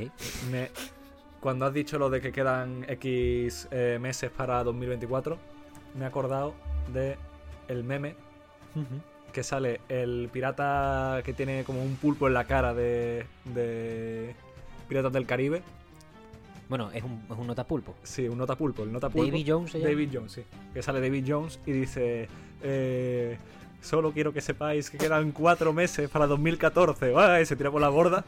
[0.50, 0.70] Me...
[1.40, 5.38] Cuando has dicho lo de que quedan X eh, meses para 2024,
[5.94, 6.54] me he acordado
[6.92, 7.16] de
[7.68, 8.16] el meme
[9.32, 14.34] que sale el pirata que tiene como un pulpo en la cara de, de
[14.88, 15.62] Piratas del Caribe.
[16.68, 17.94] Bueno, es un, es un notapulpo.
[18.02, 18.82] Sí, un notapulpo.
[18.82, 19.26] El notapulpo.
[19.26, 20.42] David Jones se David Jones, sí.
[20.74, 22.28] Que sale David Jones y dice.
[22.62, 23.38] Eh,
[23.80, 27.12] solo quiero que sepáis que quedan cuatro meses para 2014.
[27.42, 28.24] Y se tira por la borda.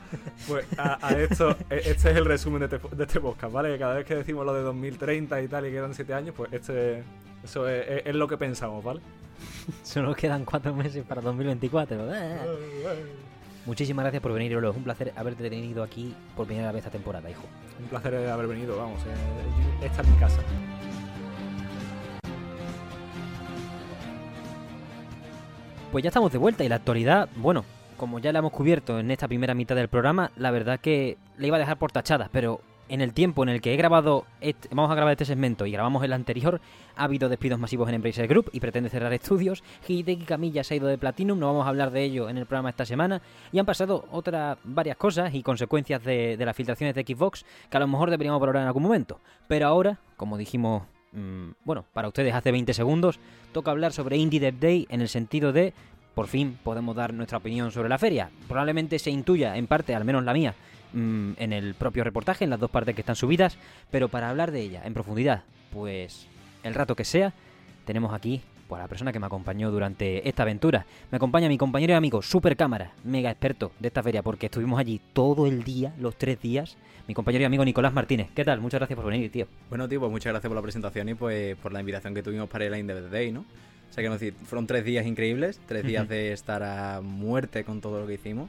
[0.48, 3.78] Pues a, esto, e, este es el resumen de este, de este, podcast, ¿vale?
[3.78, 7.02] Cada vez que decimos lo de 2030 y tal y quedan siete años, pues este,
[7.44, 9.00] eso es, lo que pensamos, ¿vale?
[9.82, 11.98] solo quedan cuatro meses para 2024.
[13.66, 14.70] Muchísimas gracias por venir, Olo.
[14.70, 17.44] Es un placer haberte tenido aquí por primera vez esta temporada, hijo.
[17.78, 19.00] Un placer haber venido, vamos.
[19.02, 20.40] Eh, esta es mi casa.
[25.92, 27.64] Pues ya estamos de vuelta y la actualidad, bueno,
[27.96, 31.48] como ya la hemos cubierto en esta primera mitad del programa, la verdad que le
[31.48, 34.68] iba a dejar por tachadas, pero en el tiempo en el que he grabado, este,
[34.68, 36.60] vamos a grabar este segmento y grabamos el anterior,
[36.94, 39.64] ha habido despidos masivos en Embracer Group y pretende cerrar estudios.
[39.88, 42.46] Hideki Camilla se ha ido de Platinum, no vamos a hablar de ello en el
[42.46, 43.20] programa esta semana.
[43.50, 47.80] Y han pasado otras varias cosas y consecuencias de, las filtraciones de Xbox que a
[47.80, 49.18] lo mejor deberíamos valorar en algún momento.
[49.48, 50.82] Pero ahora, como dijimos
[51.12, 53.18] Mm, bueno, para ustedes hace 20 segundos,
[53.52, 55.72] toca hablar sobre Indie Dev Day en el sentido de,
[56.14, 58.30] por fin podemos dar nuestra opinión sobre la feria.
[58.48, 60.54] Probablemente se intuya, en parte, al menos la mía,
[60.92, 63.58] mm, en el propio reportaje, en las dos partes que están subidas,
[63.90, 66.26] pero para hablar de ella en profundidad, pues
[66.62, 67.32] el rato que sea,
[67.84, 70.86] tenemos aquí por la persona que me acompañó durante esta aventura.
[71.10, 74.78] Me acompaña mi compañero y amigo, super cámara, mega experto de esta feria, porque estuvimos
[74.78, 76.76] allí todo el día, los tres días.
[77.08, 78.28] Mi compañero y amigo Nicolás Martínez.
[78.32, 78.60] ¿Qué tal?
[78.60, 79.48] Muchas gracias por venir, tío.
[79.68, 82.48] Bueno, tío, pues muchas gracias por la presentación y pues por la invitación que tuvimos
[82.48, 83.40] para el the Day, ¿no?
[83.40, 87.80] O sea, que decir, fueron tres días increíbles, tres días de estar a muerte con
[87.80, 88.48] todo lo que hicimos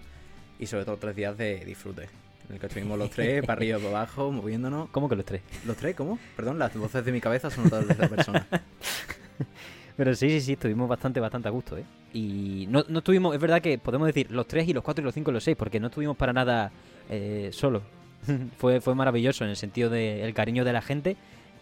[0.60, 2.04] y sobre todo tres días de disfrute.
[2.48, 4.90] En el que estuvimos los tres, para arriba y para abajo, moviéndonos.
[4.92, 5.42] ¿Cómo que los tres?
[5.66, 5.96] ¿Los tres?
[5.96, 6.20] ¿Cómo?
[6.36, 8.46] Perdón, las voces de mi cabeza son todas de esta persona.
[10.02, 11.84] Pero sí, sí, sí, estuvimos bastante, bastante a gusto, ¿eh?
[12.12, 15.06] Y no, no estuvimos, es verdad que podemos decir los tres y los cuatro y
[15.06, 16.72] los cinco y los seis, porque no estuvimos para nada
[17.08, 17.84] eh, solos.
[18.58, 21.18] fue, fue maravilloso en el sentido del cariño de la gente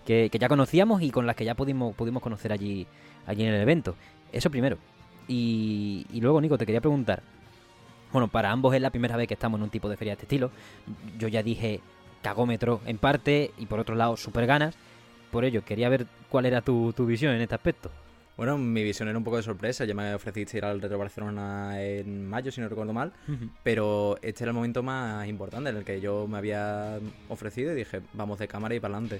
[0.05, 2.87] que, ya conocíamos y con las que ya pudimos, pudimos conocer allí,
[3.27, 3.95] allí en el evento.
[4.31, 4.77] Eso primero.
[5.27, 7.21] Y, y luego, Nico, te quería preguntar.
[8.13, 10.13] Bueno, para ambos es la primera vez que estamos en un tipo de feria de
[10.13, 10.49] este estilo.
[11.17, 11.81] Yo ya dije
[12.21, 14.75] cagómetro en parte y por otro lado super ganas.
[15.29, 17.91] por ello quería ver cuál era tu, tu visión en este aspecto.
[18.39, 19.83] Bueno, mi visión era un poco de sorpresa.
[19.83, 23.11] Ya me ofreciste ir al Retro Barcelona en mayo, si no recuerdo mal.
[23.63, 27.75] Pero este era el momento más importante en el que yo me había ofrecido y
[27.75, 29.19] dije, vamos de cámara y para adelante.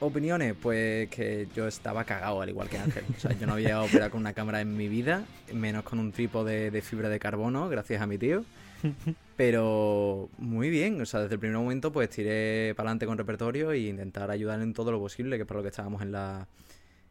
[0.00, 3.04] Opiniones, pues que yo estaba cagado, al igual que Ángel.
[3.14, 6.12] O sea, yo no había operado con una cámara en mi vida, menos con un
[6.12, 8.42] trípode de fibra de carbono, gracias a mi tío.
[9.36, 13.72] Pero muy bien, o sea, desde el primer momento pues tiré para adelante con repertorio
[13.72, 16.46] e intentar ayudar en todo lo posible, que es para lo que estábamos en la,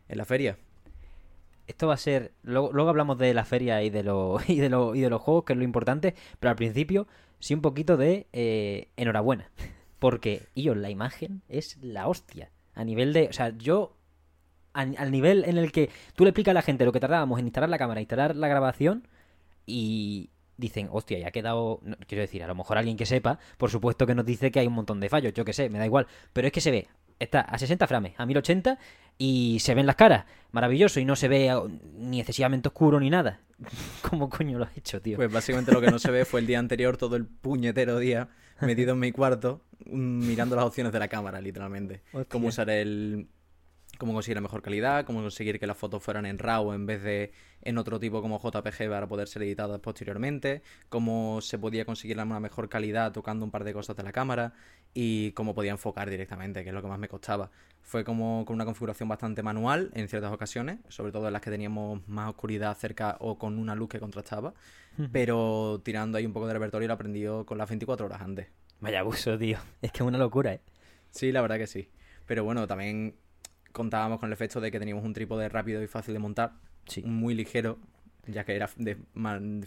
[0.08, 0.58] en la feria.
[1.68, 2.34] Esto va a ser.
[2.44, 5.22] Luego, luego hablamos de la feria y de, lo, y, de lo, y de los
[5.22, 6.16] juegos, que es lo importante.
[6.40, 7.08] Pero al principio,
[7.40, 9.50] sí un poquito de eh, enhorabuena.
[10.00, 12.52] Porque, yo, la imagen es la hostia.
[12.74, 13.28] A nivel de.
[13.30, 13.98] O sea, yo.
[14.74, 17.46] al nivel en el que tú le explicas a la gente lo que tardábamos en
[17.46, 19.08] instalar la cámara, instalar la grabación.
[19.66, 21.82] Y dicen, hostia, ya ha quedado.
[22.08, 24.68] quiero decir, a lo mejor alguien que sepa, por supuesto que nos dice que hay
[24.68, 25.34] un montón de fallos.
[25.34, 26.06] Yo que sé, me da igual.
[26.34, 26.88] Pero es que se ve
[27.20, 28.78] está a 60 frames, a 1080
[29.18, 30.26] y se ven las caras.
[30.52, 31.52] Maravilloso y no se ve
[31.98, 33.42] ni excesivamente oscuro ni nada.
[34.10, 35.18] ¿Cómo coño lo has hecho, tío?
[35.18, 38.30] Pues básicamente lo que no se ve fue el día anterior, todo el puñetero día,
[38.62, 42.02] metido en mi cuarto, mirando las opciones de la cámara, literalmente.
[42.30, 43.28] Cómo usar el,
[43.98, 47.04] cómo conseguir la mejor calidad, cómo conseguir que las fotos fueran en RAW en vez
[47.04, 47.32] de
[47.62, 52.40] en otro tipo como JPG para poder ser editadas posteriormente, cómo se podía conseguir una
[52.40, 54.54] mejor calidad tocando un par de cosas de la cámara
[54.94, 57.52] y cómo podía enfocar directamente, que es lo que más me costaba.
[57.82, 61.52] Fue como con una configuración bastante manual en ciertas ocasiones, sobre todo en las que
[61.52, 64.54] teníamos más oscuridad cerca o con una luz que contrastaba,
[65.12, 68.48] pero tirando ahí un poco de repertorio lo aprendí con las 24 horas antes.
[68.80, 69.58] Vaya abuso, tío.
[69.82, 70.62] Es que es una locura, ¿eh?
[71.12, 71.90] Sí, la verdad que sí.
[72.26, 73.16] Pero bueno, también
[73.76, 76.54] contábamos con el efecto de que teníamos un trípode rápido y fácil de montar,
[77.04, 77.78] muy ligero,
[78.26, 78.98] ya que era de,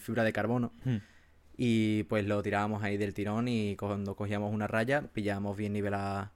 [0.00, 0.72] fibra de carbono.
[0.82, 0.96] Hmm.
[1.58, 6.32] Y pues lo tirábamos ahí del tirón y cuando cogíamos una raya, pillábamos bien nivelada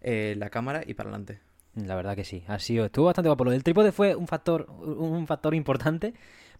[0.00, 1.40] eh, la cámara y para adelante.
[1.74, 3.44] La verdad que sí, ha sido, estuvo bastante guapo.
[3.44, 6.14] Lo del trípode fue un factor, un factor importante.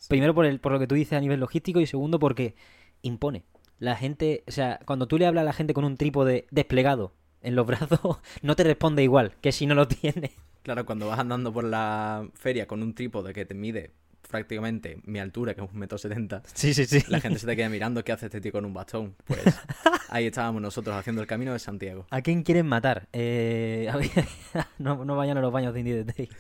[0.09, 2.57] Primero por, el, por lo que tú dices a nivel logístico y segundo porque
[3.03, 3.45] impone.
[3.79, 7.13] La gente, o sea, cuando tú le hablas a la gente con un trípode desplegado
[7.43, 10.33] en los brazos no te responde igual que si no lo tiene.
[10.63, 13.91] Claro, cuando vas andando por la feria con un trípode que te mide
[14.31, 17.03] prácticamente mi altura, que es un metro setenta, sí, sí, sí.
[17.09, 19.15] la gente se te queda mirando qué hace este tío con un bastón.
[19.27, 19.41] Pues
[20.09, 22.07] ahí estábamos nosotros haciendo el camino de Santiago.
[22.11, 23.09] ¿A quién quieren matar?
[23.13, 23.91] Eh,
[24.79, 26.31] no, no, vayan a los baños de Indie Day.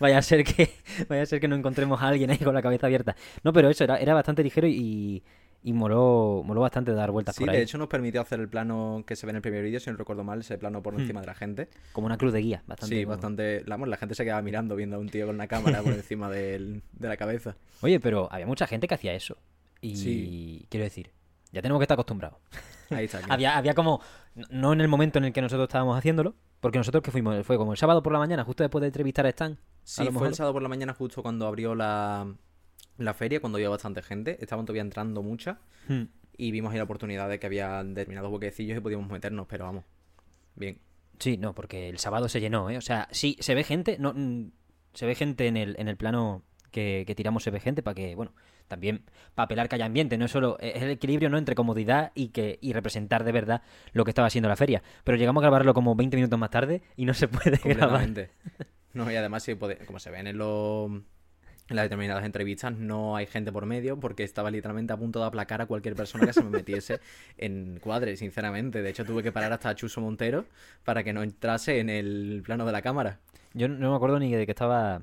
[0.00, 0.70] Vaya a ser que
[1.08, 3.14] vaya a ser que no encontremos a alguien ahí con la cabeza abierta.
[3.44, 5.22] No, pero eso era, era bastante ligero y,
[5.66, 7.56] y moló, moló bastante dar vueltas por ahí.
[7.56, 9.90] de hecho nos permitió hacer el plano que se ve en el primer vídeo, si
[9.90, 11.00] no recuerdo mal, ese plano por hmm.
[11.00, 11.68] encima de la gente.
[11.92, 12.94] Como una cruz de guía, bastante.
[12.94, 13.64] Sí, bastante.
[13.66, 16.30] La, la gente se quedaba mirando, viendo a un tío con una cámara por encima
[16.30, 17.56] de la cabeza.
[17.80, 19.38] Oye, pero había mucha gente que hacía eso.
[19.80, 21.10] Y quiero decir,
[21.50, 22.38] ya tenemos que estar acostumbrados.
[22.90, 23.22] Ahí está.
[23.28, 24.00] había, había como,
[24.50, 27.56] no en el momento en el que nosotros estábamos haciéndolo, porque nosotros que fuimos, fue
[27.56, 29.58] como el sábado por la mañana, justo después de entrevistar a Stan.
[29.82, 32.32] Sí, fue el sábado por la mañana justo cuando abrió la,
[32.98, 34.38] la feria, cuando había bastante gente.
[34.40, 35.58] Estaban todavía entrando muchas.
[35.88, 36.04] Hmm
[36.36, 39.84] y vimos ahí la oportunidad de que había determinados boquecillos y podíamos meternos, pero vamos,
[40.54, 40.78] bien.
[41.18, 42.76] Sí, no, porque el sábado se llenó, ¿eh?
[42.76, 44.50] O sea, sí, se ve gente, no, mm,
[44.92, 48.14] se ve gente en el, en el plano que, tiramos, se ve gente para que,
[48.14, 48.34] bueno,
[48.68, 49.04] también
[49.34, 51.38] para apelar que haya ambiente, no es solo, es el equilibrio, ¿no?
[51.38, 53.62] Entre comodidad y que y representar de verdad
[53.92, 54.82] lo que estaba haciendo la feria.
[55.04, 58.06] Pero llegamos a grabarlo como 20 minutos más tarde y no se puede grabar.
[58.92, 59.46] No, y además,
[59.86, 60.90] como se ven en los
[61.68, 65.26] en las determinadas entrevistas no hay gente por medio porque estaba literalmente a punto de
[65.26, 67.00] aplacar a cualquier persona que se me metiese
[67.38, 68.82] en cuadre, sinceramente.
[68.82, 70.46] De hecho, tuve que parar hasta a Chuso Montero
[70.84, 73.18] para que no entrase en el plano de la cámara.
[73.54, 75.02] Yo no me acuerdo ni de que estaba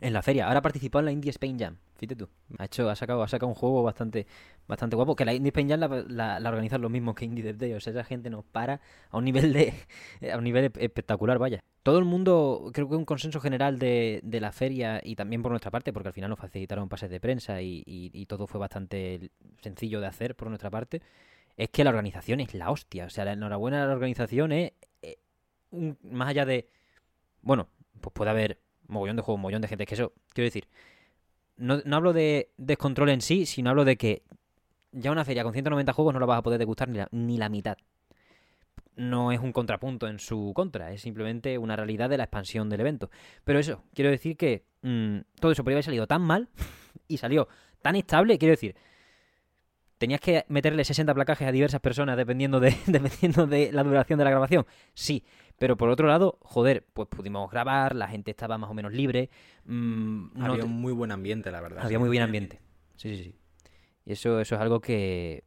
[0.00, 0.48] en la feria.
[0.48, 1.76] Ahora participó en la Indie Spain Jam.
[2.02, 2.28] Fíjate tú.
[2.58, 4.26] Ha hecho, ha sacado, ha sacado un juego bastante,
[4.66, 5.14] bastante guapo.
[5.14, 7.74] Que la Indie Spain Jam la, la, organizan los mismos que Indie Dev Day.
[7.74, 8.80] O sea, esa gente nos para
[9.10, 9.72] a un nivel de.
[10.32, 11.60] a un nivel espectacular, vaya.
[11.84, 15.52] Todo el mundo, creo que un consenso general de, de la feria y también por
[15.52, 19.30] nuestra parte, porque al final nos facilitaron pases de prensa y, todo fue bastante
[19.60, 21.02] sencillo de hacer por nuestra parte,
[21.56, 23.04] es que la organización es la hostia.
[23.04, 24.72] O sea, la enhorabuena de la organización es.
[25.02, 25.18] Eh,
[26.02, 26.68] más allá de.
[27.42, 27.68] Bueno,
[28.00, 28.58] pues puede haber
[28.88, 29.86] mogollón de juegos, mogollón de gente.
[29.86, 30.66] que eso, quiero decir,
[31.62, 34.24] no, hablo de descontrol en sí, sino hablo de que
[34.90, 37.38] ya una feria con 190 juegos no la vas a poder degustar ni la, ni
[37.38, 37.76] la mitad.
[38.96, 42.80] No es un contrapunto en su contra, es simplemente una realidad de la expansión del
[42.80, 43.10] evento.
[43.44, 46.48] Pero eso, quiero decir que mm, todo eso podría haber salido tan mal
[47.08, 47.48] y salió
[47.80, 48.74] tan estable, quiero decir,
[50.02, 54.24] ¿Tenías que meterle 60 placajes a diversas personas dependiendo de, dependiendo de la duración de
[54.24, 54.66] la grabación?
[54.94, 55.22] Sí,
[55.62, 59.30] pero por otro lado, joder, pues pudimos grabar, la gente estaba más o menos libre.
[59.64, 61.84] Mm, había un muy buen ambiente, la verdad.
[61.84, 62.60] Había muy buen ambiente.
[62.96, 63.34] Sí, sí, sí.
[64.04, 65.44] Y eso, eso es algo que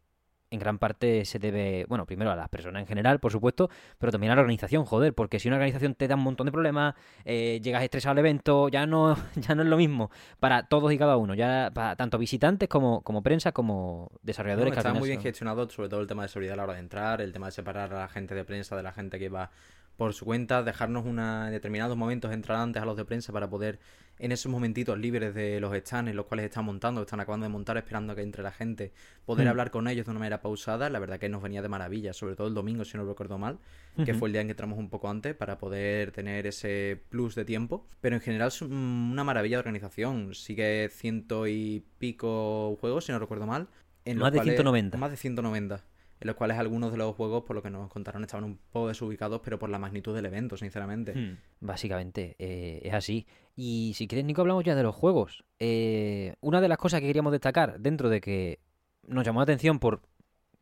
[0.51, 4.09] en gran parte se debe, bueno, primero a las personas en general, por supuesto, pero
[4.09, 6.95] también a la organización, joder, porque si una organización te da un montón de problemas,
[7.25, 10.97] eh, llegas estresado al evento, ya no, ya no es lo mismo para todos y
[10.97, 14.71] cada uno, ya para tanto visitantes como, como prensa, como desarrolladores.
[14.71, 16.79] que está muy bien gestionado, sobre todo el tema de seguridad a la hora de
[16.79, 19.51] entrar, el tema de separar a la gente de prensa de la gente que va
[19.97, 23.49] por su cuenta, dejarnos una, en determinados momentos entrar antes a los de prensa para
[23.49, 23.80] poder
[24.17, 27.49] en esos momentitos libres de los stands en los cuales están montando, están acabando de
[27.49, 28.93] montar, esperando a que entre la gente,
[29.26, 29.49] poder hmm.
[29.49, 32.35] hablar con ellos de una manera pausada, la verdad que nos venía de maravilla, sobre
[32.35, 33.59] todo el domingo, si no recuerdo mal,
[34.05, 37.35] que fue el día en que entramos un poco antes para poder tener ese plus
[37.35, 37.85] de tiempo.
[38.01, 43.19] Pero en general es una maravilla de organización, sigue ciento y pico juegos, si no
[43.19, 43.67] recuerdo mal.
[44.05, 44.97] En más de 190.
[44.97, 45.84] Más de 190
[46.26, 48.88] en los cuales algunos de los juegos, por lo que nos contaron, estaban un poco
[48.88, 51.14] desubicados, pero por la magnitud del evento, sinceramente.
[51.14, 51.38] Hmm.
[51.60, 53.27] básicamente, eh, es así.
[53.56, 55.45] Y si quieres, Nico, hablamos ya de los juegos.
[55.60, 58.60] Eh, una de las cosas que queríamos destacar, dentro de que
[59.06, 60.02] nos llamó la atención por,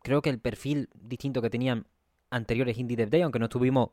[0.01, 1.87] creo que el perfil distinto que tenían
[2.29, 3.91] anteriores Indie Dev Day, aunque no estuvimos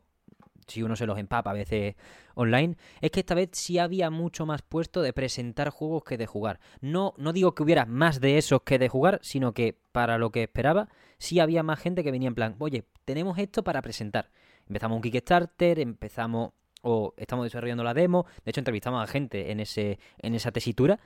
[0.67, 1.95] si uno se los empapa a veces
[2.35, 6.25] online, es que esta vez sí había mucho más puesto de presentar juegos que de
[6.25, 6.59] jugar.
[6.79, 10.31] No, no digo que hubiera más de esos que de jugar, sino que para lo
[10.31, 14.31] que esperaba, sí había más gente que venía en plan, oye, tenemos esto para presentar.
[14.67, 16.51] Empezamos un Kickstarter, empezamos
[16.81, 20.99] o estamos desarrollando la demo, de hecho entrevistamos a gente en, ese, en esa tesitura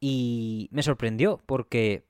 [0.00, 2.04] y me sorprendió porque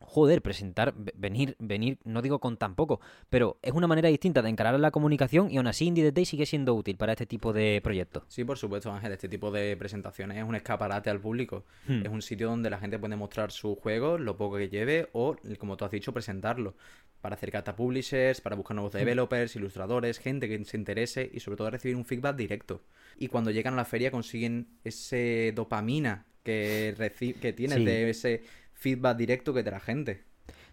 [0.00, 4.48] joder, presentar, venir, venir, no digo con tan poco, pero es una manera distinta de
[4.48, 7.80] encarar la comunicación y aún así Indie Day sigue siendo útil para este tipo de
[7.82, 8.24] proyectos.
[8.28, 11.64] Sí, por supuesto, Ángel, este tipo de presentaciones es un escaparate al público.
[11.86, 12.02] Hmm.
[12.04, 15.36] Es un sitio donde la gente puede mostrar su juego, lo poco que lleve o,
[15.58, 16.74] como tú has dicho, presentarlo.
[17.20, 18.98] Para acercarte a publishers, para buscar nuevos hmm.
[18.98, 22.82] developers, ilustradores, gente que se interese y sobre todo recibir un feedback directo.
[23.18, 26.94] Y cuando llegan a la feria consiguen ese dopamina que,
[27.40, 28.42] que tienes de ese
[28.76, 30.24] feedback directo que de la gente.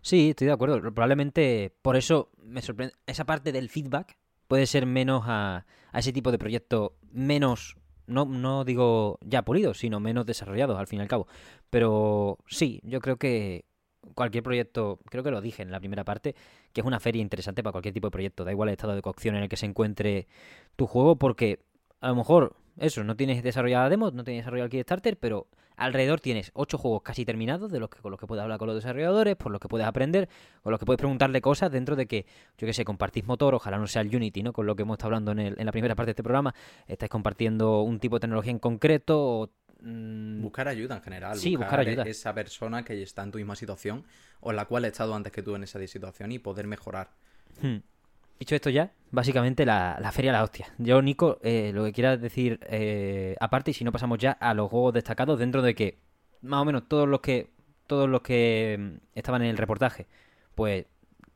[0.01, 0.81] Sí, estoy de acuerdo.
[0.81, 2.93] Probablemente por eso me sorprende.
[3.07, 4.17] Esa parte del feedback
[4.47, 9.80] puede ser menos a, a ese tipo de proyectos, menos, no, no digo ya pulidos,
[9.80, 11.27] sino menos desarrollados al fin y al cabo.
[11.69, 13.65] Pero sí, yo creo que
[14.13, 16.35] cualquier proyecto, creo que lo dije en la primera parte,
[16.73, 18.43] que es una feria interesante para cualquier tipo de proyecto.
[18.43, 20.27] Da igual el estado de cocción en el que se encuentre
[20.75, 21.59] tu juego, porque
[22.01, 26.19] a lo mejor eso, no tienes desarrollada demos, no tienes desarrollado el Kickstarter, pero alrededor
[26.19, 28.75] tienes ocho juegos casi terminados, de los que, con los que puedes hablar con los
[28.75, 30.29] desarrolladores, por los que puedes aprender,
[30.61, 32.25] con los que puedes preguntarle cosas dentro de que,
[32.57, 34.53] yo que sé, compartís motor, ojalá no sea el Unity, ¿no?
[34.53, 36.53] Con lo que hemos estado hablando en, el, en la primera parte de este programa,
[36.87, 39.49] estáis compartiendo un tipo de tecnología en concreto o
[39.81, 41.37] mm, Buscar ayuda en general.
[41.37, 42.03] Sí, buscar, ayuda.
[42.03, 44.03] Esa persona que está en tu misma situación
[44.41, 47.11] o en la cual ha estado antes que tú en esa situación y poder mejorar.
[47.61, 47.77] Hmm.
[48.39, 50.68] Dicho esto ya, básicamente la, la feria la hostia.
[50.77, 54.53] Yo, Nico, eh, lo que quieras decir eh, aparte, y si no pasamos ya a
[54.53, 55.99] los juegos destacados, dentro de que
[56.41, 57.51] más o menos todos los que
[57.88, 60.07] todos los que mm, estaban en el reportaje,
[60.55, 60.85] pues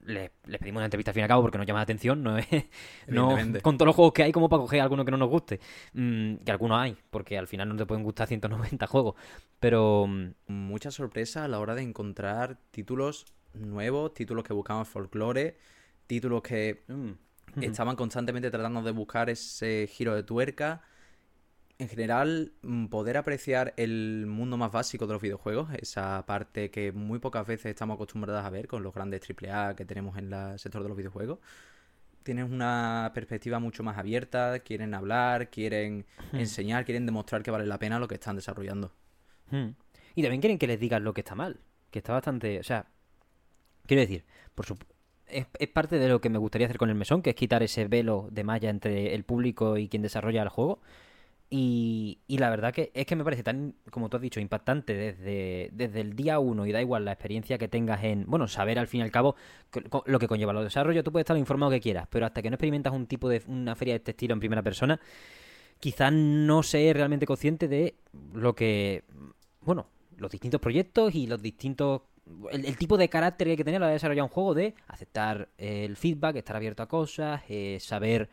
[0.07, 2.37] les, pedimos una entrevista al fin y al cabo porque nos llama la atención, no
[2.37, 2.47] es
[3.07, 5.59] no, con todos los juegos que hay como para coger alguno que no nos guste,
[5.93, 9.15] mm, que algunos hay, porque al final no te pueden gustar 190 juegos,
[9.59, 10.07] pero...
[10.07, 15.57] Mm, Mucha sorpresa a la hora de encontrar títulos nuevos, títulos que buscaban folclore,
[16.07, 20.81] títulos que mm, estaban constantemente tratando de buscar ese giro de tuerca.
[21.79, 26.91] En general, mm, poder apreciar el mundo más básico de los videojuegos, esa parte que
[26.91, 30.57] muy pocas veces estamos acostumbrados a ver con los grandes AAA que tenemos en el
[30.57, 31.39] sector de los videojuegos.
[32.23, 37.79] Tienen una perspectiva mucho más abierta, quieren hablar, quieren enseñar, quieren demostrar que vale la
[37.79, 38.91] pena lo que están desarrollando.
[39.49, 42.59] Y también quieren que les digan lo que está mal, que está bastante...
[42.59, 42.87] O sea,
[43.85, 44.25] quiero decir,
[44.55, 44.96] por supuesto
[45.27, 47.87] es, parte de lo que me gustaría hacer con el mesón, que es quitar ese
[47.87, 50.79] velo de malla entre el público y quien desarrolla el juego.
[51.49, 54.93] Y, y, la verdad que es que me parece tan, como tú has dicho, impactante
[54.93, 58.77] desde, desde el día uno y da igual la experiencia que tengas en, bueno, saber
[58.79, 59.37] al fin y al cabo
[60.05, 62.55] lo que conlleva los desarrollos, tú puedes estar informado que quieras, pero hasta que no
[62.55, 64.99] experimentas un tipo de una feria de este estilo en primera persona,
[65.79, 67.95] quizás no sé realmente consciente de
[68.33, 69.05] lo que,
[69.61, 69.87] bueno,
[70.17, 72.01] los distintos proyectos y los distintos
[72.51, 74.53] el, tipo de carácter que hay que tener a la hora de desarrollar un juego
[74.53, 78.29] de aceptar el feedback, estar abierto a cosas, eh, saber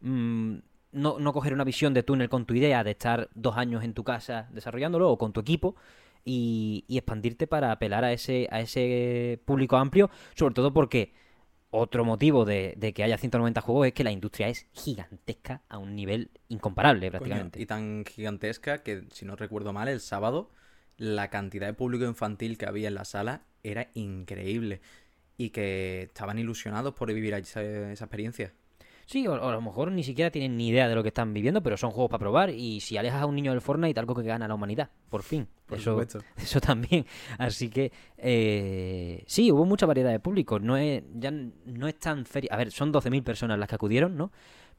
[0.00, 0.56] mm,
[0.92, 3.94] no, no, coger una visión de túnel con tu idea, de estar dos años en
[3.94, 5.76] tu casa desarrollándolo o con tu equipo
[6.24, 11.12] y, expandirte para apelar a ese, a ese público amplio, sobre todo porque
[11.70, 15.94] otro motivo de, que haya 190 juegos es que la industria es gigantesca a un
[15.94, 17.60] nivel incomparable prácticamente.
[17.60, 20.50] y tan gigantesca que, si no recuerdo mal, el sábado
[20.98, 24.80] la cantidad de público infantil que había en la sala era increíble
[25.36, 28.52] y que estaban ilusionados por vivir esa, esa experiencia.
[29.06, 31.32] Sí, o, o a lo mejor ni siquiera tienen ni idea de lo que están
[31.32, 32.50] viviendo, pero son juegos para probar.
[32.50, 35.48] Y si alejas a un niño del Fortnite, algo que gana la humanidad, por fin.
[35.64, 36.20] Por eso, supuesto.
[36.36, 37.06] eso también.
[37.38, 40.58] Así que eh, sí, hubo mucha variedad de público.
[40.58, 42.50] No es, ya no es tan feria.
[42.52, 44.30] A ver, son 12.000 personas las que acudieron, ¿no?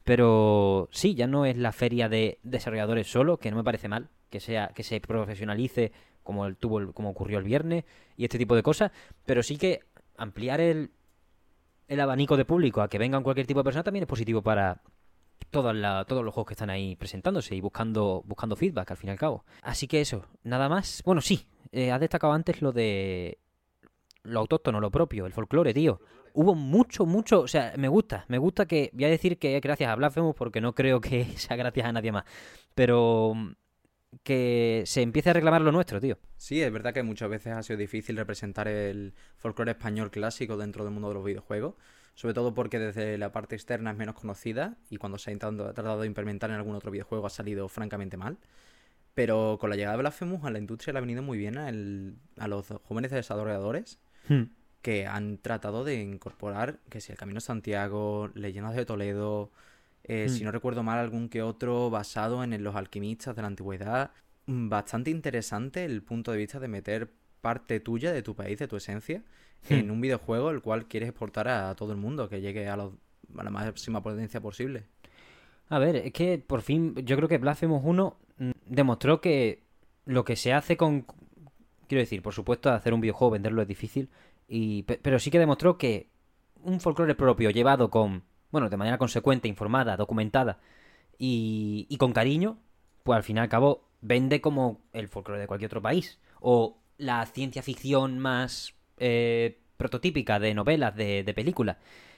[0.04, 4.10] Pero sí, ya no es la feria de desarrolladores solo, que no me parece mal,
[4.30, 5.92] que sea, que se profesionalice
[6.30, 7.84] como el tuvo como ocurrió el viernes
[8.16, 8.92] y este tipo de cosas.
[9.26, 9.80] Pero sí que
[10.16, 10.90] ampliar el,
[11.88, 14.80] el abanico de público a que vengan cualquier tipo de persona también es positivo para
[15.50, 19.08] todas la- todos los juegos que están ahí presentándose y buscando, buscando feedback al fin
[19.08, 19.44] y al cabo.
[19.62, 21.02] Así que eso, nada más.
[21.04, 23.38] Bueno, sí, eh, has destacado antes lo de
[24.22, 26.00] lo autóctono, lo propio, el folclore, tío.
[26.32, 29.90] Hubo mucho, mucho, o sea, me gusta, me gusta que, voy a decir que gracias
[29.90, 32.24] a Blasphemous porque no creo que sea gracias a nadie más,
[32.74, 33.34] pero
[34.22, 36.18] que se empiece a reclamar lo nuestro, tío.
[36.36, 40.84] Sí, es verdad que muchas veces ha sido difícil representar el folclore español clásico dentro
[40.84, 41.74] del mundo de los videojuegos,
[42.14, 45.72] sobre todo porque desde la parte externa es menos conocida y cuando se ha intentado,
[45.72, 48.38] tratado de implementar en algún otro videojuego ha salido francamente mal.
[49.14, 51.68] Pero con la llegada de Blasphemous a la industria le ha venido muy bien a,
[51.68, 53.98] el- a los jóvenes desarrolladores
[54.82, 59.50] que han tratado de incorporar, que si el Camino de Santiago, Leyendas de Toledo,
[60.04, 60.32] eh, Mm.
[60.32, 64.10] si no recuerdo mal, algún que otro basado en los alquimistas de la antigüedad.
[64.46, 67.10] Mm, Bastante interesante el punto de vista de meter
[67.40, 69.22] parte tuya de tu país, de tu esencia,
[69.68, 69.74] Hmm.
[69.74, 72.94] en un videojuego el cual quieres exportar a todo el mundo, que llegue a, los-
[73.36, 74.84] a la máxima potencia posible.
[75.68, 79.62] A ver, es que por fin yo creo que Blasphemous 1 mm, demostró que
[80.06, 81.06] lo que se hace con...
[81.86, 84.08] Quiero decir, por supuesto, hacer un videojuego, venderlo es difícil,
[84.48, 86.08] y, pe- pero sí que demostró que
[86.62, 90.58] un folclore propio llevado con, bueno, de manera consecuente, informada, documentada
[91.18, 92.58] y, y con cariño,
[93.02, 96.18] pues al fin y al cabo vende como el folclore de cualquier otro país.
[96.40, 101.76] O la ciencia ficción más eh, prototípica de novelas, de, de películas,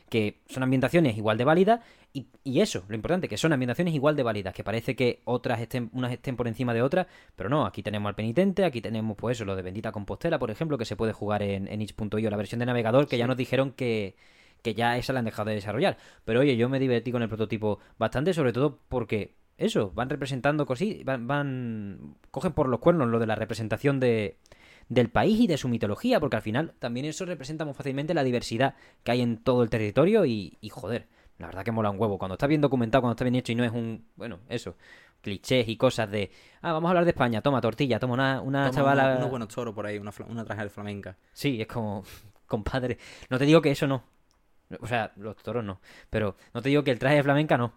[0.08, 1.80] que son ambientaciones igual de válidas
[2.12, 5.60] y, y eso, lo importante, que son ambientaciones igual de válidas, que parece que otras
[5.60, 9.16] estén, unas estén por encima de otras, pero no, aquí tenemos al penitente, aquí tenemos
[9.16, 12.30] pues eso, lo de Bendita Compostela, por ejemplo, que se puede jugar en, en itch.io,
[12.30, 14.16] la versión de navegador, que ya nos dijeron que,
[14.62, 15.98] que ya esa la han dejado de desarrollar.
[16.24, 20.66] Pero oye, yo me divertí con el prototipo bastante, sobre todo porque eso, van representando
[20.66, 24.38] cositas, van, van, cogen por los cuernos lo de la representación de,
[24.88, 28.24] del país y de su mitología, porque al final también eso representa muy fácilmente la
[28.24, 31.08] diversidad que hay en todo el territorio y, y joder,
[31.38, 32.18] la verdad que mola un huevo.
[32.18, 34.76] Cuando está bien documentado, cuando está bien hecho y no es un, bueno, eso,
[35.20, 36.30] clichés y cosas de,
[36.60, 39.16] ah, vamos a hablar de España, toma tortilla, toma una, una Toma chavala...
[39.16, 41.16] unos, buenos toros por ahí, una, una traje de flamenca.
[41.32, 42.04] Sí, es como,
[42.46, 42.98] compadre,
[43.30, 44.02] no te digo que eso no.
[44.80, 45.80] O sea, los toros no.
[46.10, 47.72] Pero no te digo que el traje de flamenca no.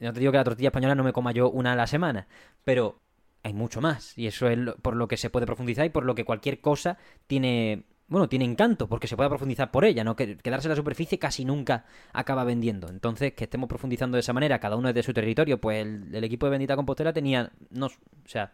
[0.00, 2.26] No te digo que la tortilla española no me coma yo una a la semana.
[2.64, 3.00] Pero
[3.42, 4.16] hay mucho más.
[4.18, 6.98] Y eso es por lo que se puede profundizar y por lo que cualquier cosa
[7.26, 7.84] tiene.
[8.06, 10.14] Bueno, tiene encanto, porque se puede profundizar por ella, ¿no?
[10.14, 12.88] Que quedarse en la superficie casi nunca acaba vendiendo.
[12.88, 16.22] Entonces, que estemos profundizando de esa manera, cada uno desde su territorio, pues el, el
[16.22, 17.50] equipo de Bendita Compostela tenía.
[17.70, 17.90] No, o
[18.26, 18.52] sea,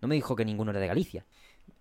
[0.00, 1.24] no me dijo que ninguno era de Galicia.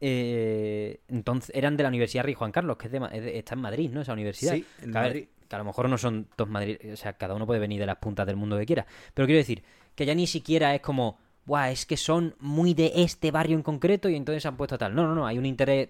[0.05, 3.37] Eh, entonces eran de la Universidad Rey Juan Carlos, que es de Ma- es de-
[3.37, 4.01] está en Madrid, ¿no?
[4.01, 4.53] Esa universidad.
[4.53, 5.27] Sí, en Que a, ver, Madrid.
[5.47, 7.85] que a lo mejor no son dos Madrid, o sea, cada uno puede venir de
[7.85, 8.85] las puntas del mundo que quiera.
[9.13, 9.63] Pero quiero decir,
[9.95, 13.63] que ya ni siquiera es como, Buah, es que son muy de este barrio en
[13.63, 14.93] concreto y entonces se han puesto tal.
[14.95, 15.89] No, no, no, hay un interés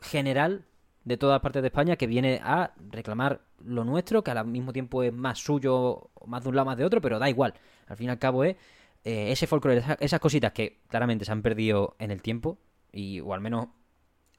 [0.00, 0.64] general
[1.04, 5.02] de todas partes de España que viene a reclamar lo nuestro, que al mismo tiempo
[5.02, 7.54] es más suyo, más de un lado, más de otro, pero da igual.
[7.86, 8.56] Al fin y al cabo es
[9.04, 12.58] eh, ese folclore, esa- esas cositas que claramente se han perdido en el tiempo,
[12.96, 13.68] y, o al menos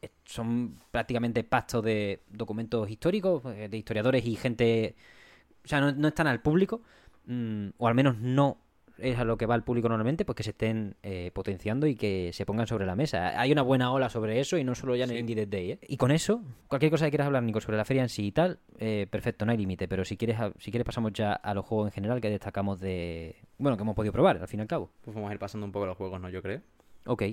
[0.02, 4.96] eh, son prácticamente pastos de documentos históricos, eh, de historiadores y gente.
[5.64, 6.82] O sea, no, no están al público,
[7.26, 8.58] mm, o al menos no
[9.00, 11.96] es a lo que va el público normalmente, pues que se estén eh, potenciando y
[11.96, 13.40] que se pongan sobre la mesa.
[13.40, 15.18] Hay una buena ola sobre eso y no solo ya en el.
[15.18, 15.72] Indie Dead Day.
[15.72, 15.80] ¿eh?
[15.88, 18.32] Y con eso, cualquier cosa que quieras hablar, Nico, sobre la feria en sí y
[18.32, 19.88] tal, eh, perfecto, no hay límite.
[19.88, 23.36] Pero si quieres, si quieres pasamos ya a los juegos en general que destacamos de.
[23.58, 24.90] Bueno, que hemos podido probar, al fin y al cabo.
[25.02, 26.30] Pues vamos a ir pasando un poco los juegos, ¿no?
[26.30, 26.62] Yo creo.
[27.06, 27.24] Ok.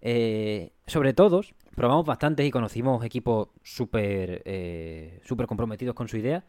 [0.00, 6.44] Eh, sobre todos, probamos bastantes y conocimos equipos súper eh, súper comprometidos con su idea.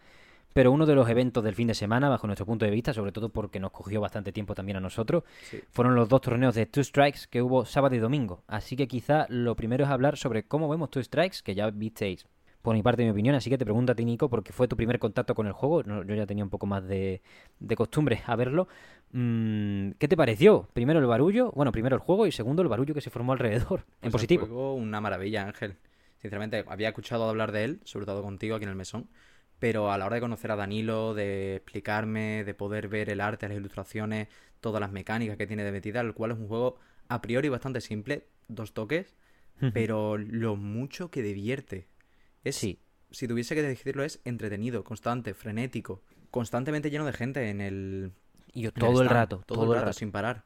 [0.52, 3.12] Pero uno de los eventos del fin de semana, bajo nuestro punto de vista, sobre
[3.12, 5.60] todo porque nos cogió bastante tiempo también a nosotros, Sí.
[5.70, 8.42] fueron los dos torneos de Two Strikes que hubo sábado y domingo.
[8.48, 12.26] Así que quizá lo primero es hablar sobre cómo vemos Two Strikes, que ya visteis
[12.64, 13.36] por mi parte mi opinión.
[13.36, 15.84] Así que te pregunto a ti, Nico, porque fue tu primer contacto con el juego.
[15.84, 17.22] Yo ya tenía un poco más de,
[17.60, 18.68] de costumbre a verlo.
[19.12, 20.70] Mm, ¿Qué te pareció?
[20.74, 23.80] Primero el barullo, bueno, primero el juego y segundo el barullo que se formó alrededor,
[23.80, 24.46] en Pues el positivo.
[24.46, 25.78] juego, una maravilla, Ángel.
[26.22, 29.10] Sinceramente, había escuchado hablar de él, sobre todo contigo aquí en el mesón.
[29.58, 33.48] Pero a la hora de conocer a Danilo, de explicarme, de poder ver el arte,
[33.50, 34.28] las ilustraciones,
[34.62, 36.78] todas las mecánicas que tiene de metida, el cual es un juego
[37.10, 39.16] a priori bastante simple, dos toques,
[39.74, 41.88] pero lo mucho que divierte.
[42.44, 42.80] Es, Sí.
[43.12, 46.04] Si tuviese que decirlo, es entretenido, constante, frenético.
[46.32, 48.12] constantemente lleno de gente en el.
[48.54, 50.44] Y yo todo el stand, rato, todo, el rato, sin parar.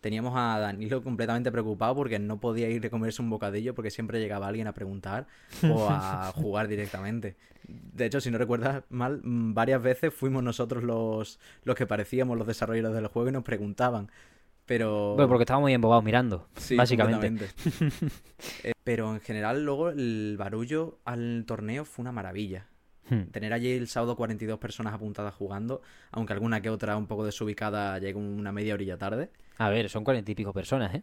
[0.00, 4.18] Teníamos a Danilo completamente preocupado porque no podía ir a comerse un bocadillo porque siempre
[4.20, 5.26] llegaba alguien a preguntar
[5.70, 7.36] o a jugar directamente.
[7.68, 12.36] De hecho, si no recuerdas mal, mm, varias veces fuimos nosotros los, los que parecíamos
[12.36, 14.10] los desarrolladores del juego y nos preguntaban.
[14.66, 15.14] Pero.
[15.14, 17.48] Bueno, porque estábamos muy embobados mirando, Sí, básicamente.
[18.64, 22.66] Eh, pero en general, luego el barullo al torneo fue una maravilla.
[23.14, 23.30] Hmm.
[23.30, 25.82] Tener allí el sábado 42 personas apuntadas jugando,
[26.12, 29.28] aunque alguna que otra un poco desubicada llegó una media orilla tarde,
[29.58, 31.02] A ver, son cuarenta y pico personas, ¿eh?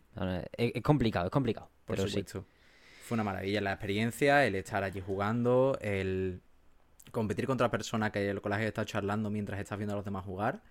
[0.57, 1.69] Es, es complicado, es complicado.
[1.85, 2.23] por pero sí.
[3.03, 6.41] Fue una maravilla la experiencia, el estar allí jugando, el
[7.11, 10.25] competir contra personas que, con las que estás charlando mientras estás viendo a los demás
[10.25, 10.61] jugar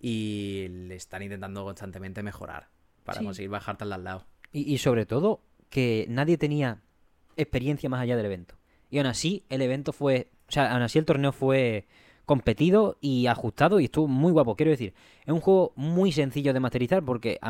[0.00, 2.68] y le están intentando constantemente mejorar
[3.04, 3.24] para Sí.
[3.24, 4.26] conseguir bajarte al lado.
[4.52, 5.40] Y, y sobre todo,
[5.70, 6.80] que nadie tenía
[7.36, 8.54] experiencia más allá del evento.
[8.92, 10.28] Y aún así, el evento fue.
[10.48, 11.86] O sea, aún así el torneo fue
[12.26, 14.54] competido y ajustado y estuvo muy guapo.
[14.54, 14.92] Quiero decir,
[15.24, 17.40] es un juego muy sencillo de masterizar porque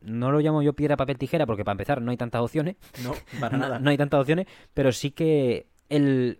[0.00, 2.76] no lo llamo yo piedra, papel, tijera porque para empezar no hay tantas opciones.
[3.02, 3.78] No, para no, nada.
[3.80, 6.38] no hay tantas opciones, pero sí que el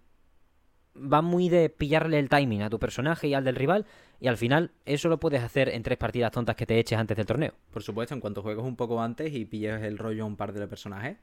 [0.97, 3.85] va muy de pillarle el timing a tu personaje y al del rival
[4.21, 7.17] y al final eso lo puedes hacer en tres partidas tontas que te eches antes
[7.17, 7.53] del torneo.
[7.73, 10.53] Por supuesto, en cuanto juegues un poco antes y pilles el rollo a un par
[10.53, 11.17] de personajes,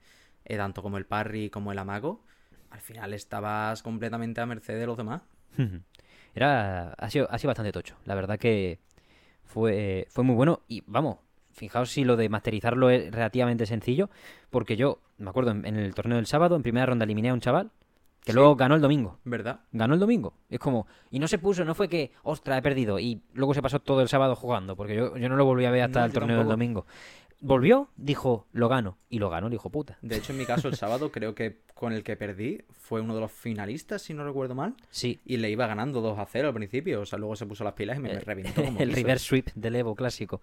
[0.44, 2.26] eh, tanto como el parry como el amago,
[2.72, 5.22] al final estabas completamente a merced de los demás.
[6.36, 7.96] Era ha sido, ha sido bastante tocho.
[8.06, 8.80] La verdad que
[9.44, 11.18] fue, fue muy bueno y vamos,
[11.54, 14.10] fijaos si lo de masterizarlo es relativamente sencillo,
[14.50, 17.34] porque yo me acuerdo en, en el torneo del sábado, en primera ronda eliminé a
[17.34, 17.72] un chaval
[18.24, 18.36] que Sí.
[18.38, 19.18] luego ganó el domingo.
[19.24, 19.62] ¿Verdad?
[19.72, 20.34] Ganó el domingo.
[20.50, 20.88] Es como.
[21.10, 23.00] Y no se puso, no fue que, ostra, he perdido.
[23.00, 24.76] Y luego se pasó todo el sábado jugando.
[24.76, 26.86] Porque yo, yo no lo volví a ver hasta No, el torneo del domingo.
[27.42, 28.98] Volvió, dijo, lo gano.
[29.10, 29.98] Y lo ganó el hijo puta.
[30.02, 33.16] De hecho, en mi caso, el sábado creo que con el que perdí fue uno
[33.16, 34.76] de los finalistas, si no recuerdo mal.
[34.90, 35.20] Sí.
[35.26, 37.02] Y le iba ganando 2 a 0 al principio.
[37.02, 39.48] O sea, luego se puso las pilas y me, me reventó como el reverse sweep
[39.56, 40.42] del Evo clásico.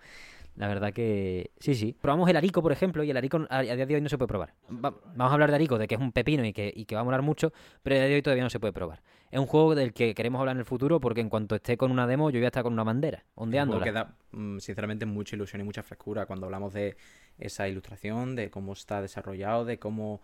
[0.57, 1.51] La verdad que.
[1.61, 1.95] Sí, sí.
[2.01, 4.17] Probamos el Arico, por ejemplo, y el Arico a, a día de hoy no se
[4.17, 4.55] puede probar.
[4.71, 6.95] Va- vamos a hablar de Arico, de que es un pepino y que, y que
[6.95, 7.53] va a molar mucho,
[7.83, 9.03] pero a día de hoy todavía no se puede probar.
[9.31, 11.91] Es un juego del que queremos hablar en el futuro porque en cuanto esté con
[11.91, 13.85] una demo, yo voy a con una bandera, ondeándola.
[13.85, 16.97] que da, mm, sinceramente, mucha ilusión y mucha frescura cuando hablamos de
[17.39, 20.23] esa ilustración, de cómo está desarrollado, de cómo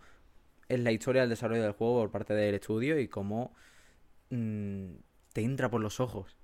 [0.69, 3.53] es la historia del desarrollo del juego por parte del estudio y cómo
[4.29, 4.91] mm,
[5.33, 6.37] te entra por los ojos.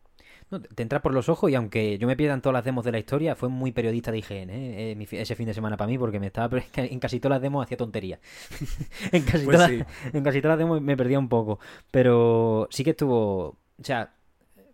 [0.52, 2.84] No, te entra por los ojos y aunque yo me pierda en todas las demos
[2.84, 4.92] de la historia, fue muy periodista de IGN ¿eh?
[4.94, 7.64] Eh, ese fin de semana para mí porque me estaba en casi todas las demos
[7.64, 8.20] hacía tonterías.
[9.12, 9.84] en, casi Pues todas, sí.
[10.12, 11.60] en casi todas las demos me perdía un poco.
[11.92, 14.14] Pero sí que estuvo, o sea,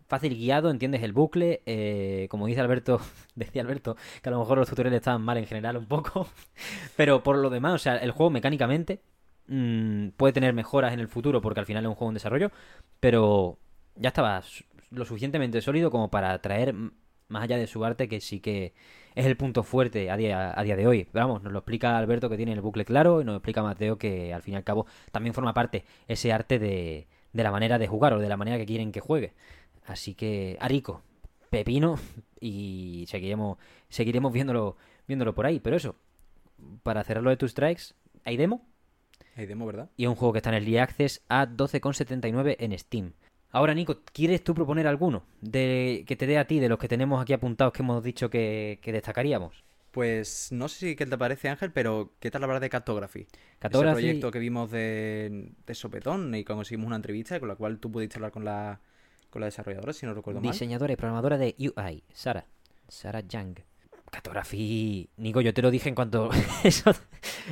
[0.08, 1.62] fácil guiado, entiendes el bucle.
[1.66, 3.00] eh, como dice Alberto,
[3.34, 6.28] decía Alberto, que a lo mejor los tutoriales estaban mal en general un poco.
[6.96, 9.00] Pero por lo demás, o sea, el juego mecánicamente
[9.48, 12.50] mm, puede tener mejoras en el futuro porque al final es un juego en desarrollo,
[13.00, 13.58] pero
[13.96, 14.42] ya estaba
[14.90, 16.90] lo suficientemente sólido como para traer m-
[17.28, 18.72] más allá de su arte que sí que
[19.14, 21.06] es el punto fuerte a día, a día de hoy.
[21.12, 23.62] Pero vamos, nos lo explica Alberto que tiene el bucle claro y nos lo explica
[23.62, 27.50] Mateo que al fin y al cabo también forma parte ese arte de, de la
[27.50, 29.32] manera de jugar o de la manera que quieren que juegue.
[29.86, 31.02] Así que, Arico,
[31.50, 31.98] Pepino
[32.40, 33.58] y seguiremos,
[33.88, 34.76] seguiremos viéndolo,
[35.08, 35.60] viéndolo por ahí.
[35.60, 35.96] Pero eso,
[36.82, 37.94] para cerrarlo de Two Strikes,
[38.24, 38.62] hay demo
[39.36, 39.90] Hay demo, ¿verdad?
[39.96, 43.12] y es un juego que está en el Early Access a 12,79 en Steam.
[43.50, 46.88] Ahora, Nico, ¿quieres tú proponer alguno de que te dé a ti de los que
[46.88, 49.64] tenemos aquí apuntados que hemos dicho que, que destacaríamos?
[49.92, 53.26] Pues no sé si qué te parece, Ángel, pero ¿qué tal hablar de Cartography?
[53.58, 57.78] Cartography- Ese proyecto que vimos de, de Sopetón y conseguimos una entrevista con la cual
[57.78, 58.78] tú pudiste hablar con la,
[59.30, 60.52] con la desarrolladora, si no recuerdo mal.
[60.52, 62.44] Diseñadora y programadora de UI, Sara.
[62.88, 63.56] Sara Young.
[64.10, 65.08] Cartography.
[65.16, 66.30] Nico, yo te lo dije en cuanto.
[66.64, 66.92] Eso.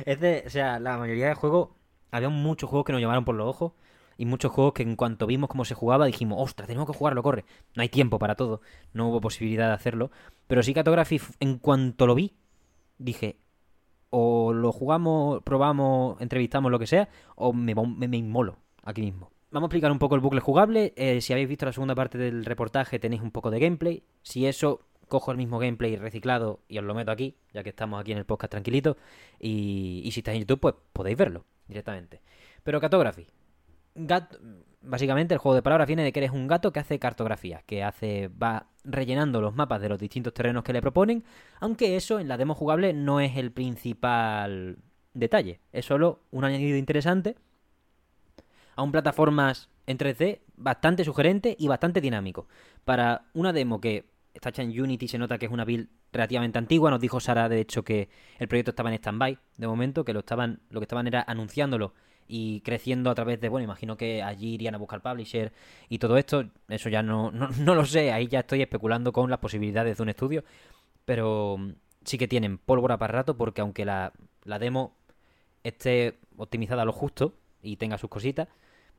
[0.05, 0.43] Es de.
[0.45, 1.69] O sea, la mayoría de juegos.
[2.11, 3.73] Había muchos juegos que nos llamaron por los ojos.
[4.17, 7.21] Y muchos juegos que en cuanto vimos cómo se jugaba dijimos, ostras, tenemos que jugarlo,
[7.21, 7.43] corre.
[7.75, 8.61] No hay tiempo para todo.
[8.93, 10.09] No hubo posibilidad de hacerlo.
[10.47, 12.33] Pero sí, Cartography, f- en cuanto lo vi,
[12.97, 13.37] dije,
[14.09, 17.73] o lo jugamos, probamos, entrevistamos, lo que sea, o me,
[18.17, 19.31] inmolo aquí mismo.
[19.51, 20.93] Vamos a explicar un poco el bucle jugable.
[20.95, 24.03] Eh, si habéis visto la segunda parte del reportaje, tenéis un poco de gameplay.
[24.21, 27.99] Si eso, cojo el mismo gameplay reciclado y os lo meto aquí, ya que estamos
[27.99, 28.95] aquí en el podcast tranquilito.
[29.39, 32.21] Y, y si estáis en YouTube, pues podéis verlo directamente.
[32.63, 33.27] Pero Cartography.
[33.95, 34.37] Gato,
[34.81, 37.83] básicamente el juego de palabras viene de que eres un gato que hace cartografía, que
[37.83, 41.23] hace va rellenando los mapas de los distintos terrenos que le proponen,
[41.59, 44.77] aunque eso en la demo jugable no es el principal
[45.13, 47.35] detalle, es solo un añadido interesante
[48.75, 52.47] a un plataformas en 3D bastante sugerente y bastante dinámico.
[52.83, 56.59] Para una demo que está hecha en Unity, se nota que es una build relativamente
[56.59, 56.89] antigua.
[56.89, 60.19] Nos dijo Sara, de hecho, que el proyecto estaba en stand-by de momento, que lo
[60.19, 61.93] estaban, lo que estaban era anunciándolo
[62.27, 65.51] y creciendo a través de, bueno, imagino que allí irían a buscar publisher
[65.89, 69.29] y todo esto, eso ya no, no, no lo sé, ahí ya estoy especulando con
[69.29, 70.43] las posibilidades de un estudio,
[71.05, 71.57] pero
[72.03, 74.95] sí que tienen pólvora para rato porque aunque la, la demo
[75.63, 78.47] esté optimizada a lo justo y tenga sus cositas,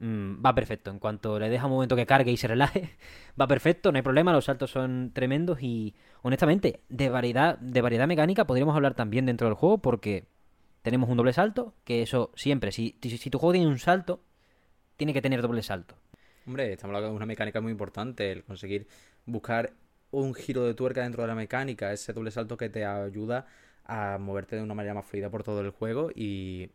[0.00, 0.90] mm, va perfecto.
[0.90, 2.96] En cuanto le deja un momento que cargue y se relaje,
[3.40, 8.06] va perfecto, no hay problema, los saltos son tremendos y honestamente, de variedad, de variedad
[8.08, 10.26] mecánica podríamos hablar también dentro del juego porque
[10.86, 14.20] tenemos un doble salto, que eso siempre, si, si, si tu juego tiene un salto,
[14.96, 15.96] tiene que tener doble salto.
[16.46, 18.86] Hombre, estamos hablando de una mecánica muy importante, el conseguir
[19.24, 19.72] buscar
[20.12, 23.46] un giro de tuerca dentro de la mecánica, ese doble salto que te ayuda
[23.84, 26.70] a moverte de una manera más fluida por todo el juego y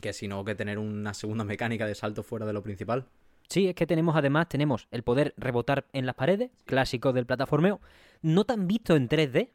[0.00, 3.04] que si no que tener una segunda mecánica de salto fuera de lo principal.
[3.50, 7.82] Sí, es que tenemos además tenemos el poder rebotar en las paredes, clásico del plataformeo,
[8.22, 9.50] no tan visto en 3D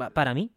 [0.00, 0.52] va- para mí.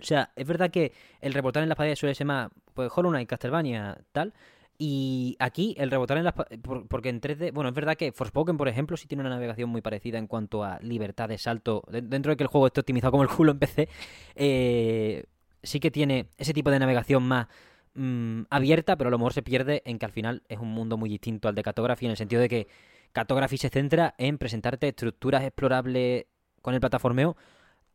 [0.00, 3.10] O sea, es verdad que el rebotar en las paredes suele ser más pues Hollow
[3.10, 4.34] Knight, Castlevania, tal,
[4.78, 8.58] y aquí el rebotar en las paredes porque en 3D, bueno, es verdad que Forspoken,
[8.58, 12.02] por ejemplo, sí tiene una navegación muy parecida en cuanto a libertad de salto, de-
[12.02, 13.88] dentro de que el juego esté optimizado como el culo en PC,
[14.34, 15.24] eh,
[15.62, 17.46] sí que tiene ese tipo de navegación más
[17.94, 20.98] mm, abierta, pero a lo mejor se pierde en que al final es un mundo
[20.98, 22.68] muy distinto al de Cartography, en el sentido de que
[23.12, 26.26] Cartography se centra en presentarte estructuras explorables
[26.60, 27.36] con el plataformeo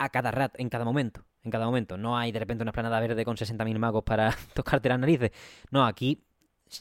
[0.01, 1.25] a cada rat, en cada momento.
[1.43, 1.95] En cada momento.
[1.95, 5.31] No hay de repente una planada verde con 60.000 magos para tocarte las narices.
[5.69, 6.23] No, aquí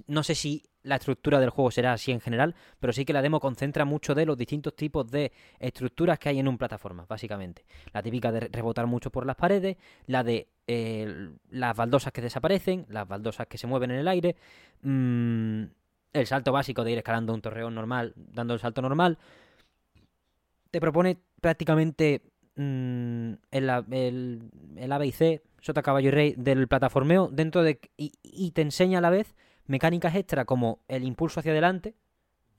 [0.06, 3.20] no sé si la estructura del juego será así en general, pero sí que la
[3.20, 7.66] demo concentra mucho de los distintos tipos de estructuras que hay en un plataforma, básicamente.
[7.92, 9.76] La típica de rebotar mucho por las paredes,
[10.06, 10.48] la de
[11.50, 14.36] las baldosas que desaparecen, las baldosas que se mueven en el aire,
[14.82, 15.64] mm,
[16.12, 19.18] el salto básico de ir escalando un torreón normal, dando el salto normal.
[20.70, 26.34] Te propone prácticamente mm, el, el, el A, B y C, Sota, Caballo y Rey
[26.36, 27.80] del plataformeo, dentro de.
[27.96, 29.34] Y, y te enseña a la vez
[29.66, 31.94] mecánicas extra como el impulso hacia adelante,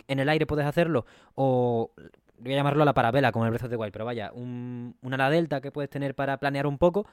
[0.08, 1.06] en el aire puedes hacerlo,
[1.36, 1.92] o
[2.40, 4.96] voy a llamarlo a la parabela, como el Breath of the Wild, pero vaya, un,
[5.02, 7.06] una ala delta que puedes tener para planear un poco,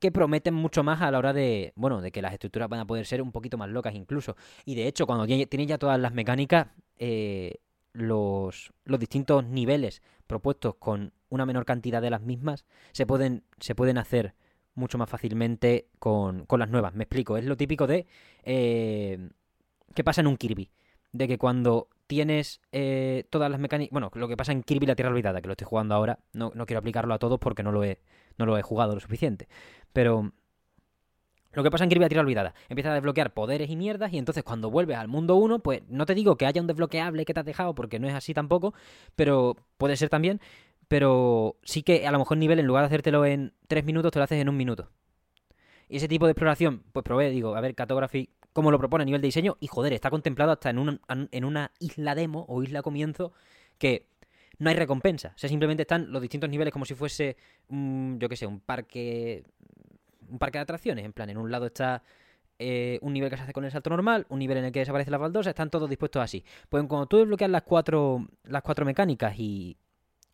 [0.00, 2.84] que prometen mucho más a la hora de, bueno, de que las estructuras van a
[2.86, 4.36] poder ser un poquito más locas incluso.
[4.64, 6.66] Y de hecho, cuando tiene- tienes ya todas las mecánicas,
[6.98, 7.58] eh,
[7.92, 13.74] los, los distintos niveles propuestos con una menor cantidad de las mismas se pueden, se
[13.74, 14.34] pueden hacer
[14.74, 16.94] mucho más fácilmente con, con las nuevas.
[16.94, 18.06] Me explico, es lo típico de...
[18.42, 19.30] Eh,
[19.94, 20.70] ¿Qué pasa en un Kirby?
[21.12, 23.92] De que cuando tienes eh, todas las mecánicas...
[23.92, 26.50] Bueno, lo que pasa en Kirby la Tierra Olvidada, que lo estoy jugando ahora, no,
[26.54, 28.00] no quiero aplicarlo a todos porque no lo he,
[28.36, 29.48] no lo he jugado lo suficiente.
[29.92, 30.32] Pero
[31.54, 34.18] lo que pasa en Kirby la Tierra Olvidada, empiezas a desbloquear poderes y mierdas y
[34.18, 37.32] entonces cuando vuelves al mundo 1, pues no te digo que haya un desbloqueable que
[37.32, 38.74] te has dejado porque no es así tampoco,
[39.14, 40.40] pero puede ser también,
[40.88, 44.18] pero sí que a lo mejor nivel en lugar de hacértelo en 3 minutos te
[44.18, 44.90] lo haces en un minuto.
[45.88, 49.04] Y ese tipo de exploración, pues probé, digo, a ver, Cartography, cómo lo propone a
[49.04, 52.62] nivel de diseño, y joder, está contemplado hasta en, un- en una isla demo o
[52.62, 53.32] isla comienzo
[53.78, 54.06] que
[54.58, 55.32] no hay recompensa.
[55.34, 57.36] O sea, simplemente están los distintos niveles como si fuese,
[57.68, 59.44] mm, yo qué sé, un parque
[60.30, 61.04] un parque de atracciones.
[61.04, 62.02] En plan, en un lado está
[62.58, 64.80] eh, un nivel que se hace con el salto normal, un nivel en el que
[64.80, 66.44] desaparece la baldosa, están todos dispuestos así.
[66.68, 69.76] Pues cuando tú desbloqueas las cuatro, las cuatro mecánicas y,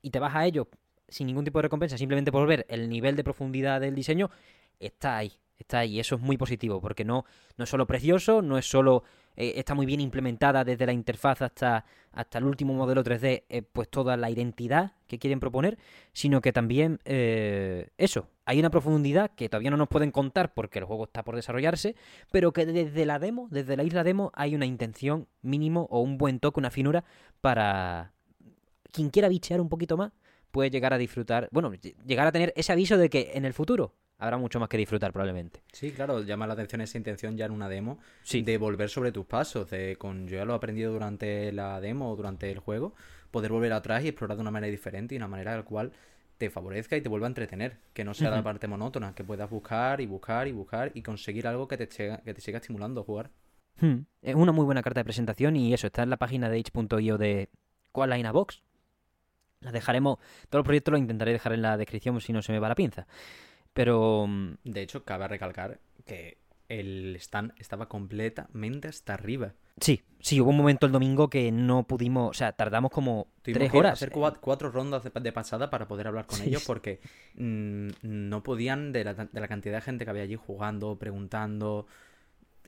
[0.03, 0.69] y te vas a ello
[1.11, 4.31] sin ningún tipo de recompensa, simplemente por ver el nivel de profundidad del diseño,
[4.79, 5.33] está ahí.
[5.59, 7.27] Está ahí, eso es muy positivo, porque no,
[7.59, 9.05] no es solo precioso, no es solo.
[9.37, 13.63] eh, está muy bien implementada desde la interfaz hasta, hasta el último modelo 3D, eh,
[13.71, 15.77] pues toda la identidad que quieren proponer,
[16.15, 20.79] sino que también eh, eso, hay una profundidad que todavía no nos pueden contar porque
[20.79, 21.95] el juego está por desarrollarse,
[22.33, 26.17] pero que desde la demo, desde la isla demo, hay una intención mínimo o un
[26.17, 27.05] buen toque, una finura
[27.43, 28.15] para
[28.91, 30.13] quien quiera bichear un poquito más,
[30.51, 33.53] puede llegar a disfrutar, bueno, ll- llegar a tener ese aviso de que en el
[33.55, 35.63] futuro habrá mucho más que disfrutar probablemente.
[35.73, 38.43] Sí, claro, llama la atención esa intención ya en una demo Sí.
[38.43, 42.11] de volver sobre tus pasos, de con yo ya lo he aprendido durante la demo
[42.13, 42.95] o durante el juego,
[43.31, 45.93] poder volver atrás y explorar de una manera diferente y una manera al cual
[46.37, 49.49] te favorezca y te vuelva a entretener, que no sea la parte monótona, que puedas
[49.51, 53.03] buscar y buscar y buscar y conseguir algo que te, che- que te siga estimulando
[53.03, 53.31] a jugar.
[53.81, 56.59] Hmm, Es una muy buena carta de presentación y eso está en la página de
[56.59, 57.49] itch.io de
[57.93, 58.63] ¿Cuál Line a Box?
[59.61, 60.19] La dejaremos,
[60.49, 62.75] todo el proyecto lo intentaré dejar en la descripción si no se me va la
[62.75, 63.07] pinza.
[63.75, 66.39] Pero mm, De hecho, cabe recalcar que
[66.69, 69.53] el stand estaba completamente hasta arriba.
[69.79, 73.59] sí, sí, hubo un momento el domingo que no pudimos, o sea, tardamos como Tuvimos
[73.59, 73.93] tres que horas.
[73.95, 77.01] hacer cua- cuatro rondas de, de pasada para poder hablar con Sí, ellos porque
[77.35, 81.87] mm, no podían de la, de la cantidad de gente que había allí jugando, preguntando,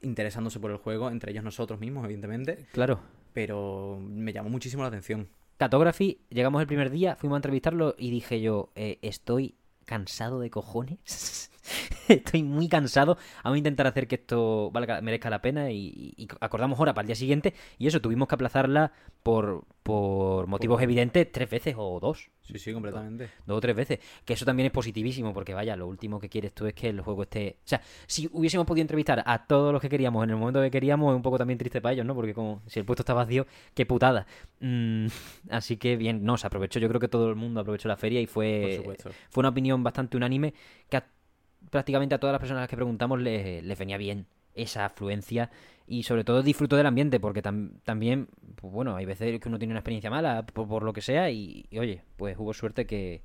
[0.02, 3.00] interesándose por el juego, entre ellos nosotros mismos, evidentemente, Claro.
[3.32, 5.28] pero me llamó muchísimo la atención.
[5.62, 10.50] Cartography, llegamos el primer día, fuimos a entrevistarlo y dije yo, eh, estoy cansado de
[10.50, 11.51] cojones.
[12.08, 13.16] Estoy muy cansado.
[13.44, 17.04] Vamos a intentar hacer que esto valga, merezca la pena y, y acordamos hora para
[17.04, 17.54] el día siguiente.
[17.78, 22.30] Y eso, tuvimos que aplazarla por, por motivos evidentes tres veces o dos.
[22.42, 23.30] Sí, sí, completamente.
[23.46, 23.98] Dos, o tres veces.
[24.24, 27.00] Que eso también es positivísimo, porque vaya, lo último que quieres tú es que el
[27.00, 27.56] juego esté.
[27.64, 30.70] O sea, si hubiésemos podido entrevistar a todos los que queríamos en el momento que
[30.70, 32.14] queríamos, es un poco también triste para ellos, ¿no?
[32.14, 34.26] Porque como si el puesto está vacío, qué putada.
[34.60, 35.06] Mm,
[35.50, 36.80] así que bien, no, se aprovechó.
[36.80, 38.82] Yo creo que todo el mundo aprovechó la feria y fue,
[39.30, 40.54] fue una opinión bastante unánime
[40.88, 40.96] que
[41.70, 45.50] prácticamente a todas las personas a las que preguntamos les, les venía bien esa afluencia
[45.86, 49.72] y sobre todo disfruto del ambiente porque también, pues bueno, hay veces que uno tiene
[49.72, 53.22] una experiencia mala por, lo que sea y, oye, pues hubo suerte que,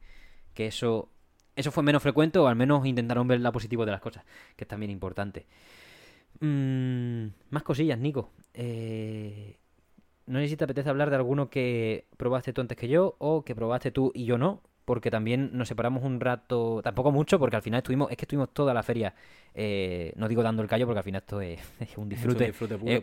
[0.55, 1.09] eso
[1.55, 4.23] eso fue menos frecuente o al menos intentaron ver la positivo de las cosas,
[4.55, 5.45] que es también importante.
[6.39, 8.31] Mm, más cosillas, Nico.
[8.53, 9.57] Eh,
[10.25, 13.91] no sé apetece hablar de alguno que probaste tú antes que yo o que probaste
[13.91, 17.79] tú y yo no porque también nos separamos un rato, tampoco mucho, porque al final
[17.79, 19.13] estuvimos, es que estuvimos toda la feria,
[19.53, 21.59] eh, no digo dando el callo, porque al final esto es,
[21.97, 22.53] un disfrute,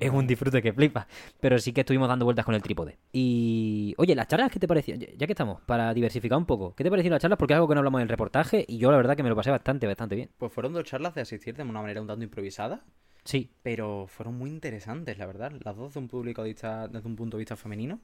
[0.00, 1.06] es, un disfrute, que flipa,
[1.38, 2.96] pero sí que estuvimos dando vueltas con el trípode.
[3.12, 4.98] Y, oye, las charlas, ¿qué te parecían?
[4.98, 7.38] Ya que estamos, para diversificar un poco, ¿qué te parecieron las charlas?
[7.38, 9.28] Porque es algo que no hablamos en el reportaje y yo la verdad que me
[9.28, 10.30] lo pasé bastante, bastante bien.
[10.38, 12.82] Pues fueron dos charlas de asistir de una manera un tanto improvisada.
[13.24, 13.50] Sí.
[13.62, 15.52] Pero fueron muy interesantes, la verdad.
[15.62, 18.00] Las dos de un público vista, desde un punto de vista femenino.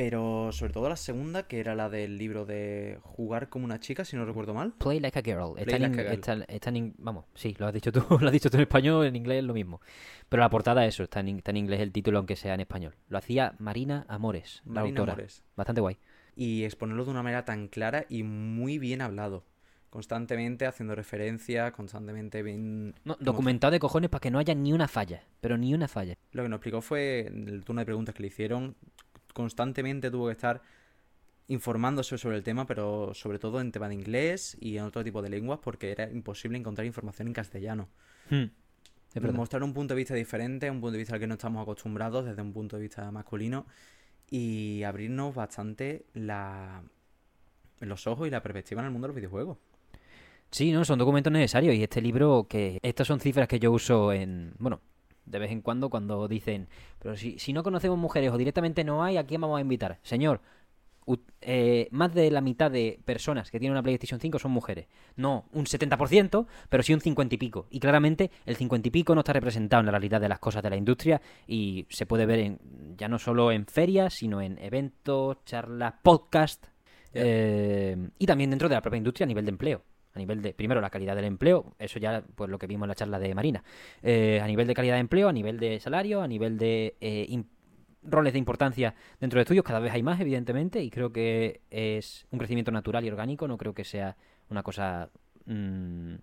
[0.00, 4.02] Pero sobre todo la segunda, que era la del libro de Jugar como una chica,
[4.02, 4.72] si no recuerdo mal.
[4.72, 5.58] Play like a girl.
[5.58, 9.14] está, en, vamos, sí, lo has dicho tú, lo has dicho tú en español, en
[9.14, 9.82] inglés es lo mismo.
[10.30, 12.96] Pero la portada eso, está en, está en inglés el título, aunque sea en español.
[13.10, 15.12] Lo hacía Marina Amores, la autora.
[15.12, 15.44] Amores.
[15.54, 15.98] Bastante guay.
[16.34, 19.44] Y exponerlo de una manera tan clara y muy bien hablado
[19.90, 22.94] constantemente haciendo referencia, constantemente bien...
[23.04, 26.16] No, documentado de cojones para que no haya ni una falla, pero ni una falla.
[26.30, 28.76] Lo que nos explicó fue el turno de preguntas que le hicieron,
[29.32, 30.62] constantemente tuvo que estar
[31.48, 35.20] informándose sobre el tema, pero sobre todo en tema de inglés y en otro tipo
[35.20, 37.88] de lenguas, porque era imposible encontrar información en castellano.
[38.30, 38.44] Hmm.
[39.32, 42.24] Mostrar un punto de vista diferente, un punto de vista al que no estamos acostumbrados
[42.24, 43.66] desde un punto de vista masculino
[44.30, 46.84] y abrirnos bastante la...
[47.80, 49.58] los ojos y la perspectiva en el mundo de los videojuegos.
[50.52, 54.12] Sí, no, son documentos necesarios y este libro que estas son cifras que yo uso
[54.12, 54.80] en, bueno,
[55.26, 56.68] de vez en cuando cuando dicen,
[56.98, 59.98] pero si, si no conocemos mujeres o directamente no hay, ¿a quién vamos a invitar?
[60.02, 60.40] Señor,
[61.40, 64.86] eh, más de la mitad de personas que tienen una PlayStation 5 son mujeres.
[65.16, 67.66] No un 70%, pero sí un 50 y pico.
[67.70, 70.62] Y claramente el 50 y pico no está representado en la realidad de las cosas
[70.62, 72.58] de la industria y se puede ver en,
[72.96, 76.66] ya no solo en ferias, sino en eventos, charlas, podcast
[77.12, 79.82] eh, y también dentro de la propia industria a nivel de empleo
[80.14, 82.88] a nivel de, primero, la calidad del empleo, eso ya, pues lo que vimos en
[82.88, 83.62] la charla de Marina,
[84.02, 87.42] eh, a nivel de calidad de empleo, a nivel de salario, a nivel de eh,
[88.02, 92.26] roles de importancia dentro de estudios, cada vez hay más, evidentemente, y creo que es
[92.30, 94.16] un crecimiento natural y orgánico, no creo que sea
[94.48, 95.10] una cosa
[95.46, 96.14] mm,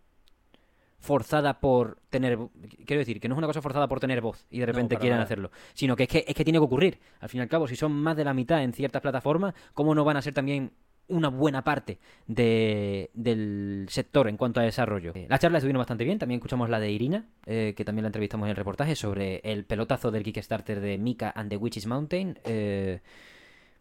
[0.99, 2.37] forzada por tener,
[2.85, 5.21] quiero decir, que no es una cosa forzada por tener voz y de repente quieran
[5.21, 6.99] hacerlo, sino que es, que es que tiene que ocurrir.
[7.19, 9.95] Al fin y al cabo, si son más de la mitad en ciertas plataformas, ¿cómo
[9.95, 10.71] no van a ser también
[11.09, 15.11] una buena parte del sector en cuanto a desarrollo.
[15.15, 18.07] Eh, la charla estuvieron bastante bien, también escuchamos la de Irina, eh, que también la
[18.07, 22.39] entrevistamos en el reportaje, sobre el pelotazo del Kickstarter de Mika and the Witches Mountain.
[22.43, 22.99] Eh,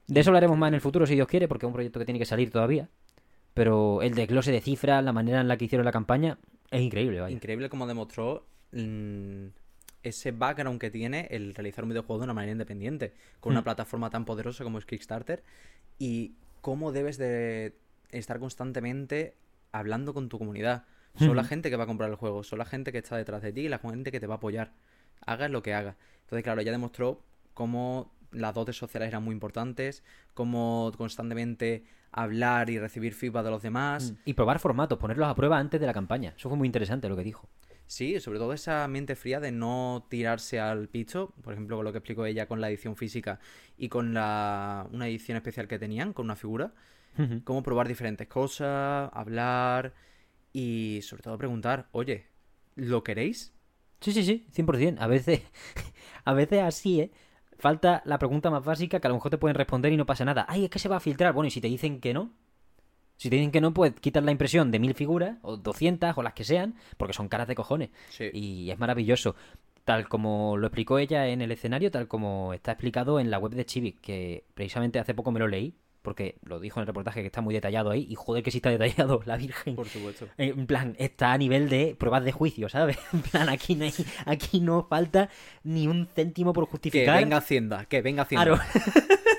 [0.07, 2.05] de eso hablaremos más en el futuro, si Dios quiere, porque es un proyecto que
[2.05, 2.89] tiene que salir todavía.
[3.55, 6.39] Pero el desglose de cifras, la manera en la que hicieron la campaña,
[6.71, 7.21] es increíble.
[7.21, 7.35] Vaya.
[7.35, 9.47] Increíble como demostró mm,
[10.03, 13.65] ese background que tiene el realizar un videojuego de una manera independiente, con una hmm.
[13.65, 15.43] plataforma tan poderosa como es Kickstarter.
[15.99, 16.35] Y
[16.67, 17.79] cómo debes de
[18.11, 19.37] estar constantemente
[19.71, 20.83] hablando con tu comunidad.
[21.15, 23.41] Son la gente que va a comprar el juego, son la gente que está detrás
[23.41, 24.73] de ti y la gente que te va a apoyar.
[25.25, 25.95] Hagas lo que hagas.
[26.23, 27.23] Entonces, claro, ya demostró
[27.55, 30.03] cómo las dotes sociales eran muy importantes,
[30.35, 34.15] cómo constantemente hablar y recibir feedback de los demás.
[34.25, 36.35] Y probar formatos, ponerlos a prueba antes de la campaña.
[36.37, 37.49] Eso fue muy interesante lo que dijo.
[37.87, 41.93] Sí, sobre todo esa mente fría de no tirarse al picho, por ejemplo, con lo
[41.93, 43.39] que explicó ella con la edición física
[43.79, 46.73] y con la, una edición especial que tenían, con una figura.
[47.45, 49.95] Cómo probar diferentes cosas, hablar
[50.53, 52.27] y sobre todo preguntar, oye,
[52.75, 53.55] ¿lo queréis?
[54.01, 54.99] Sí, sí, sí, 100%.
[55.01, 55.41] A veces,
[56.25, 57.11] a veces así, ¿eh?
[57.59, 60.27] Falta la pregunta más básica que a lo mejor te pueden responder y no pasa
[60.27, 60.45] nada.
[60.47, 61.33] Ay, es que se va a filtrar.
[61.33, 62.33] Bueno, y si te dicen que no,
[63.17, 66.23] si te dicen que no, pues quitas la impresión de mil figuras, o 200, o
[66.23, 67.91] las que sean, porque son caras de cojones.
[68.33, 69.35] Y es maravilloso.
[69.85, 73.53] Tal como lo explicó ella en el escenario, tal como está explicado en la web
[73.53, 77.21] de Chibi, que precisamente hace poco me lo leí, porque lo dijo en el reportaje
[77.21, 79.77] que está muy detallado ahí, y joder que sí está detallado, la Virgen.
[79.77, 80.29] Por supuesto.
[80.39, 82.99] En plan, está a nivel de pruebas de juicio, ¿sabes?
[83.13, 83.87] En plan, aquí no,
[84.25, 85.31] aquí no falta
[85.65, 87.17] ni un céntimo por justificar.
[87.19, 88.45] Que venga Hacienda, que venga Hacienda.
[88.45, 88.61] Claro.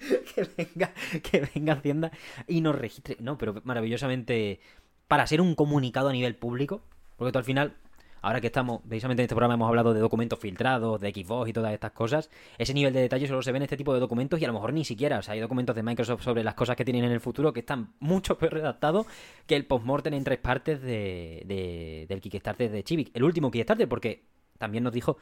[0.34, 2.10] que venga, que venga Hacienda
[2.46, 3.16] y nos registre.
[3.20, 4.60] No, pero maravillosamente
[5.08, 6.82] para ser un comunicado a nivel público,
[7.16, 7.74] porque tú al final,
[8.22, 11.52] ahora que estamos, precisamente en este programa hemos hablado de documentos filtrados, de Xbox y
[11.52, 14.40] todas estas cosas, ese nivel de detalle solo se ve en este tipo de documentos
[14.40, 16.76] y a lo mejor ni siquiera, o sea, hay documentos de Microsoft sobre las cosas
[16.76, 19.06] que tienen en el futuro que están mucho peor redactados
[19.46, 23.10] que el postmortem en tres partes de, de- del Kickstarter de Chivik.
[23.14, 24.22] El último Kickstarter, porque
[24.58, 25.16] también nos dijo,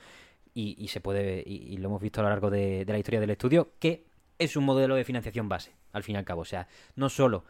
[0.55, 3.21] y, se puede, y, y lo hemos visto a lo largo de, de la historia
[3.21, 4.08] del estudio, que
[4.39, 6.43] es un modelo de financiación base, al fin y al cabo.
[6.43, 7.45] O sea, no solo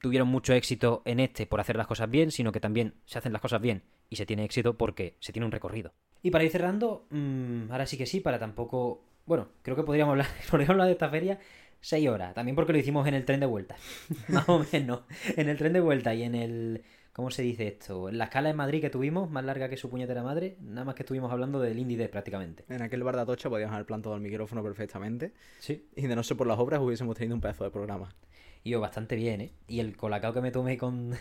[0.00, 3.32] tuvieron mucho éxito en este por hacer las cosas bien, sino que también se hacen
[3.32, 5.92] las cosas bien y se tiene éxito porque se tiene un recorrido.
[6.22, 9.04] Y para ir cerrando, mm, ahora sí que sí, para tampoco...
[9.26, 11.38] Bueno, creo que podríamos hablar, podríamos hablar de esta feria
[11.80, 13.76] seis horas, también porque lo hicimos en el tren de vuelta,
[14.28, 15.02] más o menos,
[15.36, 16.84] en el tren de vuelta y en el...
[17.18, 18.08] ¿Cómo se dice esto?
[18.08, 20.94] En la escala en Madrid que tuvimos, más larga que su puñetera madre, nada más
[20.94, 22.64] que estuvimos hablando del Indie prácticamente.
[22.68, 25.32] En aquel bar de Atocha podíamos haber plantado el micrófono perfectamente.
[25.58, 25.84] Sí.
[25.96, 28.14] Y de no ser por las obras hubiésemos tenido un pedazo de programa.
[28.62, 29.52] Y yo bastante bien, ¿eh?
[29.66, 31.12] Y el colacao que me tomé con,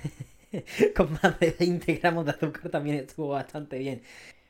[0.96, 4.04] con más de 20 gramos de azúcar también estuvo bastante bien.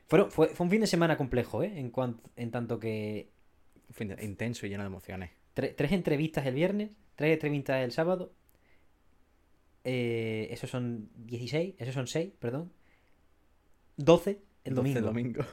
[0.09, 1.71] Fueron- fue, fue un fin de semana complejo, ¿eh?
[1.79, 3.29] En, cuan- en tanto que
[3.87, 5.29] Un fin de- intenso y lleno de emociones.
[5.55, 8.33] tre- tres entrevistas el viernes, tres entrevistas el sábado.
[9.89, 12.73] Eh, esos son 16, esos son 6, perdón.
[13.97, 15.07] 12 el 12 domingo.
[15.41, 15.45] domingo.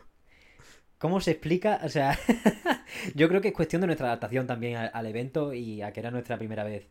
[0.98, 1.80] ¿Cómo se explica?
[1.84, 2.18] O sea,
[3.14, 6.00] yo creo que es cuestión de nuestra adaptación también al, al evento y a que
[6.00, 6.88] era nuestra primera vez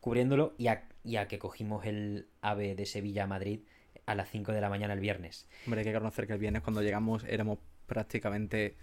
[0.00, 3.60] cubriéndolo y a, y a que cogimos el AVE de Sevilla a Madrid
[4.06, 5.48] a las 5 de la mañana el viernes.
[5.66, 8.76] Hombre, hay que reconocer que el viernes cuando llegamos éramos prácticamente...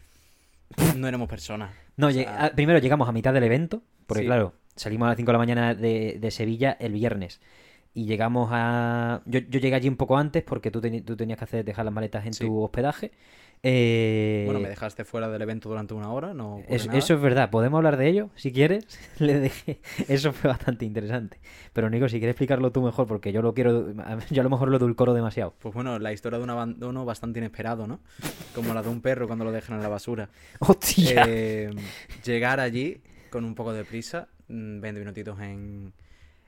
[0.98, 1.72] No éramos personas.
[1.98, 4.26] No, O lleg- sea- ah, primero llegamos a mitad del evento, porque Sí.
[4.28, 7.40] claro, salimos a las 5 de la mañana de, de Sevilla el viernes.
[7.94, 9.22] Y llegamos a...
[9.26, 11.94] Yo, yo llegué allí un poco antes porque tú, tú tenías que hacer, dejar las
[11.94, 12.46] maletas en Sí.
[12.46, 13.12] tu hospedaje.
[13.64, 17.52] Eh, Bueno, me dejaste fuera del evento durante una hora, no Es- eso es verdad,
[17.52, 18.86] podemos hablar de ello si quieres.
[19.20, 19.82] Le dejé.
[20.08, 21.38] Eso fue bastante interesante.
[21.74, 23.94] Pero Nico, si quieres explicarlo tú mejor, porque yo lo quiero.
[24.32, 25.54] Yo a lo mejor lo edulcoro demasiado.
[25.60, 28.00] Pues bueno, la historia de un abandono bastante inesperado, ¿no?
[28.56, 30.30] Como la de un perro cuando lo dejan en la basura.
[30.60, 31.26] ¡Hostia!
[31.28, 31.70] Eh,
[32.26, 35.94] llegar allí con un poco de prisa, mm, 20 minutitos en,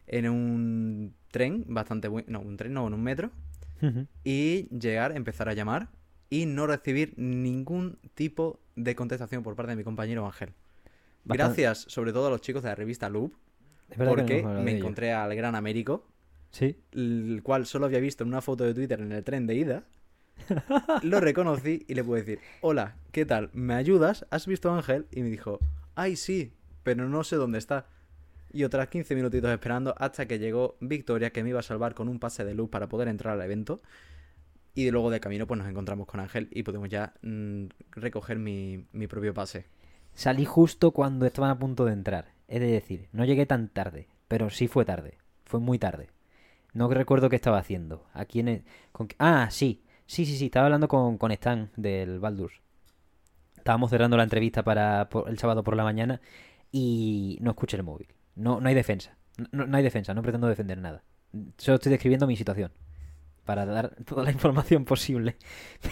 [0.07, 2.27] en un tren bastante bueno.
[2.29, 3.31] No, un tren, no, en un metro.
[4.23, 5.89] Y llegar, empezar a llamar
[6.29, 10.53] y no recibir ningún tipo de contestación por parte de mi compañero Ángel.
[11.25, 13.33] Bastante- Gracias, sobre todo a los chicos de la revista Loop,
[13.97, 16.07] no porque me encontré al gran Américo,
[16.51, 16.77] Sí.
[16.93, 19.83] el cual solo había visto en una foto de Twitter en el tren de ida.
[21.03, 23.49] Lo reconocí y le pude decir, hola, ¿qué tal?
[23.53, 24.25] ¿Me ayudas?
[24.31, 25.07] ¿Has visto a Ángel?
[25.11, 25.59] Y me dijo,
[25.95, 26.53] ay, sí,
[26.83, 27.87] pero no sé dónde está.
[28.53, 32.07] Y otras 15 minutitos esperando hasta que llegó Victoria, que me iba a salvar con
[32.07, 33.81] un pase de luz para poder entrar al evento.
[34.75, 38.85] Y luego de camino pues nos encontramos con Ángel y pudimos ya mm, recoger mi,
[38.91, 39.65] mi propio pase.
[40.13, 42.33] Salí justo cuando estaban a punto de entrar.
[42.47, 45.17] Es de decir, no llegué tan tarde, pero sí fue tarde.
[45.45, 46.09] Fue muy tarde.
[46.73, 48.05] No recuerdo qué estaba haciendo.
[48.13, 48.63] ¿A quién
[49.17, 49.83] Ah, sí.
[50.05, 50.45] Sí, sí, sí.
[50.45, 52.61] Estaba hablando con, con Stan del Baldur's.
[53.57, 56.19] Estábamos cerrando la entrevista para el sábado por la mañana
[56.71, 58.07] y no escuché el móvil.
[58.35, 59.17] No, no hay defensa.
[59.51, 60.13] No, no hay defensa.
[60.13, 61.03] No pretendo defender nada.
[61.57, 62.71] Solo estoy describiendo mi situación.
[63.45, 65.35] Para dar toda la información posible.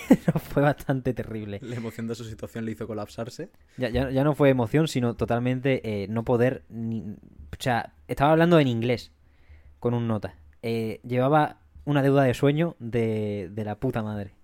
[0.07, 1.59] Pero fue bastante terrible.
[1.61, 3.49] La emoción de su situación le hizo colapsarse.
[3.77, 6.63] Ya, ya, ya no fue emoción, sino totalmente eh, no poder.
[6.69, 7.01] Ni...
[7.01, 9.11] O sea, estaba hablando en inglés
[9.79, 10.35] con un nota.
[10.61, 14.35] Eh, llevaba una deuda de sueño de, de la puta madre.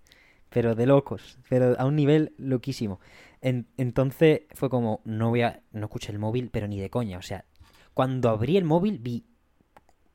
[0.50, 1.38] Pero de locos.
[1.50, 3.00] Pero a un nivel loquísimo.
[3.42, 5.62] En- entonces fue como, no voy a.
[5.72, 7.18] No escuché el móvil, pero ni de coña.
[7.20, 7.46] O sea,
[7.98, 9.26] cuando abrí el móvil vi.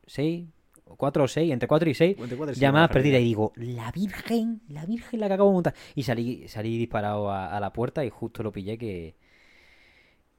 [0.06, 0.46] ¿Seis?
[0.84, 1.50] ¿Cuatro o seis?
[1.50, 2.16] Entre cuatro y seis.
[2.16, 5.74] 24 y Llamadas perdidas y digo, la Virgen, la Virgen la que acabo de montar.
[5.96, 9.16] Y salí, salí disparado a, a la puerta y justo lo pillé que...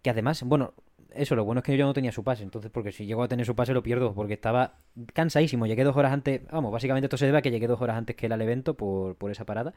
[0.01, 0.73] Que además, bueno,
[1.13, 3.27] eso, lo bueno es que yo no tenía su pase, entonces porque si llego a
[3.27, 4.77] tener su pase lo pierdo, porque estaba
[5.11, 5.65] cansadísimo.
[5.67, 8.15] Llegué dos horas antes, vamos, básicamente esto se debe a que llegué dos horas antes
[8.15, 9.73] que él al evento por, por esa parada.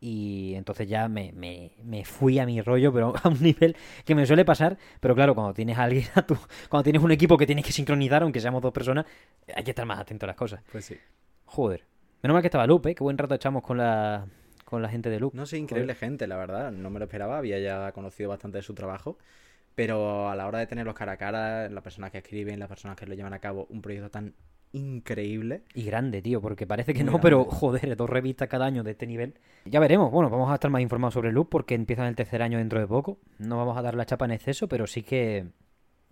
[0.00, 4.14] Y entonces ya me, me, me fui a mi rollo, pero a un nivel que
[4.14, 4.78] me suele pasar.
[5.00, 6.36] Pero claro, cuando tienes a alguien a tu,
[6.68, 9.06] cuando tienes un equipo que tienes que sincronizar, aunque seamos dos personas,
[9.54, 10.62] hay que estar más atento a las cosas.
[10.70, 10.96] Pues sí.
[11.46, 11.84] Joder.
[12.22, 12.94] Menos mal que estaba Lupe, ¿eh?
[12.94, 14.26] Qué buen rato echamos con la,
[14.64, 15.36] con la gente de Lupe.
[15.36, 16.72] No sé, increíble gente, la verdad.
[16.72, 17.38] No me lo esperaba.
[17.38, 19.18] Había ya conocido bastante de su trabajo.
[19.74, 22.96] Pero a la hora de tenerlos cara a cara, las personas que escriben, las personas
[22.96, 24.34] que lo llevan a cabo, un proyecto tan
[24.72, 25.62] increíble.
[25.74, 28.92] Y grande, tío, porque parece que Muy no, pero joder, dos revistas cada año de
[28.92, 29.34] este nivel.
[29.64, 32.58] Ya veremos, bueno, vamos a estar más informados sobre Loop porque empiezan el tercer año
[32.58, 33.18] dentro de poco.
[33.38, 35.46] No vamos a dar la chapa en exceso, pero sí que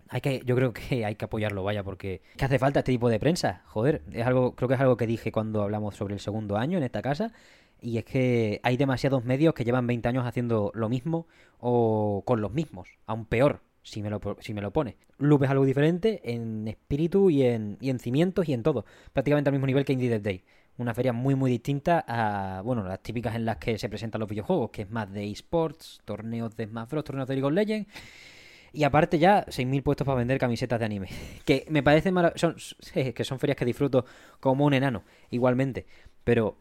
[0.09, 3.09] hay que, yo creo que hay que apoyarlo, vaya, porque que hace falta este tipo
[3.09, 3.61] de prensa.
[3.65, 6.77] Joder, es algo, creo que es algo que dije cuando hablamos sobre el segundo año
[6.77, 7.33] en esta casa.
[7.79, 11.27] Y es que hay demasiados medios que llevan 20 años haciendo lo mismo
[11.59, 13.61] o con los mismos, aún peor.
[13.83, 14.97] si me lo, si me lo pone.
[15.19, 18.85] Loop es algo diferente en espíritu y en, y en cimientos y en todo.
[19.13, 20.43] Prácticamente al mismo nivel que Indie Day.
[20.77, 24.29] Una feria muy muy distinta a, bueno, las típicas en las que se presentan los
[24.29, 27.87] videojuegos, que es más de esports, torneos de Smash Bros, torneos de League of Legends.
[28.73, 31.09] Y aparte ya 6.000 puestos para vender camisetas de anime.
[31.45, 32.55] Que me parece son
[33.15, 34.05] Que son ferias que disfruto
[34.39, 35.87] como un enano, igualmente.
[36.23, 36.57] Pero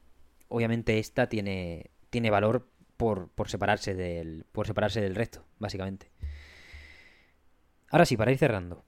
[0.48, 6.10] obviamente esta tiene, tiene valor por, por, separarse del, por separarse del resto, básicamente.
[7.96, 8.84] Ahora sí, para ir cerrando.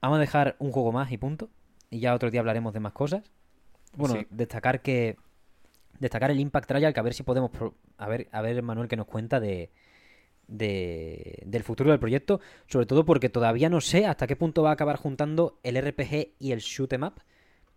[0.00, 1.50] Vamos a dejar un juego más y punto.
[1.90, 3.32] Y ya otro día hablaremos de más cosas.
[3.96, 5.16] Bueno, destacar que.
[5.98, 7.50] Destacar el Impact Trial, que a ver si podemos.
[7.96, 9.72] A ver, a ver, Manuel, que nos cuenta de,
[10.46, 12.40] de, del futuro del proyecto.
[12.68, 16.34] Sobre todo porque todavía no sé hasta qué punto va a acabar juntando el RPG
[16.38, 17.14] y el shoot em up.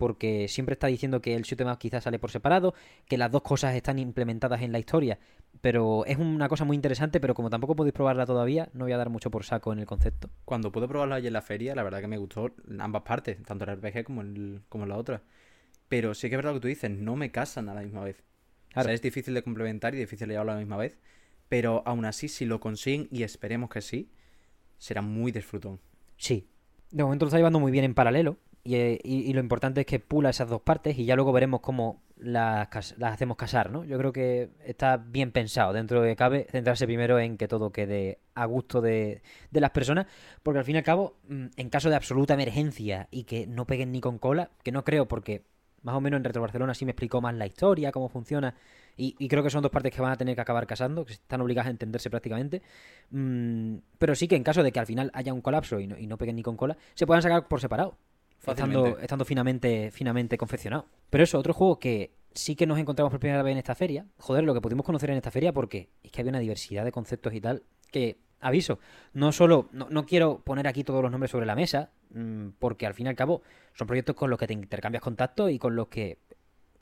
[0.02, 2.73] Porque siempre está diciendo que el shoot em up quizás sale por separado,
[3.07, 5.19] que las dos cosas están implementadas en la historia.
[5.61, 8.98] Pero es una cosa muy interesante, pero como tampoco podéis probarla todavía, no voy a
[8.98, 10.32] dar mucho por saco en el concepto.
[10.44, 13.64] Cuando pude probarla allí en la feria, la verdad que me gustó ambas partes, tanto
[13.65, 15.22] el RPG como, el, como la otra.
[15.88, 18.03] Pero sí que es verdad lo que tú dices, no me casan a la misma
[18.03, 18.23] vez.
[18.76, 20.98] O sea, es difícil de complementar y difícil de llevarlo a la misma vez.
[21.48, 24.10] Pero aún así, si lo consiguen, y esperemos que sí,
[24.80, 25.80] será muy disfrutón.
[26.18, 26.48] Sí.
[26.90, 28.38] De momento lo está llevando muy bien en paralelo.
[28.64, 32.04] Eh, y, lo importante es que pula esas dos partes y ya luego veremos cómo
[32.18, 33.84] las, las, hacemos casar, ¿no?
[33.84, 38.20] Yo creo que está bien pensado dentro de cabe centrarse primero en que todo quede
[38.36, 40.06] a gusto de, de las personas,
[40.44, 43.66] porque al fin y al cabo, mm, en caso de absoluta emergencia y que no
[43.66, 45.44] peguen ni con cola, que no creo porque
[45.84, 48.56] más o menos en Retro Barcelona sí me explicó más la historia, cómo funciona.
[48.98, 51.42] Y, creo que son dos partes que van a tener que acabar casando, que están
[51.42, 52.62] obligadas a entenderse prácticamente.
[53.10, 55.98] Mm, pero sí que en caso de que al final haya un colapso y no,
[55.98, 57.98] y no peguen ni con cola, se puedan sacar por separado.
[58.45, 60.88] Estando, estando, finamente, finamente confeccionado.
[61.09, 64.05] Pero eso, otro juego que sí que nos encontramos por primera vez en esta feria.
[64.18, 66.91] Joder, lo que pudimos conocer en esta feria porque es que había una diversidad de
[66.91, 68.80] conceptos y tal que aviso,
[69.13, 72.93] no solo, no, quiero poner aquí todos los nombres sobre la mesa, mm, porque al
[72.93, 73.43] fin y al cabo
[73.73, 76.18] son proyectos con los que te intercambias contactos y con los que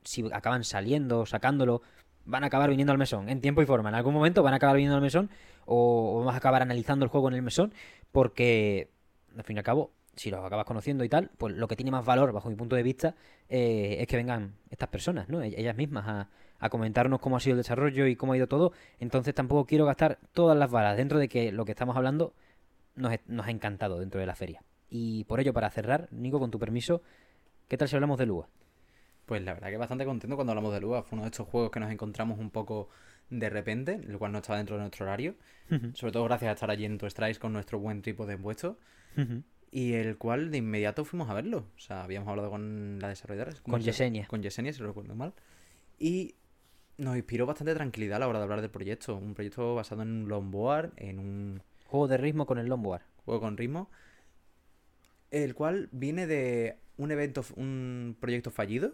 [0.02, 1.82] si acaban saliendo, sacándolo,
[2.24, 3.90] van a acabar viniendo al mesón, en tiempo y forma.
[3.90, 5.30] En algún momento van a acabar viniendo al mesón
[5.66, 7.74] o, vamos a acabar analizando el juego en el mesón,
[8.12, 8.90] porque
[9.36, 11.90] al fin y al cabo, si los acabas conociendo y tal, pues lo que tiene
[11.90, 13.14] más valor, bajo mi punto de vista,
[13.48, 15.40] eh, es que vengan estas personas, ¿no?
[15.40, 16.28] Ellas mismas a,
[16.58, 18.72] a comentarnos cómo ha sido el desarrollo y cómo ha ido todo.
[18.98, 22.34] Entonces tampoco quiero gastar todas las balas dentro de que lo que estamos hablando
[22.96, 24.62] nos, ha encantado dentro de la feria.
[24.90, 27.00] Y por ello, para cerrar, Nico, con tu permiso,
[27.66, 28.46] ¿qué tal si hablamos de Lua?
[29.24, 31.02] Pues la verdad que bastante contento cuando hablamos de Lua.
[31.02, 32.90] Fue uno de estos juegos que nos encontramos un poco
[33.30, 35.36] de repente, el cual no estaba dentro de nuestro horario.
[35.94, 38.76] Sobre todo gracias a estar allí en tu Strikes con nuestro buen tipo de impuestos.
[39.70, 41.66] Y el cual de inmediato fuimos a verlo.
[41.76, 43.56] O sea, habíamos hablado con la desarrolladora.
[43.62, 44.26] Con Yesenia.
[44.26, 45.32] Con Yesenia, si lo recuerdo mal.
[45.98, 46.34] Y
[46.98, 49.16] nos inspiró bastante tranquilidad a la hora de hablar del proyecto.
[49.16, 51.62] Un proyecto basado en un longboard, en un...
[51.86, 53.02] Juego de ritmo con el longboard.
[53.24, 53.88] Juego con ritmo.
[55.30, 58.92] El cual viene de un evento, un proyecto fallido,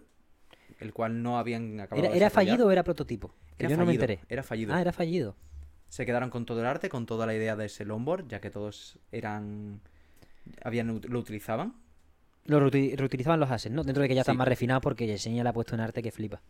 [0.78, 3.34] el cual no habían acabado ¿Era, ¿era fallido o era prototipo?
[3.58, 4.20] yo no me enteré.
[4.28, 4.74] Era fallido.
[4.74, 5.36] Ah, era fallido.
[5.88, 8.50] Se quedaron con todo el arte, con toda la idea de ese longboard, ya que
[8.50, 9.80] todos eran...
[10.62, 11.74] Habían, lo utilizaban.
[12.44, 13.82] Lo reutilizaban los assets, ¿no?
[13.82, 16.12] Dentro de que ya están más refinados porque Yesenia le ha puesto un arte que
[16.12, 16.40] flipa.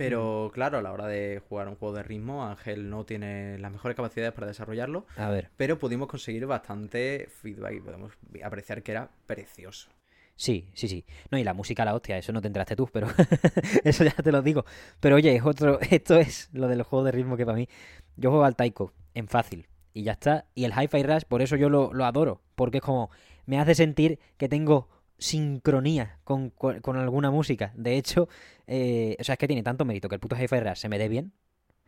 [0.00, 3.70] Pero claro, a la hora de jugar un juego de ritmo, Ángel no tiene las
[3.70, 5.04] mejores capacidades para desarrollarlo.
[5.16, 5.50] A ver.
[5.58, 8.12] Pero pudimos conseguir bastante feedback y podemos
[8.42, 9.90] apreciar que era precioso.
[10.36, 11.04] Sí, sí, sí.
[11.30, 13.08] No, y la música la hostia, eso no te entraste tú, pero
[13.84, 14.64] eso ya te lo digo.
[14.98, 17.68] Pero oye, es otro, esto es lo del juego de ritmo que para mí.
[18.16, 20.46] Yo juego al Taiko en fácil y ya está.
[20.54, 23.10] Y el Hi-Fi Rush, por eso yo lo, lo adoro, porque es como
[23.46, 24.88] me hace sentir que tengo
[25.18, 27.72] sincronía con, con, alguna música.
[27.76, 28.28] De hecho,
[28.66, 30.98] eh, o sea, es que tiene tanto mérito que el puto Hi-Fi Rush se me
[30.98, 31.32] dé bien.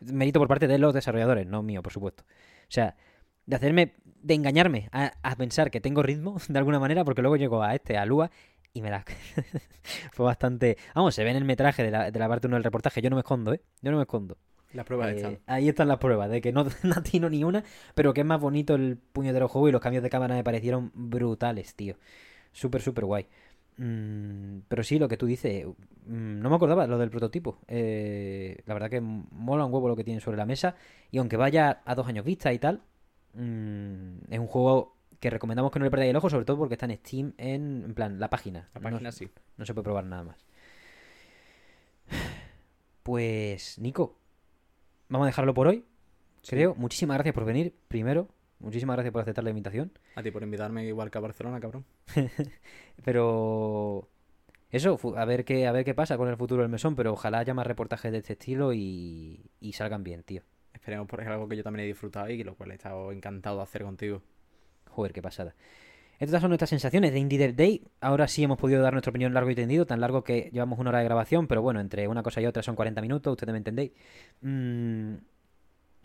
[0.00, 2.24] Mérito por parte de los desarrolladores, no mío, por supuesto.
[2.24, 2.96] O sea,
[3.46, 7.62] de hacerme, de engañarme a, pensar que tengo ritmo de alguna manera, porque luego llego
[7.62, 8.30] a este, a Lua,
[8.74, 9.04] y me la...
[10.12, 10.76] Fue bastante...
[10.94, 13.10] Vamos, se ve en el metraje de la, de la parte 1 del reportaje, yo
[13.10, 13.60] no me escondo, ¿eh?
[13.82, 14.38] Yo no me escondo.
[14.74, 15.38] Las pruebas eh, están.
[15.46, 18.40] Ahí están las pruebas, de que no, no atino ni una, pero que es más
[18.40, 21.96] bonito el puñetero juego y los cambios de cámara me parecieron brutales, tío.
[22.52, 23.26] Súper, súper guay.
[23.78, 27.58] Mm, pero sí, lo que tú dices, mm, no me acordaba lo del prototipo.
[27.68, 30.76] Eh, la verdad que mola un huevo lo que tiene sobre la mesa.
[31.10, 32.82] Y aunque vaya a dos años vista y tal,
[33.34, 36.74] mm, es un juego que recomendamos que no le perdáis el ojo, sobre todo porque
[36.74, 38.68] está en Steam en, plan la página.
[38.74, 39.28] La página sí.
[39.56, 40.46] No se puede probar nada más.
[43.02, 44.21] Pues, Nico,
[45.12, 45.84] vamos a dejarlo por hoy.
[46.46, 46.74] Creo.
[46.74, 48.28] Muchísimas gracias por venir, primero.
[48.58, 49.92] Muchísimas gracias por aceptar la invitación.
[50.16, 51.84] A ti por invitarme igual que a Barcelona, cabrón.
[53.04, 54.08] pero
[54.70, 57.40] eso, a ver qué a ver qué pasa con el futuro del mesón, pero ojalá
[57.40, 60.42] haya más reportajes de este estilo y, salgan bien, tío.
[60.72, 63.62] Esperemos por algo que yo también he disfrutado y lo cual he estado encantado de
[63.64, 64.22] hacer contigo.
[64.88, 65.54] Joder, qué pasada.
[66.22, 67.82] Estas son nuestras sensaciones de Indie Day.
[68.00, 70.90] Ahora sí hemos podido dar nuestra opinión largo y tendido, tan largo que llevamos una
[70.90, 73.58] hora de grabación, pero bueno, entre una cosa y otra son 40 minutos, ustedes me
[73.58, 73.90] entendéis.
[74.40, 75.14] Mm,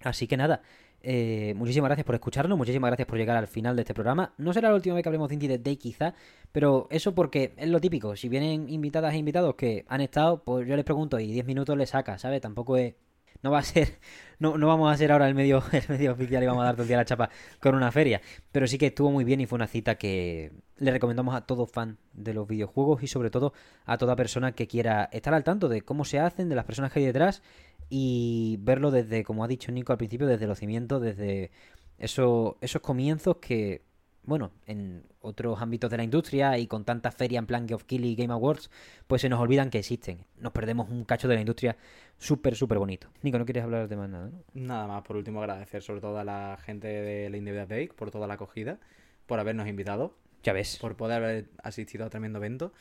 [0.02, 0.64] así que nada,
[1.04, 4.34] eh, muchísimas gracias por escucharnos, muchísimas gracias por llegar al final de este programa.
[4.40, 6.16] No será la última vez que hablemos de Indie Dev Day quizá,
[6.52, 8.16] pero eso porque es lo típico.
[8.16, 11.78] Si vienen invitadas e invitados que han estado, pues yo les pregunto y 10 minutos
[11.78, 12.42] les saca, ¿sabes?
[12.42, 12.96] Tampoco es
[13.44, 14.00] no va a ser,
[14.40, 16.76] no, no vamos a ser ahora el medio, el medio oficial y vamos a dar
[16.76, 18.22] todo el día la chapa con una feria.
[18.52, 21.66] Pero sí que estuvo muy bien y fue una cita que le recomendamos a todo
[21.66, 23.54] fan de los videojuegos y sobre todo
[23.86, 26.92] a toda persona que quiera estar al tanto de cómo se hacen, de las personas
[26.92, 27.42] que hay detrás
[27.90, 31.52] y verlo desde, como ha dicho Nico al principio, desde los cimientos, desde
[31.98, 33.87] eso, esos comienzos que
[34.28, 37.86] bueno, en otros ámbitos de la industria y con tanta feria en plan Game of
[37.86, 38.70] Kill y Game Awards,
[39.08, 40.26] pues se nos olvidan que existen.
[40.38, 41.78] Nos perdemos un cacho de la industria
[42.18, 43.08] súper, súper bonito.
[43.24, 44.30] Nico, ¿no quieres hablar de más nada?
[44.30, 44.44] ¿no?
[44.54, 48.12] Nada más, por último agradecer sobre todo a la gente de la Indie Bake por
[48.12, 48.80] toda la acogida,
[49.26, 50.14] por habernos invitado.
[50.44, 50.78] Ya ves.
[50.78, 52.74] Por poder haber asistido a tremendo evento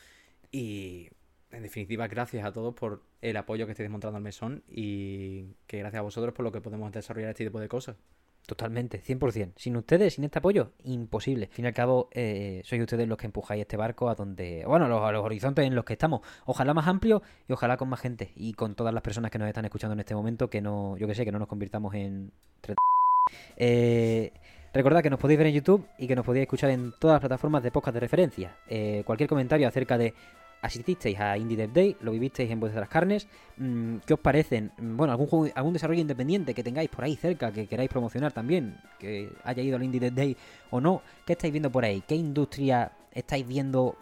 [0.51, 1.09] y
[1.51, 5.79] en definitiva, gracias a todos por el apoyo que estáis demostrando al mesón y que
[5.79, 7.95] gracias a vosotros por lo que podemos desarrollar este tipo de cosas.
[8.47, 9.51] Totalmente, 100%.
[9.57, 11.47] Sin ustedes, sin este apoyo, imposible.
[11.47, 14.63] Al fin y al cabo, eh, sois ustedes los que empujáis este barco a donde,
[14.65, 16.21] bueno, los, a los horizontes en los que estamos.
[16.45, 18.31] Ojalá más amplio y ojalá con más gente.
[18.37, 21.07] Y con todas las personas que nos están escuchando en este momento, que no, yo
[21.07, 22.31] que sé, que no nos convirtamos en...
[23.57, 24.31] Eh,
[24.73, 27.19] recordad que nos podéis ver en YouTube y que nos podéis escuchar en todas las
[27.19, 28.55] plataformas de podcast de referencia.
[28.69, 30.13] Eh, cualquier comentario acerca de
[30.61, 33.27] asististeis a Indie Dev Day, lo vivisteis en vuestras carnes,
[33.57, 34.71] mm, ¿qué os parecen?
[34.77, 38.31] Mm, bueno, algún juego, algún desarrollo independiente que tengáis por ahí cerca, que queráis promocionar
[38.31, 40.37] también, que haya ido al Indie Dev Day
[40.69, 42.03] o no, ¿qué estáis viendo por ahí?
[42.07, 43.95] ¿Qué industria estáis viendo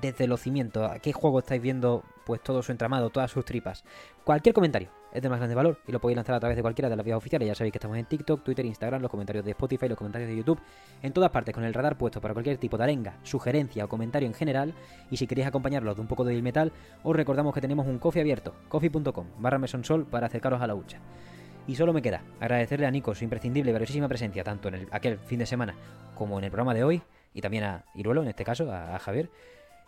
[0.00, 0.90] desde los cimientos?
[0.90, 3.84] ¿A qué juego estáis viendo pues todo su entramado, todas sus tripas?
[4.24, 6.88] Cualquier comentario es de más grande valor y lo podéis lanzar a través de cualquiera
[6.88, 7.48] de las vías oficiales.
[7.48, 10.36] Ya sabéis que estamos en TikTok, Twitter, Instagram, los comentarios de Spotify, los comentarios de
[10.36, 10.60] YouTube,
[11.02, 14.26] en todas partes con el radar puesto para cualquier tipo de arenga, sugerencia o comentario
[14.26, 14.74] en general.
[15.10, 16.72] Y si queréis acompañarlos de un poco de metal,
[17.02, 20.98] os recordamos que tenemos un coffee abierto, coffee.com barra mesonsol para acercaros a la hucha.
[21.66, 24.88] Y solo me queda agradecerle a Nico su imprescindible y valiosísima presencia tanto en el,
[24.90, 25.74] aquel fin de semana
[26.14, 27.02] como en el programa de hoy,
[27.34, 29.30] y también a Iruelo, en este caso, a Javier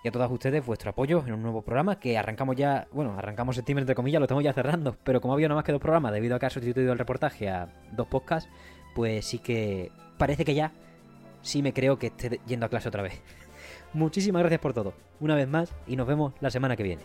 [0.02, 3.56] y a todas ustedes vuestro apoyo en un nuevo programa que arrancamos ya, bueno, arrancamos
[3.56, 6.12] septiembre entre comillas, lo estamos ya cerrando, pero como había nada más que dos programas
[6.12, 8.50] debido a que ha sustituido el reportaje a dos podcasts,
[8.94, 10.72] pues sí que parece que ya
[11.42, 13.20] sí me creo que esté yendo a clase otra vez.
[13.92, 17.02] Muchísimas gracias por todo, una vez más, y nos vemos la semana que viene.